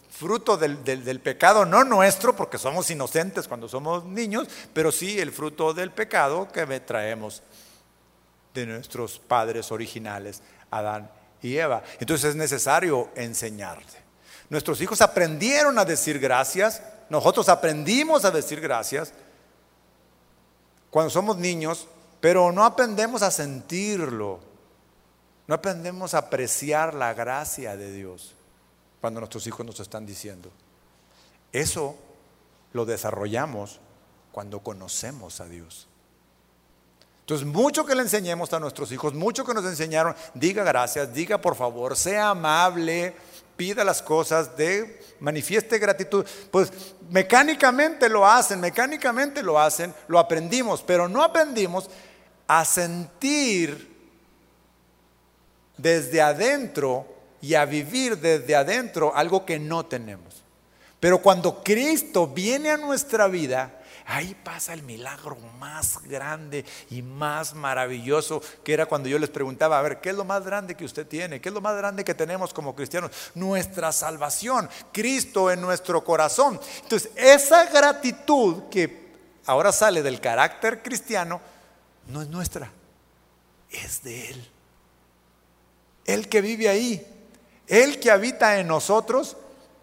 fruto 0.10 0.58
del, 0.58 0.84
del, 0.84 1.20
pecado, 1.20 1.66
no 1.66 1.84
nuestro, 1.84 2.36
porque 2.36 2.58
somos 2.58 2.90
inocentes 2.90 3.48
cuando 3.48 3.70
somos 3.70 4.06
niños, 4.06 4.48
pero 4.74 4.92
sí 4.92 5.20
el 5.20 5.32
fruto 5.32 5.74
del 5.74 5.92
pecado 5.92 6.48
que 6.48 6.66
traemos 6.80 7.44
de 8.54 8.66
nuestros 8.66 9.20
padres 9.20 9.72
originales, 9.72 10.42
Adán 10.72 11.12
y 11.42 11.58
Eva. 11.58 11.84
Entonces 12.00 12.32
es 12.32 12.36
necesario 12.36 13.10
enseñarle. 13.16 14.08
Nuestros 14.50 14.82
hijos 14.82 15.02
aprendieron 15.02 15.78
a 15.78 15.86
decir 15.86 16.20
gracias, 16.20 16.82
nosotros 17.10 17.48
aprendimos 17.50 18.26
a 18.26 18.32
decir 18.32 18.60
gracias. 18.60 19.14
Cuando 20.90 21.10
somos 21.10 21.38
niños, 21.38 21.88
pero 22.20 22.52
no 22.52 22.64
aprendemos 22.64 23.22
a 23.22 23.32
sentirlo, 23.32 24.40
no 25.48 25.56
aprendemos 25.56 26.14
a 26.14 26.20
apreciar 26.20 26.94
la 26.94 27.14
gracia 27.14 27.78
de 27.78 27.92
Dios 27.92 28.36
cuando 29.02 29.20
nuestros 29.20 29.46
hijos 29.48 29.66
nos 29.66 29.80
están 29.80 30.06
diciendo. 30.06 30.52
Eso 31.52 31.96
lo 32.74 32.86
desarrollamos 32.86 33.80
cuando 34.32 34.60
conocemos 34.60 35.40
a 35.40 35.46
Dios. 35.46 35.88
Entonces, 37.28 37.46
mucho 37.46 37.86
que 37.86 37.94
le 37.94 38.04
enseñemos 38.04 38.54
a 38.54 38.60
nuestros 38.62 38.90
hijos, 38.94 39.14
mucho 39.14 39.44
que 39.44 39.54
nos 39.54 39.66
enseñaron, 39.66 40.16
diga 40.34 40.64
gracias, 40.64 41.14
diga 41.14 41.42
por 41.42 41.58
favor, 41.58 41.98
sea 41.98 42.30
amable, 42.30 43.14
pida 43.58 43.84
las 43.84 44.02
cosas, 44.02 44.56
de, 44.56 44.98
manifieste 45.20 45.78
gratitud. 45.78 46.26
Pues 46.50 46.72
mecánicamente 47.10 48.08
lo 48.08 48.26
hacen, 48.26 48.62
mecánicamente 48.62 49.44
lo 49.44 49.60
hacen, 49.60 49.94
lo 50.08 50.20
aprendimos, 50.20 50.82
pero 50.84 51.10
no 51.10 51.22
aprendimos 51.22 51.90
a 52.48 52.64
sentir 52.64 53.94
desde 55.76 56.22
adentro 56.22 57.14
y 57.42 57.56
a 57.56 57.66
vivir 57.66 58.18
desde 58.20 58.56
adentro 58.56 59.14
algo 59.14 59.46
que 59.46 59.60
no 59.60 59.86
tenemos. 59.86 60.46
Pero 61.02 61.22
cuando 61.22 61.62
Cristo 61.62 62.26
viene 62.26 62.72
a 62.72 62.78
nuestra 62.78 63.28
vida, 63.28 63.77
ahí 64.08 64.34
pasa 64.36 64.74
el 64.74 64.84
milagro 64.84 65.38
más 65.60 66.02
grande 66.04 66.66
y 66.90 67.02
más 67.02 67.54
maravilloso, 67.54 68.42
que 68.64 68.74
era 68.74 68.86
cuando 68.86 69.10
yo 69.10 69.20
les 69.20 69.30
preguntaba, 69.30 69.78
a 69.78 69.82
ver, 69.82 70.00
¿qué 70.00 70.10
es 70.10 70.16
lo 70.16 70.24
más 70.24 70.46
grande 70.46 70.76
que 70.76 70.86
usted 70.86 71.06
tiene? 71.06 71.42
¿Qué 71.42 71.50
es 71.50 71.54
lo 71.54 71.60
más 71.60 71.76
grande 71.76 72.06
que 72.06 72.14
tenemos 72.14 72.54
como 72.54 72.74
cristianos? 72.74 73.12
Nuestra 73.36 73.92
salvación, 73.92 74.70
Cristo 74.94 75.52
en 75.52 75.60
nuestro 75.60 76.04
corazón. 76.06 76.60
Entonces, 76.84 77.12
esa 77.16 77.66
gratitud 77.66 78.64
que 78.72 79.12
ahora 79.46 79.74
sale 79.74 80.02
del 80.02 80.22
carácter 80.22 80.82
cristiano, 80.82 81.42
no 82.08 82.22
es 82.22 82.30
nuestra, 82.30 82.72
es 83.70 84.04
de 84.04 84.30
Él. 84.30 84.50
Él 86.06 86.30
que 86.30 86.40
vive 86.40 86.70
ahí, 86.70 87.06
Él 87.68 88.00
que 88.00 88.10
habita 88.10 88.58
en 88.58 88.68
nosotros, 88.68 89.36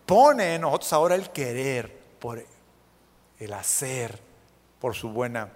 pone 0.07 0.55
en 0.55 0.62
nosotros 0.62 0.93
ahora 0.95 1.14
el 1.14 1.31
querer 1.31 1.95
por 2.18 2.39
el 3.39 3.53
hacer 3.53 4.18
por 4.80 4.95
su 4.95 5.11
buena 5.11 5.53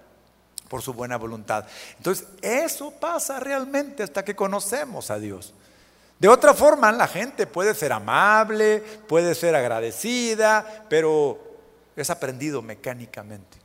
por 0.69 0.83
su 0.83 0.93
buena 0.93 1.17
voluntad. 1.17 1.65
Entonces, 1.97 2.27
eso 2.41 2.91
pasa 2.91 3.39
realmente 3.39 4.03
hasta 4.03 4.23
que 4.23 4.35
conocemos 4.35 5.09
a 5.09 5.17
Dios. 5.17 5.53
De 6.19 6.27
otra 6.27 6.53
forma, 6.53 6.91
la 6.91 7.07
gente 7.07 7.47
puede 7.47 7.73
ser 7.73 7.91
amable, 7.91 8.81
puede 9.07 9.35
ser 9.35 9.55
agradecida, 9.55 10.85
pero 10.89 11.39
es 11.95 12.09
aprendido 12.09 12.61
mecánicamente. 12.61 13.57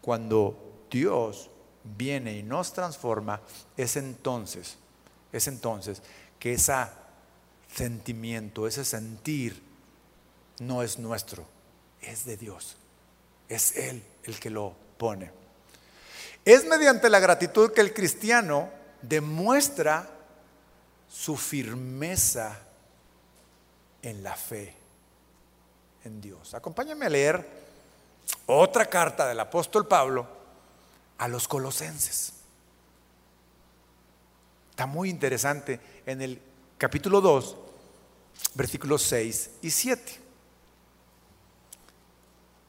Cuando 0.00 0.84
Dios 0.90 1.50
viene 1.84 2.36
y 2.36 2.42
nos 2.42 2.72
transforma, 2.72 3.40
es 3.76 3.96
entonces, 3.96 4.76
es 5.32 5.46
entonces 5.46 6.02
que 6.38 6.54
ese 6.54 6.74
sentimiento, 7.72 8.66
ese 8.66 8.84
sentir, 8.84 9.62
no 10.58 10.82
es 10.82 10.98
nuestro, 10.98 11.44
es 12.00 12.24
de 12.24 12.36
Dios. 12.36 12.77
Es 13.48 13.76
Él 13.76 14.02
el 14.24 14.38
que 14.38 14.50
lo 14.50 14.74
pone. 14.96 15.30
Es 16.44 16.66
mediante 16.66 17.10
la 17.10 17.20
gratitud 17.20 17.72
que 17.72 17.80
el 17.80 17.92
cristiano 17.92 18.70
demuestra 19.02 20.08
su 21.08 21.36
firmeza 21.36 22.58
en 24.02 24.22
la 24.22 24.34
fe 24.34 24.74
en 26.04 26.20
Dios. 26.20 26.54
Acompáñame 26.54 27.06
a 27.06 27.10
leer 27.10 27.48
otra 28.46 28.86
carta 28.86 29.26
del 29.26 29.40
apóstol 29.40 29.86
Pablo 29.86 30.26
a 31.18 31.28
los 31.28 31.48
colosenses. 31.48 32.32
Está 34.70 34.86
muy 34.86 35.10
interesante 35.10 35.80
en 36.06 36.22
el 36.22 36.40
capítulo 36.76 37.20
2, 37.20 37.56
versículos 38.54 39.02
6 39.02 39.50
y 39.62 39.70
7. 39.70 40.20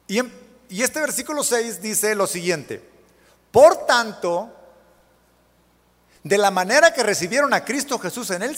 Y 0.08 0.18
en 0.18 0.49
y 0.70 0.84
este 0.84 1.01
versículo 1.01 1.43
6 1.43 1.82
dice 1.82 2.15
lo 2.15 2.28
siguiente, 2.28 2.82
por 3.51 3.86
tanto, 3.88 4.53
de 6.24 6.38
la 6.38 6.51
manera 6.51 6.93
que 6.93 7.03
recibieron 7.03 7.53
a 7.53 7.65
Cristo 7.65 7.97
Jesús 7.97 8.30
en 8.30 8.43
el, 8.43 8.55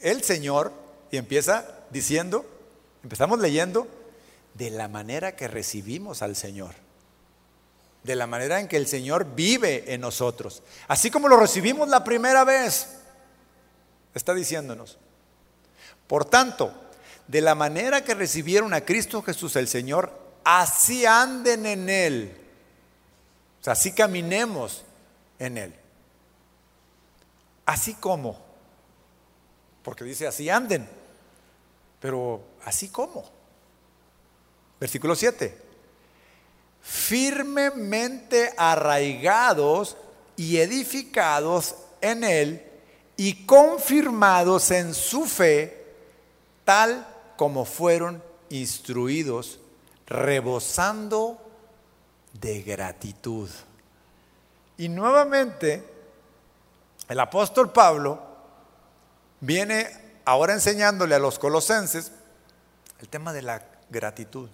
el 0.00 0.22
Señor, 0.22 0.72
y 1.10 1.18
empieza 1.18 1.66
diciendo, 1.90 2.46
empezamos 3.02 3.40
leyendo, 3.40 3.86
de 4.54 4.70
la 4.70 4.88
manera 4.88 5.36
que 5.36 5.48
recibimos 5.48 6.22
al 6.22 6.36
Señor, 6.36 6.74
de 8.02 8.16
la 8.16 8.26
manera 8.26 8.60
en 8.60 8.68
que 8.68 8.76
el 8.76 8.86
Señor 8.86 9.34
vive 9.34 9.92
en 9.92 10.00
nosotros, 10.00 10.62
así 10.88 11.10
como 11.10 11.28
lo 11.28 11.36
recibimos 11.36 11.88
la 11.88 12.02
primera 12.02 12.44
vez, 12.44 12.88
está 14.14 14.34
diciéndonos. 14.34 14.98
Por 16.06 16.24
tanto, 16.24 16.72
de 17.28 17.40
la 17.40 17.54
manera 17.54 18.02
que 18.02 18.14
recibieron 18.14 18.74
a 18.74 18.80
Cristo 18.80 19.22
Jesús 19.22 19.54
el 19.56 19.68
Señor, 19.68 20.29
así 20.44 21.06
anden 21.06 21.66
en 21.66 21.88
Él. 21.88 22.36
O 23.60 23.64
sea, 23.64 23.74
así 23.74 23.92
caminemos 23.92 24.84
en 25.38 25.58
Él. 25.58 25.74
Así 27.66 27.94
como. 27.94 28.38
Porque 29.82 30.04
dice 30.04 30.26
así 30.26 30.48
anden. 30.48 30.88
Pero 32.00 32.42
así 32.64 32.88
como. 32.88 33.24
Versículo 34.80 35.14
7. 35.14 35.56
Firmemente 36.80 38.54
arraigados 38.56 39.96
y 40.36 40.56
edificados 40.56 41.74
en 42.00 42.24
Él 42.24 42.66
y 43.18 43.44
confirmados 43.44 44.70
en 44.70 44.94
su 44.94 45.26
fe, 45.26 45.84
tal 46.64 47.06
como 47.36 47.66
fueron 47.66 48.22
instruidos 48.48 49.59
rebosando 50.10 51.38
de 52.32 52.62
gratitud. 52.62 53.48
Y 54.76 54.88
nuevamente, 54.88 55.84
el 57.08 57.20
apóstol 57.20 57.72
Pablo 57.72 58.20
viene 59.40 60.20
ahora 60.24 60.52
enseñándole 60.52 61.14
a 61.14 61.18
los 61.18 61.38
colosenses 61.38 62.12
el 62.98 63.08
tema 63.08 63.32
de 63.32 63.42
la 63.42 63.62
gratitud. 63.88 64.50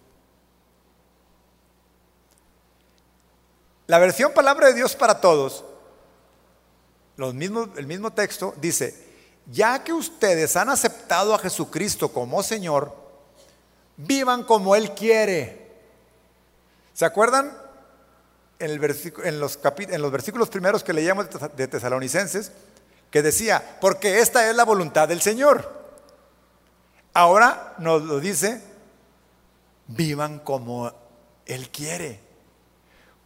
La 3.87 3.99
versión 3.99 4.33
palabra 4.33 4.69
de 4.69 4.75
Dios 4.75 4.95
para 4.95 5.21
todos, 5.21 5.65
el 7.19 7.35
mismo 7.87 8.13
texto, 8.13 8.53
dice, 8.59 9.07
ya 9.47 9.83
que 9.85 9.93
ustedes 9.93 10.57
han 10.57 10.69
aceptado 10.69 11.35
a 11.35 11.39
Jesucristo 11.39 12.13
como 12.13 12.43
Señor, 12.43 13.06
vivan 13.97 14.45
como 14.45 14.77
Él 14.77 14.93
quiere. 14.93 15.67
¿Se 16.95 17.05
acuerdan? 17.05 17.57
En, 18.59 18.81
los, 19.39 19.59
los 19.99 20.13
versículos 20.13 20.49
primeros 20.49 20.83
que 20.83 20.95
leíamos 20.95 21.27
de 21.57 21.69
Tesalonicenses, 21.69 22.53
que 23.11 23.23
decía, 23.23 23.79
porque 23.81 24.21
esta 24.21 24.49
es 24.49 24.57
la 24.57 24.65
voluntad 24.65 25.09
del 25.09 25.21
Señor. 25.21 25.71
Ahora 27.13 27.75
nos 27.79 28.03
lo 28.03 28.19
dice, 28.19 28.63
vivan 29.89 30.39
como 30.39 30.91
Él 31.45 31.71
quiere. 31.71 32.21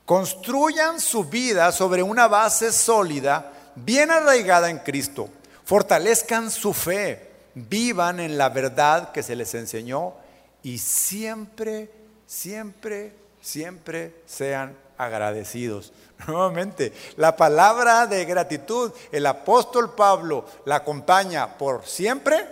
Construyan 0.04 1.00
su 1.00 1.24
vida 1.24 1.70
sobre 1.70 2.02
una 2.02 2.26
base 2.26 2.72
sólida, 2.72 3.52
bien 3.76 4.10
arraigada 4.10 4.68
en 4.68 4.78
Cristo. 4.78 5.28
Fortalezcan 5.64 6.50
su 6.50 6.74
fe, 6.74 7.30
vivan 7.54 8.18
en 8.18 8.36
la 8.36 8.48
verdad 8.48 9.12
que 9.12 9.22
se 9.22 9.36
les 9.36 9.54
enseñó 9.54 10.14
y 10.62 10.78
siempre, 10.78 11.90
siempre, 12.26 13.14
siempre 13.40 14.22
sean 14.26 14.76
agradecidos. 14.96 15.92
Nuevamente, 16.26 16.92
la 17.16 17.36
palabra 17.36 18.06
de 18.06 18.24
gratitud, 18.24 18.92
el 19.10 19.26
apóstol 19.26 19.94
Pablo 19.94 20.44
la 20.66 20.76
acompaña 20.76 21.56
por 21.56 21.86
siempre 21.86 22.46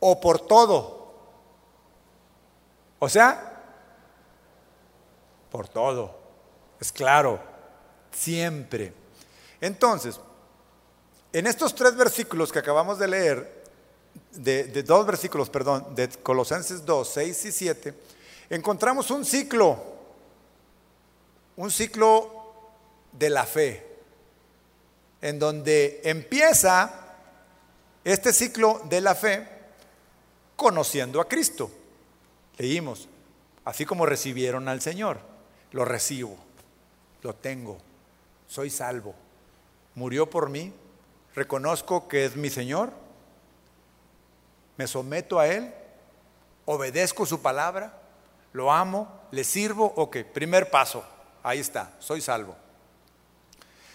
o 0.00 0.20
por 0.20 0.40
todo. 0.40 1.14
O 2.98 3.08
sea, 3.08 3.62
por 5.50 5.68
todo. 5.68 6.18
Es 6.80 6.92
claro, 6.92 7.40
siempre. 8.10 8.92
Entonces, 9.60 10.20
en 11.32 11.46
estos 11.46 11.74
tres 11.74 11.96
versículos 11.96 12.52
que 12.52 12.58
acabamos 12.58 12.98
de 12.98 13.08
leer, 13.08 13.55
de, 14.32 14.82
dos 14.82 15.06
versículos, 15.06 15.50
perdón, 15.50 15.94
de 15.94 16.08
Colosenses 16.08 16.84
2, 16.84 17.08
6 17.08 17.44
y 17.46 17.52
7, 17.52 17.94
encontramos 18.50 19.10
un 19.10 19.24
ciclo, 19.24 19.82
un 21.56 21.70
ciclo 21.70 22.60
de 23.12 23.30
la 23.30 23.44
fe, 23.44 23.84
en 25.20 25.38
donde 25.38 26.00
empieza 26.04 27.16
este 28.04 28.32
ciclo 28.32 28.82
de 28.88 29.00
la 29.00 29.14
fe 29.14 29.48
conociendo 30.54 31.20
a 31.20 31.28
Cristo. 31.28 31.70
Leímos, 32.58 33.08
así 33.64 33.84
como 33.84 34.06
recibieron 34.06 34.68
al 34.68 34.80
Señor, 34.80 35.18
lo 35.72 35.84
recibo, 35.84 36.36
lo 37.22 37.34
tengo, 37.34 37.78
soy 38.46 38.70
salvo, 38.70 39.14
murió 39.94 40.30
por 40.30 40.48
mí, 40.48 40.72
reconozco 41.34 42.08
que 42.08 42.24
es 42.24 42.36
mi 42.36 42.50
Señor 42.50 43.05
me 44.76 44.86
someto 44.86 45.38
a 45.38 45.48
Él, 45.48 45.72
obedezco 46.64 47.26
su 47.26 47.40
palabra, 47.40 47.98
lo 48.52 48.72
amo, 48.72 49.20
le 49.30 49.44
sirvo, 49.44 49.92
ok, 49.96 50.18
primer 50.32 50.70
paso, 50.70 51.04
ahí 51.42 51.60
está, 51.60 51.92
soy 51.98 52.20
salvo. 52.20 52.56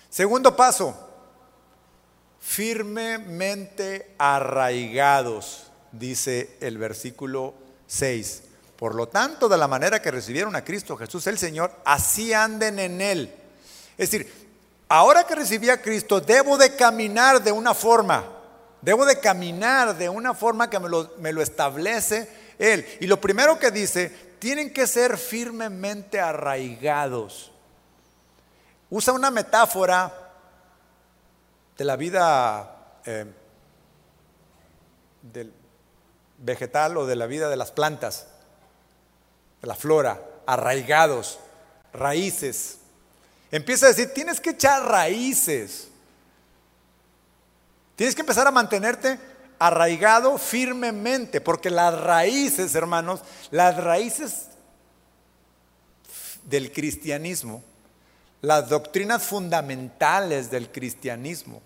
Segundo 0.10 0.56
paso, 0.56 0.96
firmemente 2.40 4.16
arraigados, 4.18 5.72
dice 5.92 6.58
el 6.60 6.78
versículo 6.78 7.54
6. 7.88 8.44
Por 8.76 8.96
lo 8.96 9.08
tanto, 9.08 9.48
de 9.48 9.58
la 9.58 9.68
manera 9.68 10.02
que 10.02 10.10
recibieron 10.10 10.56
a 10.56 10.64
Cristo 10.64 10.98
Jesús 10.98 11.28
el 11.28 11.38
Señor, 11.38 11.72
así 11.86 12.34
anden 12.34 12.80
en 12.80 13.00
Él. 13.00 13.36
Es 13.98 14.10
decir, 14.10 14.50
ahora 14.90 15.26
que 15.26 15.36
recibí 15.36 15.70
a 15.70 15.82
Cristo, 15.82 16.20
debo 16.20 16.58
de 16.58 16.76
caminar 16.76 17.44
de 17.44 17.52
una 17.52 17.74
forma. 17.74 18.41
Debo 18.82 19.06
de 19.06 19.20
caminar 19.20 19.98
de 19.98 20.10
una 20.10 20.34
forma 20.34 20.70
que 20.70 20.80
me 20.80 20.90
lo, 20.90 21.42
establece 21.42 22.30
Él. 22.58 22.86
Y 23.00 23.08
lo 23.08 23.22
primero 23.22 23.60
que 23.60 23.72
dice, 23.72 24.10
tienen 24.40 24.74
que 24.74 24.88
ser 24.88 25.18
firmemente 25.18 26.20
arraigados. 26.20 27.52
Usa 28.90 29.14
una 29.14 29.32
metáfora 29.32 30.12
de 31.78 31.86
la 31.86 31.96
vida 31.96 33.00
eh, 33.06 33.26
del 35.22 35.54
vegetal 36.40 36.98
o 36.98 37.06
de 37.06 37.16
la 37.16 37.28
vida 37.28 37.50
de 37.50 37.56
las 37.56 37.72
plantas 37.72 38.28
de 39.62 39.68
la 39.68 39.76
flora, 39.76 40.22
arraigados, 40.46 41.40
raíces. 41.94 42.80
Empieza 43.52 43.86
a 43.86 43.90
decir, 43.90 44.14
tienes 44.14 44.40
que 44.40 44.52
echar 44.52 44.84
raíces. 44.86 45.90
Tienes 48.02 48.16
que 48.16 48.22
empezar 48.22 48.48
a 48.48 48.52
mantenerte 48.52 49.20
arraigado 49.60 50.40
firmemente, 50.40 51.40
porque 51.40 51.70
las 51.70 51.94
raíces, 52.02 52.74
hermanos, 52.74 53.22
las 53.52 53.78
raíces 53.78 54.48
del 56.46 56.72
cristianismo, 56.72 57.64
las 58.42 58.70
doctrinas 58.70 59.22
fundamentales 59.22 60.50
del 60.50 60.72
cristianismo, 60.72 61.62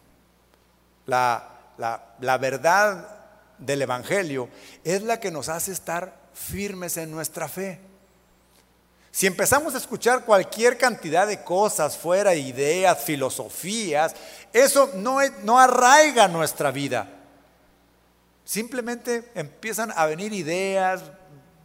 la, 1.05 1.51
la 1.77 2.37
verdad 2.37 3.17
del 3.57 3.83
Evangelio, 3.83 4.49
es 4.83 5.03
la 5.03 5.21
que 5.21 5.31
nos 5.31 5.47
hace 5.47 5.71
estar 5.71 6.19
firmes 6.33 6.97
en 6.97 7.11
nuestra 7.11 7.47
fe. 7.47 7.79
Si 9.15 9.27
empezamos 9.27 9.73
a 9.73 9.77
escuchar 9.77 10.25
cualquier 10.25 10.77
cantidad 10.77 11.25
de 11.25 11.41
cosas 11.41 11.95
fuera, 11.95 12.35
ideas, 12.35 13.01
filosofías, 13.01 14.13
eso 14.51 14.91
no, 14.95 15.57
arraiga 15.57 16.27
nuestra 16.27 16.69
vida. 16.69 17.07
Simplemente 18.43 19.31
empiezan 19.33 19.93
a 19.95 20.05
venir 20.05 20.33
ideas, 20.33 21.01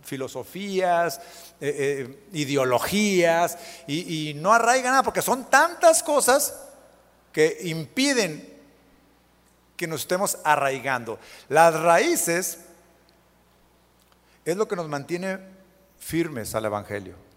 filosofías, 0.05 1.19
eh, 1.61 2.07
eh, 2.07 2.25
ideologías, 2.35 3.59
y, 3.89 4.31
y 4.31 4.35
no 4.35 4.53
arraiga 4.53 4.91
nada, 4.91 5.03
porque 5.03 5.21
son 5.21 5.51
tantas 5.51 6.05
cosas 6.05 6.55
que 7.33 7.59
impiden 7.65 8.49
que 9.77 9.89
nos 9.89 10.03
estemos 10.03 10.39
arraigando. 10.45 11.19
Las 11.49 11.75
raíces 11.75 12.59
es 14.45 14.57
lo 14.57 14.69
que 14.69 14.77
nos 14.77 14.87
mantiene 14.89 15.41
firmes 15.99 16.55
al 16.55 16.67
Evangelio. 16.67 17.30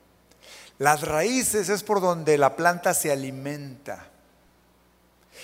Las 0.80 1.02
raíces 1.02 1.70
es 1.70 1.84
por 1.84 2.02
donde 2.02 2.38
la 2.38 2.56
planta 2.56 2.94
se 2.94 3.12
alimenta. 3.12 4.08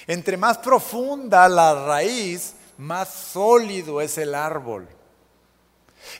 Entre 0.08 0.38
más 0.38 0.58
profunda 0.60 1.48
la 1.50 1.86
raíz, 1.86 2.54
más 2.78 3.10
sólido 3.10 4.02
es 4.02 4.18
el 4.18 4.34
árbol. 4.34 4.88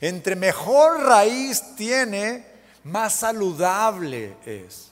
Entre 0.02 0.36
mejor 0.36 1.04
raíz 1.04 1.76
tiene, 1.76 2.46
más 2.84 3.16
saludable 3.16 4.36
es. 4.46 4.92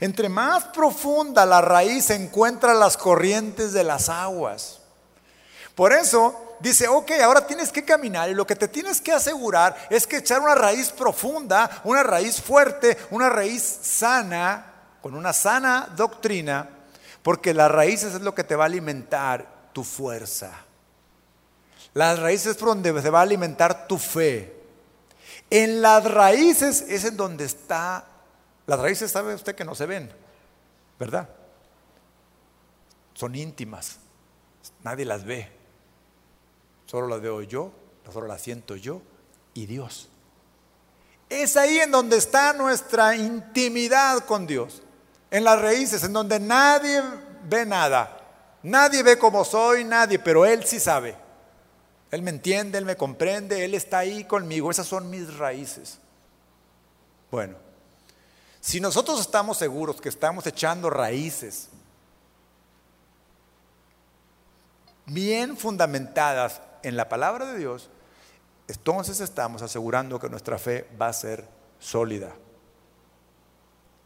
Entre 0.00 0.28
más 0.28 0.64
profunda 0.64 1.46
la 1.46 1.60
raíz 1.60 2.10
encuentra 2.10 2.74
las 2.74 2.96
corrientes 2.96 3.72
de 3.72 3.84
las 3.84 4.08
aguas. 4.08 4.80
Por 5.76 5.92
eso 5.92 6.56
dice, 6.58 6.88
ok, 6.88 7.12
ahora 7.22 7.46
tienes 7.46 7.70
que 7.70 7.84
caminar 7.84 8.30
y 8.30 8.34
lo 8.34 8.46
que 8.46 8.56
te 8.56 8.66
tienes 8.66 8.98
que 9.00 9.12
asegurar 9.12 9.76
es 9.90 10.06
que 10.06 10.16
echar 10.16 10.40
una 10.40 10.54
raíz 10.54 10.90
profunda, 10.90 11.82
una 11.84 12.02
raíz 12.02 12.40
fuerte, 12.40 12.96
una 13.10 13.28
raíz 13.28 13.62
sana, 13.62 14.72
con 15.02 15.14
una 15.14 15.34
sana 15.34 15.92
doctrina, 15.94 16.70
porque 17.22 17.52
las 17.52 17.70
raíces 17.70 18.14
es 18.14 18.22
lo 18.22 18.34
que 18.34 18.42
te 18.42 18.56
va 18.56 18.64
a 18.64 18.66
alimentar 18.66 19.46
tu 19.74 19.84
fuerza. 19.84 20.50
Las 21.92 22.18
raíces 22.18 22.56
es 22.56 22.58
donde 22.58 23.02
se 23.02 23.10
va 23.10 23.18
a 23.18 23.22
alimentar 23.22 23.86
tu 23.86 23.98
fe. 23.98 24.54
En 25.50 25.82
las 25.82 26.04
raíces 26.04 26.86
es 26.88 27.04
en 27.04 27.18
donde 27.18 27.44
está, 27.44 28.06
las 28.66 28.80
raíces 28.80 29.10
sabe 29.10 29.34
usted 29.34 29.54
que 29.54 29.64
no 29.64 29.74
se 29.74 29.84
ven, 29.84 30.10
¿verdad? 30.98 31.28
Son 33.12 33.34
íntimas, 33.34 33.98
nadie 34.82 35.04
las 35.04 35.22
ve. 35.24 35.55
Solo 36.86 37.08
las 37.08 37.20
veo 37.20 37.42
yo, 37.42 37.72
solo 38.12 38.26
las 38.26 38.40
siento 38.40 38.76
yo 38.76 39.02
y 39.54 39.66
Dios. 39.66 40.08
Es 41.28 41.56
ahí 41.56 41.78
en 41.80 41.90
donde 41.90 42.16
está 42.16 42.52
nuestra 42.52 43.16
intimidad 43.16 44.24
con 44.26 44.46
Dios. 44.46 44.82
En 45.30 45.42
las 45.42 45.60
raíces, 45.60 46.04
en 46.04 46.12
donde 46.12 46.38
nadie 46.38 47.02
ve 47.44 47.66
nada. 47.66 48.16
Nadie 48.62 49.02
ve 49.02 49.18
como 49.18 49.44
soy, 49.44 49.84
nadie, 49.84 50.18
pero 50.18 50.46
Él 50.46 50.64
sí 50.64 50.78
sabe. 50.78 51.16
Él 52.12 52.22
me 52.22 52.30
entiende, 52.30 52.78
Él 52.78 52.84
me 52.84 52.96
comprende, 52.96 53.64
Él 53.64 53.74
está 53.74 53.98
ahí 53.98 54.24
conmigo. 54.24 54.70
Esas 54.70 54.86
son 54.86 55.10
mis 55.10 55.36
raíces. 55.36 55.98
Bueno, 57.30 57.56
si 58.60 58.80
nosotros 58.80 59.20
estamos 59.20 59.58
seguros 59.58 60.00
que 60.00 60.08
estamos 60.08 60.46
echando 60.46 60.90
raíces 60.90 61.68
bien 65.06 65.56
fundamentadas 65.56 66.60
en 66.86 66.96
la 66.96 67.08
palabra 67.08 67.46
de 67.46 67.58
Dios, 67.58 67.90
entonces 68.68 69.20
estamos 69.20 69.60
asegurando 69.60 70.20
que 70.20 70.28
nuestra 70.28 70.56
fe 70.56 70.88
va 71.00 71.08
a 71.08 71.12
ser 71.12 71.44
sólida. 71.80 72.32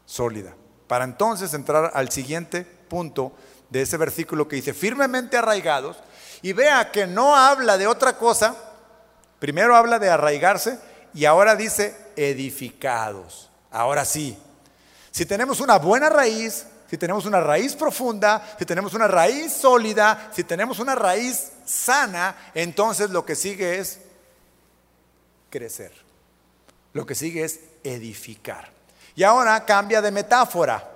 Sólida. 0.05 0.55
Para 0.87 1.05
entonces 1.05 1.53
entrar 1.53 1.91
al 1.93 2.09
siguiente 2.09 2.63
punto 2.63 3.33
de 3.69 3.83
ese 3.83 3.97
versículo 3.97 4.47
que 4.47 4.55
dice, 4.55 4.73
firmemente 4.73 5.37
arraigados, 5.37 5.97
y 6.41 6.53
vea 6.53 6.91
que 6.91 7.05
no 7.05 7.35
habla 7.35 7.77
de 7.77 7.85
otra 7.85 8.17
cosa, 8.17 8.55
primero 9.37 9.75
habla 9.75 9.99
de 9.99 10.09
arraigarse 10.09 10.79
y 11.13 11.25
ahora 11.25 11.55
dice 11.55 11.95
edificados. 12.15 13.51
Ahora 13.69 14.05
sí, 14.05 14.35
si 15.11 15.27
tenemos 15.27 15.61
una 15.61 15.77
buena 15.77 16.09
raíz, 16.09 16.65
si 16.89 16.97
tenemos 16.97 17.25
una 17.27 17.41
raíz 17.41 17.75
profunda, 17.75 18.55
si 18.57 18.65
tenemos 18.65 18.95
una 18.95 19.07
raíz 19.07 19.53
sólida, 19.53 20.31
si 20.33 20.43
tenemos 20.43 20.79
una 20.79 20.95
raíz 20.95 21.51
sana, 21.71 22.51
entonces 22.53 23.09
lo 23.09 23.25
que 23.25 23.35
sigue 23.35 23.79
es 23.79 24.01
crecer. 25.49 25.93
Lo 26.93 27.05
que 27.05 27.15
sigue 27.15 27.43
es 27.43 27.61
edificar. 27.83 28.69
Y 29.15 29.23
ahora 29.23 29.65
cambia 29.65 30.01
de 30.01 30.11
metáfora. 30.11 30.87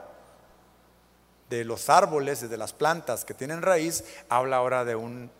De 1.49 1.63
los 1.63 1.89
árboles, 1.89 2.49
de 2.49 2.57
las 2.57 2.73
plantas 2.73 3.23
que 3.23 3.33
tienen 3.33 3.61
raíz, 3.61 4.03
habla 4.29 4.57
ahora 4.57 4.83
de 4.83 4.95
un 4.95 5.31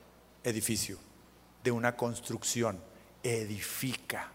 edificio, 0.44 0.98
de 1.64 1.72
una 1.72 1.98
construcción. 1.98 2.80
Edifica. 3.24 4.32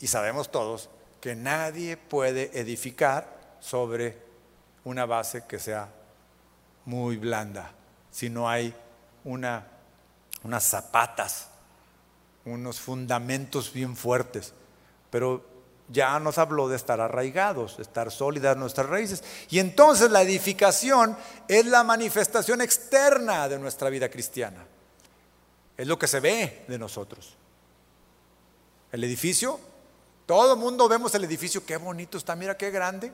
Y 0.00 0.06
sabemos 0.06 0.50
todos 0.50 0.90
que 1.20 1.34
nadie 1.34 1.96
puede 1.96 2.58
edificar 2.58 3.56
sobre 3.58 4.18
una 4.84 5.06
base 5.06 5.44
que 5.46 5.58
sea 5.58 5.88
muy 6.84 7.16
blanda, 7.16 7.72
si 8.10 8.30
no 8.30 8.48
hay 8.48 8.74
una, 9.28 9.66
unas 10.42 10.64
zapatas, 10.64 11.48
unos 12.46 12.80
fundamentos 12.80 13.72
bien 13.72 13.94
fuertes. 13.94 14.54
Pero 15.10 15.44
ya 15.88 16.18
nos 16.18 16.38
habló 16.38 16.68
de 16.68 16.76
estar 16.76 17.00
arraigados, 17.00 17.76
de 17.76 17.82
estar 17.82 18.10
sólidas 18.10 18.56
nuestras 18.56 18.88
raíces. 18.88 19.22
Y 19.50 19.58
entonces 19.58 20.10
la 20.10 20.22
edificación 20.22 21.16
es 21.46 21.66
la 21.66 21.84
manifestación 21.84 22.62
externa 22.62 23.48
de 23.48 23.58
nuestra 23.58 23.90
vida 23.90 24.08
cristiana. 24.08 24.64
Es 25.76 25.86
lo 25.86 25.98
que 25.98 26.08
se 26.08 26.20
ve 26.20 26.64
de 26.66 26.78
nosotros. 26.78 27.36
El 28.90 29.04
edificio, 29.04 29.60
todo 30.24 30.54
el 30.54 30.58
mundo 30.58 30.88
vemos 30.88 31.14
el 31.14 31.24
edificio, 31.24 31.64
qué 31.66 31.76
bonito 31.76 32.16
está, 32.16 32.34
mira 32.34 32.56
qué 32.56 32.70
grande. 32.70 33.12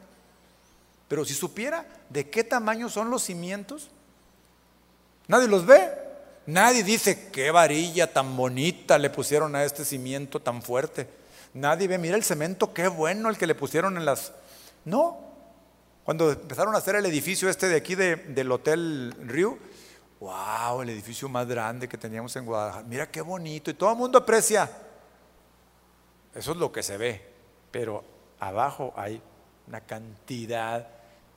Pero 1.09 1.25
si 1.25 1.35
supiera 1.35 1.85
de 2.09 2.31
qué 2.31 2.45
tamaño 2.45 2.89
son 2.89 3.11
los 3.11 3.25
cimientos, 3.25 3.91
nadie 5.27 5.49
los 5.49 5.67
ve. 5.67 6.04
Nadie 6.47 6.83
dice 6.83 7.31
qué 7.31 7.51
varilla 7.51 8.13
tan 8.13 8.37
bonita 8.37 8.99
le 8.99 9.11
pusieron 9.11 9.57
a 9.57 9.65
este 9.65 9.85
cimiento 9.85 10.41
tan 10.41 10.63
fuerte. 10.63 11.09
Nadie 11.55 11.89
ve, 11.89 11.99
mira 11.99 12.17
el 12.17 12.25
cemento, 12.25 12.75
qué 12.75 12.89
bueno 12.89 13.31
el 13.31 13.39
que 13.39 13.47
le 13.47 13.55
pusieron 13.55 13.97
en 13.97 14.05
las... 14.05 14.33
No. 14.85 15.19
Cuando 16.05 16.33
empezaron 16.33 16.75
a 16.75 16.79
hacer 16.79 16.97
el 16.97 17.07
edificio 17.07 17.49
este 17.49 17.69
de 17.69 17.77
aquí 17.77 17.95
del 17.95 18.53
Hotel 18.53 19.15
Rio, 19.27 19.59
wow, 20.21 20.83
el 20.83 20.91
edificio 20.91 21.29
más 21.29 21.47
grande 21.47 21.89
que 21.89 21.97
teníamos 21.97 22.35
en 22.37 22.45
Guadalajara. 22.45 22.85
Mira 22.87 23.11
qué 23.11 23.23
bonito. 23.23 23.71
Y 23.71 23.75
todo 23.75 23.91
el 23.93 23.97
mundo 23.97 24.19
aprecia 24.19 24.71
Eso 26.35 26.53
es 26.53 26.57
lo 26.59 26.71
que 26.71 26.83
se 26.83 26.99
ve. 26.99 27.25
Pero 27.71 28.05
abajo 28.39 28.93
hay 28.97 29.23
una 29.67 29.81
cantidad 29.81 30.87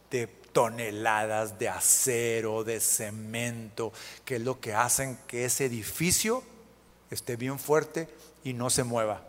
de 0.09 0.27
toneladas 0.57 1.59
de 1.59 1.69
acero, 1.69 2.63
de 2.63 2.79
cemento, 2.79 3.93
que 4.25 4.37
es 4.37 4.41
lo 4.41 4.59
que 4.59 4.73
hacen 4.73 5.19
que 5.27 5.45
ese 5.45 5.65
edificio 5.65 6.41
esté 7.11 7.35
bien 7.35 7.59
fuerte 7.59 8.09
y 8.43 8.53
no 8.53 8.71
se 8.71 8.83
mueva. 8.83 9.21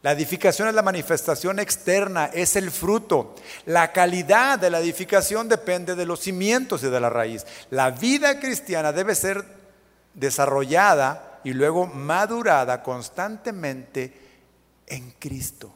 La 0.00 0.12
edificación 0.12 0.68
es 0.68 0.74
la 0.74 0.80
manifestación 0.80 1.58
externa, 1.58 2.30
es 2.32 2.56
el 2.56 2.70
fruto. 2.70 3.34
La 3.66 3.92
calidad 3.92 4.58
de 4.58 4.70
la 4.70 4.80
edificación 4.80 5.50
depende 5.50 5.94
de 5.94 6.06
los 6.06 6.20
cimientos 6.20 6.82
y 6.82 6.88
de 6.88 7.00
la 7.00 7.10
raíz. 7.10 7.44
La 7.68 7.90
vida 7.90 8.40
cristiana 8.40 8.90
debe 8.90 9.14
ser 9.14 9.44
desarrollada 10.14 11.40
y 11.44 11.52
luego 11.52 11.86
madurada 11.86 12.82
constantemente 12.82 14.14
en 14.86 15.10
Cristo. 15.18 15.74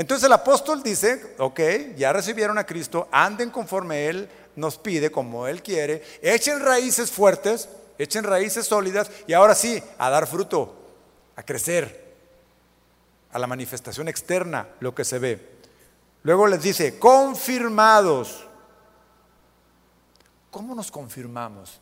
Entonces 0.00 0.24
el 0.24 0.32
apóstol 0.32 0.82
dice, 0.82 1.34
ok, 1.36 1.60
ya 1.94 2.10
recibieron 2.10 2.56
a 2.56 2.64
Cristo, 2.64 3.06
anden 3.12 3.50
conforme 3.50 4.06
Él 4.06 4.30
nos 4.56 4.78
pide, 4.78 5.10
como 5.12 5.46
Él 5.46 5.62
quiere, 5.62 6.02
echen 6.22 6.58
raíces 6.60 7.10
fuertes, 7.10 7.68
echen 7.98 8.24
raíces 8.24 8.64
sólidas 8.64 9.10
y 9.26 9.34
ahora 9.34 9.54
sí, 9.54 9.82
a 9.98 10.08
dar 10.08 10.26
fruto, 10.26 10.74
a 11.36 11.42
crecer 11.42 12.14
a 13.30 13.38
la 13.38 13.46
manifestación 13.46 14.08
externa 14.08 14.68
lo 14.80 14.94
que 14.94 15.04
se 15.04 15.18
ve. 15.18 15.58
Luego 16.22 16.46
les 16.46 16.62
dice, 16.62 16.98
confirmados. 16.98 18.48
¿Cómo 20.50 20.74
nos 20.74 20.90
confirmamos 20.90 21.78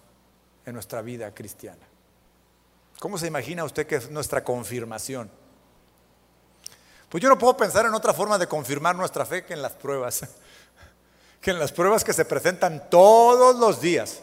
en 0.66 0.74
nuestra 0.74 1.02
vida 1.02 1.32
cristiana? 1.32 1.86
¿Cómo 2.98 3.16
se 3.16 3.28
imagina 3.28 3.62
usted 3.62 3.86
que 3.86 3.94
es 3.94 4.10
nuestra 4.10 4.42
confirmación? 4.42 5.30
Pues 7.08 7.22
yo 7.22 7.28
no 7.28 7.38
puedo 7.38 7.56
pensar 7.56 7.86
en 7.86 7.94
otra 7.94 8.12
forma 8.12 8.38
de 8.38 8.46
confirmar 8.46 8.94
nuestra 8.94 9.24
fe 9.24 9.44
que 9.44 9.54
en 9.54 9.62
las 9.62 9.72
pruebas, 9.72 10.22
que 11.40 11.50
en 11.50 11.58
las 11.58 11.72
pruebas 11.72 12.04
que 12.04 12.12
se 12.12 12.24
presentan 12.24 12.90
todos 12.90 13.56
los 13.56 13.80
días, 13.80 14.20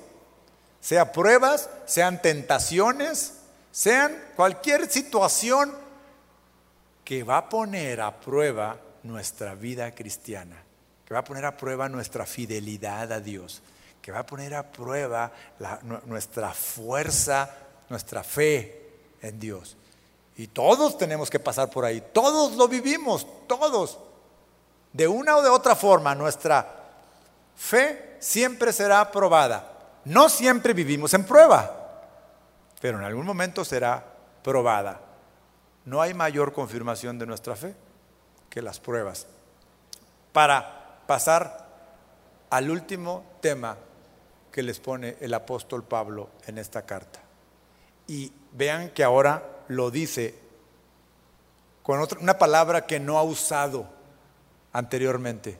sea 0.82 1.12
pruebas, 1.12 1.70
sean 1.86 2.22
tentaciones, 2.22 3.34
sean 3.72 4.16
cualquier 4.36 4.90
situación 4.90 5.74
que 7.04 7.24
va 7.24 7.38
a 7.38 7.50
poner 7.50 8.02
a 8.02 8.20
prueba 8.20 8.78
nuestra 9.04 9.56
vida 9.56 9.94
cristiana, 9.94 10.62
que 11.06 11.14
va 11.14 11.22
a 11.22 11.24
poner 11.24 11.46
a 11.46 11.58
prueba 11.58 11.90
nuestra 11.90 12.26
fidelidad 12.26 13.12
a 13.12 13.20
Dios, 13.20 13.62
que 14.02 14.12
va 14.12 14.20
a 14.20 14.26
poner 14.26 14.54
a 14.54 14.72
prueba 14.72 15.32
nuestra 16.06 16.54
fuerza, 16.54 17.50
nuestra 17.90 18.24
fe 18.24 18.92
en 19.22 19.40
Dios. 19.40 19.76
Y 20.38 20.48
todos 20.48 20.98
tenemos 20.98 21.30
que 21.30 21.40
pasar 21.40 21.70
por 21.70 21.86
ahí, 21.86 22.04
todos 22.14 22.56
lo 22.56 22.68
vivimos, 22.68 23.26
todos. 23.48 24.00
De 24.92 25.08
una 25.08 25.38
o 25.38 25.42
de 25.42 25.50
otra 25.50 25.76
forma, 25.76 26.14
nuestra 26.16 26.68
fe 27.56 28.18
siempre 28.20 28.74
será 28.74 29.12
probada. 29.12 29.72
No 30.04 30.30
siempre 30.30 30.74
vivimos 30.74 31.14
en 31.14 31.26
prueba, 31.26 32.04
pero 32.82 33.00
en 33.00 33.06
algún 33.06 33.26
momento 33.26 33.64
será 33.66 34.04
probada. 34.44 35.02
No 35.86 36.02
hay 36.02 36.14
mayor 36.14 36.54
confirmación 36.54 37.18
de 37.18 37.26
nuestra 37.26 37.56
fe 37.56 37.76
que 38.50 38.62
las 38.62 38.80
pruebas. 38.80 39.28
Para 40.32 41.00
pasar 41.08 41.66
al 42.50 42.70
último 42.70 43.24
tema 43.42 43.78
que 44.52 44.64
les 44.64 44.80
pone 44.80 45.18
el 45.20 45.34
apóstol 45.34 45.84
Pablo 45.84 46.30
en 46.46 46.58
esta 46.58 46.84
carta. 46.84 47.20
Y 48.08 48.32
vean 48.54 48.90
que 48.90 49.04
ahora 49.04 49.55
lo 49.68 49.92
dice 49.92 50.46
con 51.86 52.02
otra, 52.02 52.20
una 52.20 52.40
palabra 52.40 52.88
que 52.88 53.00
no 53.00 53.20
ha 53.20 53.24
usado 53.24 53.88
anteriormente. 54.74 55.60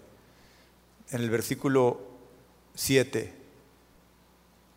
En 1.12 1.22
el 1.22 1.30
versículo 1.30 2.02
7, 2.74 3.32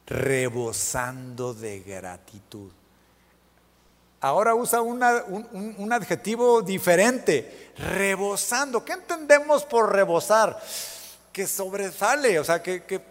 rebosando 0.07 1.55
de 1.55 1.81
gratitud. 1.81 2.71
Ahora 4.21 4.55
usa 4.55 4.83
un, 4.83 5.03
adjetivo 5.91 6.61
diferente, 6.61 7.73
rebosando. 7.79 8.85
¿Qué 8.85 8.93
entendemos 8.93 9.65
por 9.65 9.91
rebosar? 9.91 10.61
Que 11.33 11.47
sobresale, 11.47 12.39
o 12.41 12.45
sea, 12.45 12.63
que, 12.63 13.03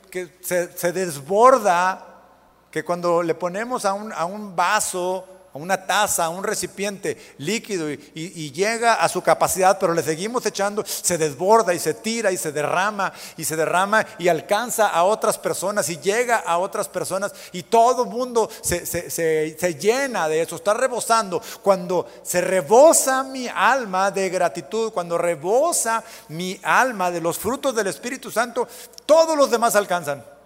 se, 0.41 0.91
desborda, 0.91 2.24
que 2.70 2.86
cuando 2.86 3.24
le 3.24 3.34
ponemos 3.34 3.84
a 3.84 3.93
un, 3.93 4.13
a 4.13 4.26
un 4.26 4.55
vaso 4.55 5.37
una 5.58 5.86
taza, 5.86 6.30
un 6.30 6.43
recipiente 6.43 7.18
líquido 7.38 7.89
y, 7.91 8.51
llega 8.58 8.95
a 8.95 9.10
su 9.10 9.22
capacidad, 9.22 9.78
pero 9.78 9.93
le 9.93 10.01
seguimos 10.01 10.45
echando, 10.45 10.84
se 10.86 11.18
desborda 11.18 11.74
y 11.74 11.80
se 11.80 11.93
tira 11.93 12.32
y 12.32 12.38
se 12.38 12.51
derrama 12.51 13.12
y 13.36 13.43
se 13.43 13.55
derrama 13.55 14.05
y 14.18 14.30
alcanza 14.30 14.88
a 14.88 15.03
otras 15.03 15.38
personas 15.38 15.89
y 15.89 15.97
llega 15.97 16.38
a 16.38 16.58
otras 16.58 16.88
personas 16.88 17.34
y 17.51 17.64
todo 17.64 18.03
el 18.03 18.10
mundo 18.10 18.49
se, 18.62 18.86
se 18.86 19.76
llena 19.76 20.30
de 20.30 20.41
eso, 20.41 20.55
está 20.55 20.74
rebosando. 20.74 21.41
Cuando 21.62 22.08
se 22.24 22.41
rebosa 22.41 23.24
mi 23.24 23.47
alma 23.47 24.12
de 24.12 24.30
gratitud, 24.30 24.91
cuando 24.91 25.18
rebosa 25.18 26.03
mi 26.30 26.60
alma 26.64 27.12
de 27.12 27.22
los 27.22 27.38
frutos 27.38 27.76
del 27.76 27.88
Espíritu 27.88 28.32
Santo, 28.32 28.68
todos 29.05 29.38
los 29.38 29.51
demás 29.51 29.76
alcanzan. 29.76 30.37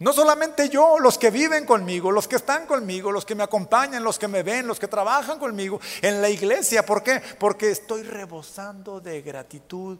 No 0.00 0.12
solamente 0.12 0.68
yo, 0.68 0.98
los 1.00 1.18
que 1.18 1.30
viven 1.30 1.66
conmigo, 1.66 2.12
los 2.12 2.28
que 2.28 2.36
están 2.36 2.66
conmigo, 2.66 3.10
los 3.10 3.24
que 3.24 3.34
me 3.34 3.42
acompañan, 3.42 4.04
los 4.04 4.18
que 4.18 4.28
me 4.28 4.44
ven, 4.44 4.68
los 4.68 4.78
que 4.78 4.86
trabajan 4.86 5.40
conmigo 5.40 5.80
en 6.02 6.22
la 6.22 6.30
iglesia. 6.30 6.86
¿Por 6.86 7.02
qué? 7.02 7.20
Porque 7.38 7.70
estoy 7.70 8.04
rebosando 8.04 9.00
de 9.00 9.22
gratitud 9.22 9.98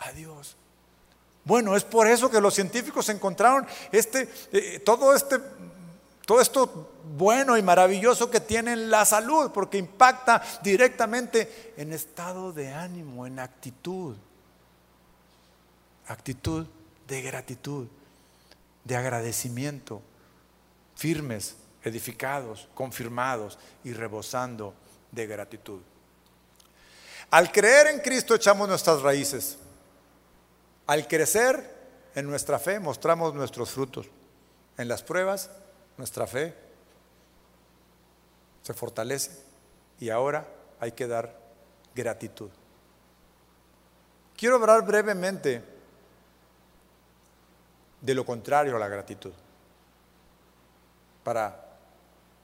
a 0.00 0.10
Dios. 0.12 0.56
Bueno, 1.44 1.76
es 1.76 1.84
por 1.84 2.08
eso 2.08 2.28
que 2.28 2.40
los 2.40 2.54
científicos 2.54 3.08
encontraron 3.08 3.66
este, 3.92 4.28
eh, 4.52 4.80
todo 4.80 5.14
este, 5.14 5.38
todo 6.26 6.40
esto 6.40 6.90
bueno 7.16 7.56
y 7.56 7.62
maravilloso 7.62 8.28
que 8.30 8.40
tiene 8.40 8.74
la 8.74 9.04
salud, 9.04 9.52
porque 9.52 9.78
impacta 9.78 10.42
directamente 10.60 11.72
en 11.76 11.92
estado 11.92 12.52
de 12.52 12.74
ánimo, 12.74 13.26
en 13.26 13.38
actitud, 13.38 14.16
actitud 16.08 16.66
de 17.06 17.22
gratitud 17.22 17.86
de 18.88 18.96
agradecimiento, 18.96 20.00
firmes, 20.96 21.56
edificados, 21.84 22.68
confirmados 22.74 23.58
y 23.84 23.92
rebosando 23.92 24.72
de 25.12 25.26
gratitud. 25.26 25.80
Al 27.30 27.52
creer 27.52 27.88
en 27.88 28.00
Cristo 28.00 28.34
echamos 28.34 28.66
nuestras 28.66 29.02
raíces. 29.02 29.58
Al 30.86 31.06
crecer 31.06 31.70
en 32.14 32.26
nuestra 32.26 32.58
fe 32.58 32.80
mostramos 32.80 33.34
nuestros 33.34 33.70
frutos. 33.70 34.06
En 34.78 34.88
las 34.88 35.02
pruebas 35.02 35.50
nuestra 35.98 36.26
fe 36.26 36.54
se 38.62 38.72
fortalece 38.72 39.32
y 40.00 40.08
ahora 40.08 40.48
hay 40.80 40.92
que 40.92 41.06
dar 41.06 41.38
gratitud. 41.94 42.48
Quiero 44.34 44.56
hablar 44.56 44.86
brevemente 44.86 45.62
de 48.00 48.14
lo 48.14 48.24
contrario 48.24 48.76
a 48.76 48.78
la 48.78 48.88
gratitud, 48.88 49.32
para 51.24 51.64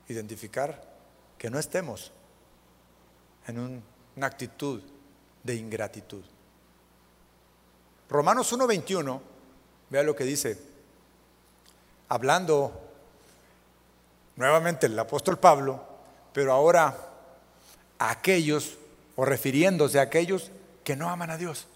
identificar 0.09 0.83
que 1.39 1.51
no 1.51 1.59
estemos 1.59 2.13
en 3.47 3.83
una 4.17 4.27
actitud 4.27 4.83
de 5.43 5.55
ingratitud. 5.55 6.23
Romanos 8.09 8.53
1.21, 8.53 9.21
vea 9.91 10.03
lo 10.03 10.15
que 10.15 10.25
dice, 10.25 10.59
hablando 12.09 12.81
nuevamente 14.37 14.87
el 14.87 14.99
apóstol 14.99 15.39
Pablo, 15.39 15.85
pero 16.33 16.53
ahora 16.53 16.97
a 17.99 18.11
aquellos, 18.11 18.77
o 19.17 19.25
refiriéndose 19.25 19.99
a 19.99 20.03
aquellos 20.03 20.51
que 20.83 20.97
no 20.97 21.09
aman 21.09 21.31
a 21.31 21.37
Dios. 21.37 21.67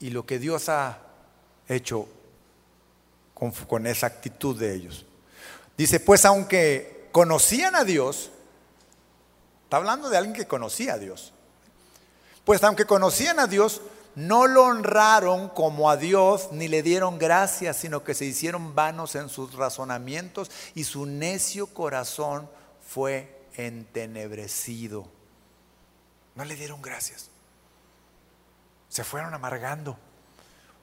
Y 0.00 0.10
lo 0.10 0.26
que 0.26 0.38
Dios 0.38 0.68
ha 0.68 0.98
hecho 1.68 2.08
con, 3.34 3.86
esa 3.86 4.06
actitud 4.06 4.58
de 4.58 4.74
ellos. 4.74 5.04
Dice, 5.76 6.00
pues 6.00 6.24
aunque 6.24 7.08
conocían 7.12 7.74
a 7.76 7.84
Dios, 7.84 8.30
está 9.64 9.76
hablando 9.76 10.08
de 10.08 10.16
alguien 10.16 10.34
que 10.34 10.46
conocía 10.46 10.94
a 10.94 10.98
Dios, 10.98 11.32
pues 12.44 12.62
aunque 12.62 12.84
conocían 12.84 13.40
a 13.40 13.46
Dios, 13.46 13.80
no 14.14 14.46
lo 14.46 14.64
honraron 14.64 15.48
como 15.48 15.90
a 15.90 15.96
Dios 15.96 16.50
ni 16.52 16.68
le 16.68 16.82
dieron 16.82 17.18
gracias, 17.18 17.78
sino 17.78 18.04
que 18.04 18.14
se 18.14 18.24
hicieron 18.24 18.74
vanos 18.74 19.16
en 19.16 19.28
sus 19.28 19.54
razonamientos 19.54 20.50
y 20.74 20.84
su 20.84 21.06
necio 21.06 21.66
corazón 21.66 22.48
fue 22.86 23.44
entenebrecido. 23.56 25.08
No 26.36 26.44
le 26.44 26.54
dieron 26.54 26.80
gracias. 26.80 27.30
Se 28.88 29.02
fueron 29.02 29.34
amargando. 29.34 29.98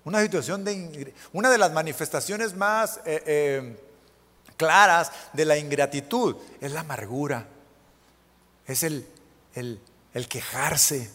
Una 0.04 0.22
situación 0.22 0.64
de 0.64 1.14
una 1.34 1.49
de 1.49 1.58
las 1.58 1.72
manifestaciones 1.72 2.56
más 2.56 2.97
eh, 3.06 3.24
eh, 3.26 3.80
claras 4.58 5.12
de 5.34 5.45
la 5.45 5.58
ingratitud 5.58 6.36
es 6.60 6.72
la 6.72 6.82
amargura. 6.82 7.47
es 8.66 8.84
el, 8.84 9.06
el 9.54 10.28
quejarse. 10.28 11.12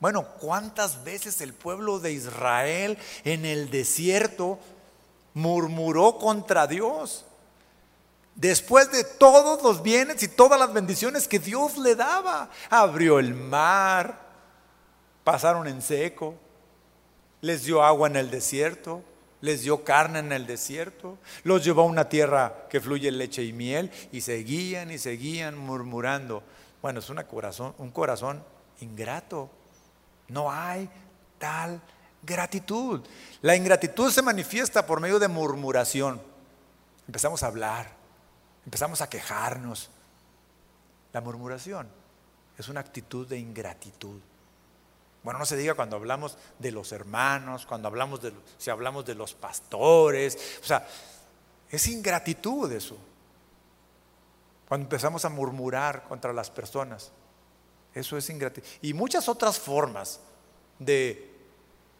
Bueno, 0.00 0.26
¿cuántas 0.38 1.04
veces 1.04 1.40
el 1.40 1.52
pueblo 1.54 1.98
de 1.98 2.12
Israel 2.12 2.98
en 3.24 3.44
el 3.44 3.70
desierto 3.70 4.58
murmuró 5.34 6.18
contra 6.18 6.66
Dios? 6.66 7.24
Después 8.34 8.90
de 8.90 9.04
todos 9.04 9.62
los 9.62 9.82
bienes 9.82 10.22
y 10.22 10.28
todas 10.28 10.58
las 10.58 10.72
bendiciones 10.72 11.28
que 11.28 11.38
Dios 11.38 11.76
le 11.76 11.94
daba, 11.94 12.48
abrió 12.70 13.18
el 13.18 13.34
mar, 13.34 14.18
pasaron 15.24 15.66
en 15.68 15.82
seco, 15.82 16.34
les 17.40 17.64
dio 17.64 17.82
agua 17.82 18.08
en 18.08 18.16
el 18.16 18.30
desierto, 18.30 19.02
les 19.40 19.62
dio 19.62 19.84
carne 19.84 20.18
en 20.18 20.32
el 20.32 20.46
desierto, 20.46 21.18
los 21.44 21.64
llevó 21.64 21.82
a 21.82 21.86
una 21.86 22.08
tierra 22.08 22.66
que 22.68 22.80
fluye 22.80 23.10
leche 23.10 23.42
y 23.42 23.52
miel 23.52 23.90
y 24.12 24.20
seguían 24.20 24.90
y 24.90 24.98
seguían 24.98 25.56
murmurando. 25.56 26.42
Bueno, 26.82 27.00
es 27.00 27.10
una 27.10 27.26
corazón, 27.26 27.74
un 27.78 27.90
corazón 27.90 28.42
ingrato. 28.80 29.50
No 30.28 30.50
hay 30.50 30.88
tal 31.38 31.80
gratitud. 32.22 33.00
La 33.42 33.56
ingratitud 33.56 34.10
se 34.10 34.22
manifiesta 34.22 34.86
por 34.86 35.00
medio 35.00 35.18
de 35.18 35.28
murmuración. 35.28 36.20
Empezamos 37.06 37.42
a 37.42 37.46
hablar, 37.46 37.90
empezamos 38.64 39.00
a 39.00 39.08
quejarnos. 39.08 39.90
La 41.12 41.20
murmuración 41.20 41.88
es 42.56 42.68
una 42.68 42.80
actitud 42.80 43.26
de 43.26 43.38
ingratitud. 43.38 44.20
Bueno, 45.22 45.38
no 45.38 45.46
se 45.46 45.56
diga 45.56 45.74
cuando 45.74 45.96
hablamos 45.96 46.38
de 46.58 46.72
los 46.72 46.92
hermanos, 46.92 47.66
cuando 47.66 47.88
hablamos 47.88 48.22
de, 48.22 48.32
si 48.56 48.70
hablamos 48.70 49.04
de 49.04 49.14
los 49.14 49.34
pastores, 49.34 50.58
o 50.62 50.64
sea, 50.64 50.86
es 51.70 51.86
ingratitud 51.88 52.72
eso. 52.72 52.96
Cuando 54.66 54.84
empezamos 54.84 55.24
a 55.24 55.28
murmurar 55.28 56.04
contra 56.04 56.32
las 56.32 56.50
personas, 56.50 57.12
eso 57.94 58.16
es 58.16 58.30
ingratitud. 58.30 58.66
Y 58.82 58.94
muchas 58.94 59.28
otras 59.28 59.58
formas 59.58 60.20
de 60.78 61.30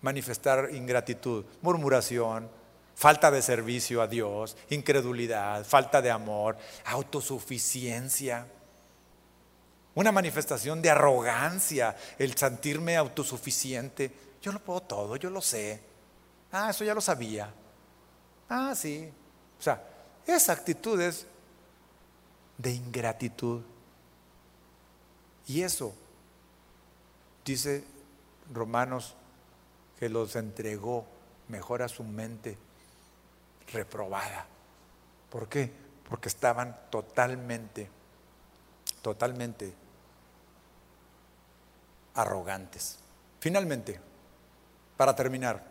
manifestar 0.00 0.70
ingratitud, 0.72 1.44
murmuración, 1.60 2.48
falta 2.94 3.30
de 3.30 3.42
servicio 3.42 4.00
a 4.02 4.06
Dios, 4.06 4.56
incredulidad, 4.70 5.64
falta 5.64 6.00
de 6.00 6.10
amor, 6.10 6.56
autosuficiencia, 6.84 8.46
una 9.94 10.12
manifestación 10.12 10.80
de 10.82 10.90
arrogancia, 10.90 11.96
el 12.18 12.36
sentirme 12.36 12.96
autosuficiente. 12.96 14.12
Yo 14.40 14.52
lo 14.52 14.60
puedo 14.60 14.80
todo, 14.82 15.16
yo 15.16 15.30
lo 15.30 15.40
sé. 15.40 15.80
Ah, 16.52 16.70
eso 16.70 16.84
ya 16.84 16.94
lo 16.94 17.00
sabía. 17.00 17.52
Ah, 18.48 18.74
sí. 18.74 19.10
O 19.58 19.62
sea, 19.62 19.82
esa 20.26 20.52
actitud 20.52 21.00
es 21.00 21.26
de 22.58 22.72
ingratitud. 22.72 23.62
Y 25.46 25.62
eso, 25.62 25.94
dice 27.44 27.84
Romanos, 28.52 29.14
que 29.98 30.08
los 30.08 30.36
entregó 30.36 31.06
mejor 31.48 31.82
a 31.82 31.88
su 31.88 32.04
mente 32.04 32.56
reprobada. 33.72 34.46
¿Por 35.30 35.48
qué? 35.48 35.72
Porque 36.08 36.28
estaban 36.28 36.76
totalmente, 36.90 37.88
totalmente 39.02 39.72
arrogantes. 42.14 42.98
Finalmente, 43.40 44.00
para 44.96 45.14
terminar, 45.16 45.64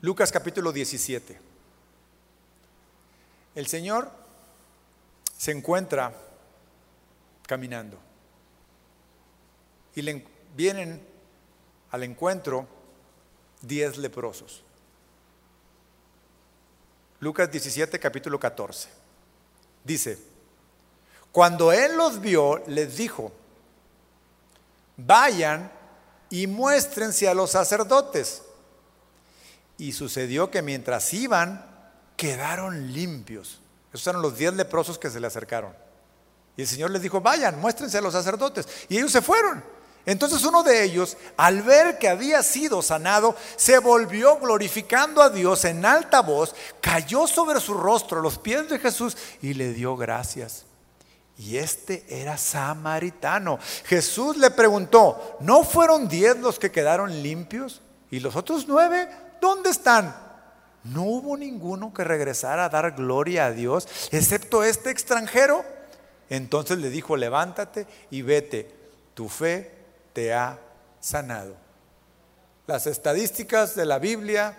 Lucas 0.00 0.30
capítulo 0.30 0.72
17. 0.72 1.40
El 3.54 3.66
Señor 3.66 4.10
se 5.36 5.52
encuentra 5.52 6.12
caminando 7.46 7.98
y 9.94 10.02
le 10.02 10.26
vienen 10.54 11.00
al 11.90 12.02
encuentro 12.02 12.66
diez 13.62 13.96
leprosos. 13.96 14.62
Lucas 17.20 17.50
17, 17.50 17.98
capítulo 17.98 18.38
14. 18.38 18.90
Dice, 19.84 20.33
cuando 21.34 21.72
él 21.72 21.96
los 21.96 22.20
vio, 22.20 22.62
les 22.68 22.96
dijo, 22.96 23.32
vayan 24.96 25.68
y 26.30 26.46
muéstrense 26.46 27.28
a 27.28 27.34
los 27.34 27.50
sacerdotes. 27.50 28.42
Y 29.76 29.94
sucedió 29.94 30.52
que 30.52 30.62
mientras 30.62 31.12
iban, 31.12 31.66
quedaron 32.16 32.92
limpios. 32.92 33.60
Esos 33.92 34.06
eran 34.06 34.22
los 34.22 34.38
diez 34.38 34.54
leprosos 34.54 34.96
que 34.96 35.10
se 35.10 35.18
le 35.18 35.26
acercaron. 35.26 35.74
Y 36.56 36.62
el 36.62 36.68
Señor 36.68 36.92
les 36.92 37.02
dijo, 37.02 37.20
vayan, 37.20 37.60
muéstrense 37.60 37.98
a 37.98 38.00
los 38.00 38.12
sacerdotes. 38.12 38.68
Y 38.88 38.98
ellos 38.98 39.10
se 39.10 39.20
fueron. 39.20 39.64
Entonces 40.06 40.44
uno 40.44 40.62
de 40.62 40.84
ellos, 40.84 41.16
al 41.36 41.62
ver 41.62 41.98
que 41.98 42.08
había 42.08 42.44
sido 42.44 42.80
sanado, 42.80 43.34
se 43.56 43.80
volvió 43.80 44.38
glorificando 44.38 45.20
a 45.20 45.30
Dios 45.30 45.64
en 45.64 45.84
alta 45.84 46.20
voz, 46.20 46.54
cayó 46.80 47.26
sobre 47.26 47.58
su 47.58 47.74
rostro 47.74 48.20
los 48.20 48.38
pies 48.38 48.68
de 48.68 48.78
Jesús 48.78 49.16
y 49.42 49.54
le 49.54 49.72
dio 49.72 49.96
gracias. 49.96 50.63
Y 51.36 51.56
este 51.56 52.04
era 52.08 52.38
samaritano. 52.38 53.58
Jesús 53.84 54.36
le 54.36 54.50
preguntó, 54.50 55.36
¿no 55.40 55.64
fueron 55.64 56.08
diez 56.08 56.36
los 56.38 56.58
que 56.58 56.70
quedaron 56.70 57.22
limpios? 57.22 57.82
¿Y 58.10 58.20
los 58.20 58.36
otros 58.36 58.66
nueve? 58.68 59.08
¿Dónde 59.40 59.70
están? 59.70 60.14
No 60.84 61.02
hubo 61.02 61.36
ninguno 61.36 61.92
que 61.92 62.04
regresara 62.04 62.66
a 62.66 62.68
dar 62.68 62.92
gloria 62.92 63.46
a 63.46 63.50
Dios, 63.50 63.88
excepto 64.12 64.62
este 64.62 64.90
extranjero. 64.90 65.64
Entonces 66.30 66.78
le 66.78 66.90
dijo, 66.90 67.16
levántate 67.16 67.86
y 68.10 68.22
vete, 68.22 68.70
tu 69.14 69.28
fe 69.28 69.72
te 70.12 70.32
ha 70.34 70.58
sanado. 71.00 71.56
Las 72.66 72.86
estadísticas 72.86 73.74
de 73.74 73.86
la 73.86 73.98
Biblia 73.98 74.56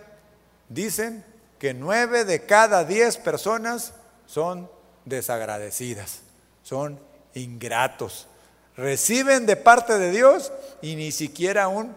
dicen 0.69 1.25
que 1.59 1.73
nueve 1.73 2.25
de 2.25 2.45
cada 2.45 2.83
diez 2.83 3.17
personas 3.17 3.93
son 4.25 4.69
desagradecidas, 5.05 6.21
son 6.65 6.99
ingratos. 7.33 8.27
Reciben 8.75 9.45
de 9.45 9.55
parte 9.55 9.97
de 9.97 10.11
Dios 10.11 10.51
y 10.81 10.97
ni 10.97 11.13
siquiera 11.13 11.69
un 11.69 11.95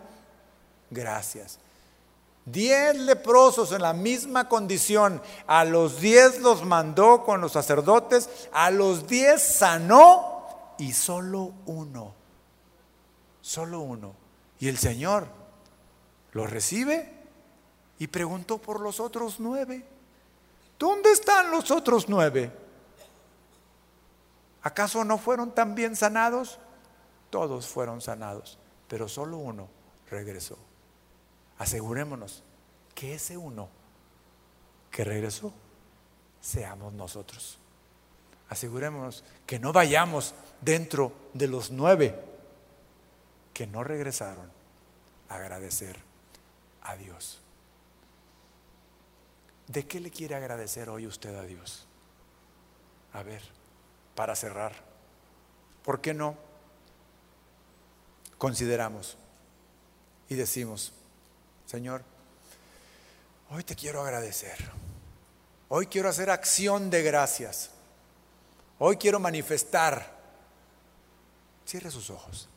gracias. 0.91 1.59
Diez 2.45 2.97
leprosos 2.97 3.73
en 3.73 3.83
la 3.83 3.95
misma 3.95 4.49
condición. 4.49 5.21
A 5.49 5.65
los 5.65 6.01
diez 6.01 6.41
los 6.41 6.65
mandó 6.65 7.25
con 7.25 7.41
los 7.41 7.53
sacerdotes, 7.53 8.29
a 8.53 8.71
los 8.71 9.09
diez 9.09 9.43
sanó 9.43 10.75
y 10.79 10.93
solo 10.93 11.53
uno 11.67 12.19
solo 13.49 13.81
uno. 13.81 14.15
Y 14.61 14.69
el 14.69 14.77
Señor 14.77 15.27
lo 16.33 16.47
recibe 16.47 17.11
y 17.99 18.07
preguntó 18.09 18.59
por 18.59 18.81
los 18.81 19.01
otros 19.01 19.37
nueve. 19.39 19.85
¿Dónde 20.79 21.13
están 21.13 21.51
los 21.51 21.71
otros 21.71 22.09
nueve? 22.09 22.53
¿Acaso 24.63 25.05
no 25.05 25.19
fueron 25.19 25.55
también 25.55 25.97
sanados? 25.97 26.59
Todos 27.31 27.67
fueron 27.69 28.01
sanados, 28.01 28.59
pero 28.89 29.09
solo 29.09 29.39
uno 29.39 29.69
regresó. 30.11 30.59
Asegurémonos 31.59 32.43
que 32.95 33.15
ese 33.15 33.37
uno 33.37 33.69
que 34.91 35.05
regresó 35.05 35.53
seamos 36.41 36.93
nosotros. 36.93 37.59
Asegurémonos 38.49 39.25
que 39.47 39.59
no 39.59 39.73
vayamos 39.73 40.35
dentro 40.61 41.13
de 41.35 41.49
los 41.49 41.71
nueve 41.71 42.25
que 43.53 43.67
no 43.67 43.85
regresaron 43.85 44.51
a 45.29 45.35
agradecer 45.35 45.99
a 46.83 46.97
Dios. 46.97 47.41
¿De 49.67 49.87
qué 49.87 50.01
le 50.01 50.11
quiere 50.11 50.35
agradecer 50.35 50.89
hoy 50.89 51.07
usted 51.07 51.35
a 51.37 51.43
Dios? 51.43 51.87
A 53.13 53.23
ver, 53.23 53.43
para 54.19 54.35
cerrar, 54.35 54.73
¿por 55.85 56.01
qué 56.01 56.13
no 56.13 56.35
consideramos 58.37 59.17
y 60.29 60.35
decimos, 60.35 60.93
Señor, 61.67 62.03
hoy 63.53 63.63
te 63.63 63.77
quiero 63.77 64.03
agradecer, 64.03 64.59
hoy 65.69 65.87
quiero 65.87 66.09
hacer 66.09 66.31
acción 66.31 66.91
de 66.91 67.05
gracias, 67.05 67.71
hoy 68.81 68.97
quiero 68.97 69.21
manifestar, 69.21 70.19
cierre 71.65 71.93
sus 71.93 72.11
ojos. 72.11 72.49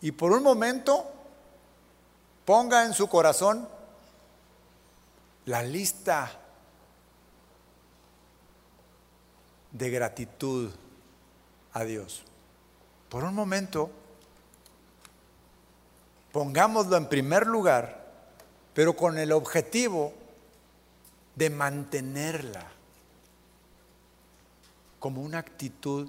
y 0.00 0.10
por 0.10 0.32
un 0.32 0.42
momento 0.42 1.08
ponga 2.44 2.84
en 2.84 2.92
su 2.92 3.08
corazón 3.08 3.68
la 5.44 5.62
lista 5.62 6.41
de 9.72 9.90
gratitud 9.90 10.70
a 11.72 11.84
Dios. 11.84 12.24
Por 13.08 13.24
un 13.24 13.34
momento, 13.34 13.90
pongámoslo 16.32 16.96
en 16.96 17.08
primer 17.08 17.46
lugar, 17.46 18.02
pero 18.74 18.94
con 18.94 19.18
el 19.18 19.32
objetivo 19.32 20.12
de 21.34 21.50
mantenerla 21.50 22.66
como 24.98 25.22
una 25.22 25.38
actitud 25.38 26.08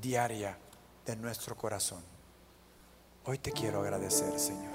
diaria 0.00 0.56
de 1.04 1.16
nuestro 1.16 1.56
corazón. 1.56 2.00
Hoy 3.24 3.38
te 3.38 3.52
quiero 3.52 3.80
agradecer, 3.80 4.38
Señor. 4.38 4.72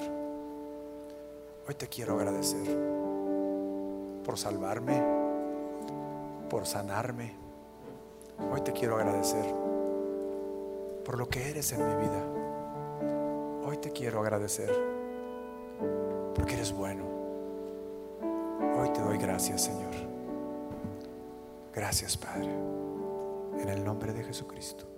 Hoy 1.67 1.75
te 1.75 1.87
quiero 1.87 2.15
agradecer 2.15 2.77
por 4.23 4.37
salvarme, 4.37 5.01
por 6.49 6.65
sanarme. 6.65 7.46
Hoy 8.39 8.61
te 8.61 8.71
quiero 8.71 8.97
agradecer 8.97 9.45
por 11.03 11.17
lo 11.17 11.27
que 11.27 11.49
eres 11.49 11.71
en 11.73 11.79
mi 11.79 11.95
vida. 11.95 12.23
Hoy 13.65 13.77
te 13.77 13.91
quiero 13.91 14.21
agradecer 14.21 14.71
porque 16.35 16.53
eres 16.53 16.71
bueno. 16.71 17.03
Hoy 18.79 18.89
te 18.89 19.01
doy 19.01 19.17
gracias, 19.17 19.63
Señor. 19.63 19.93
Gracias, 21.73 22.17
Padre. 22.17 22.51
En 23.59 23.69
el 23.69 23.83
nombre 23.83 24.13
de 24.13 24.23
Jesucristo. 24.23 24.96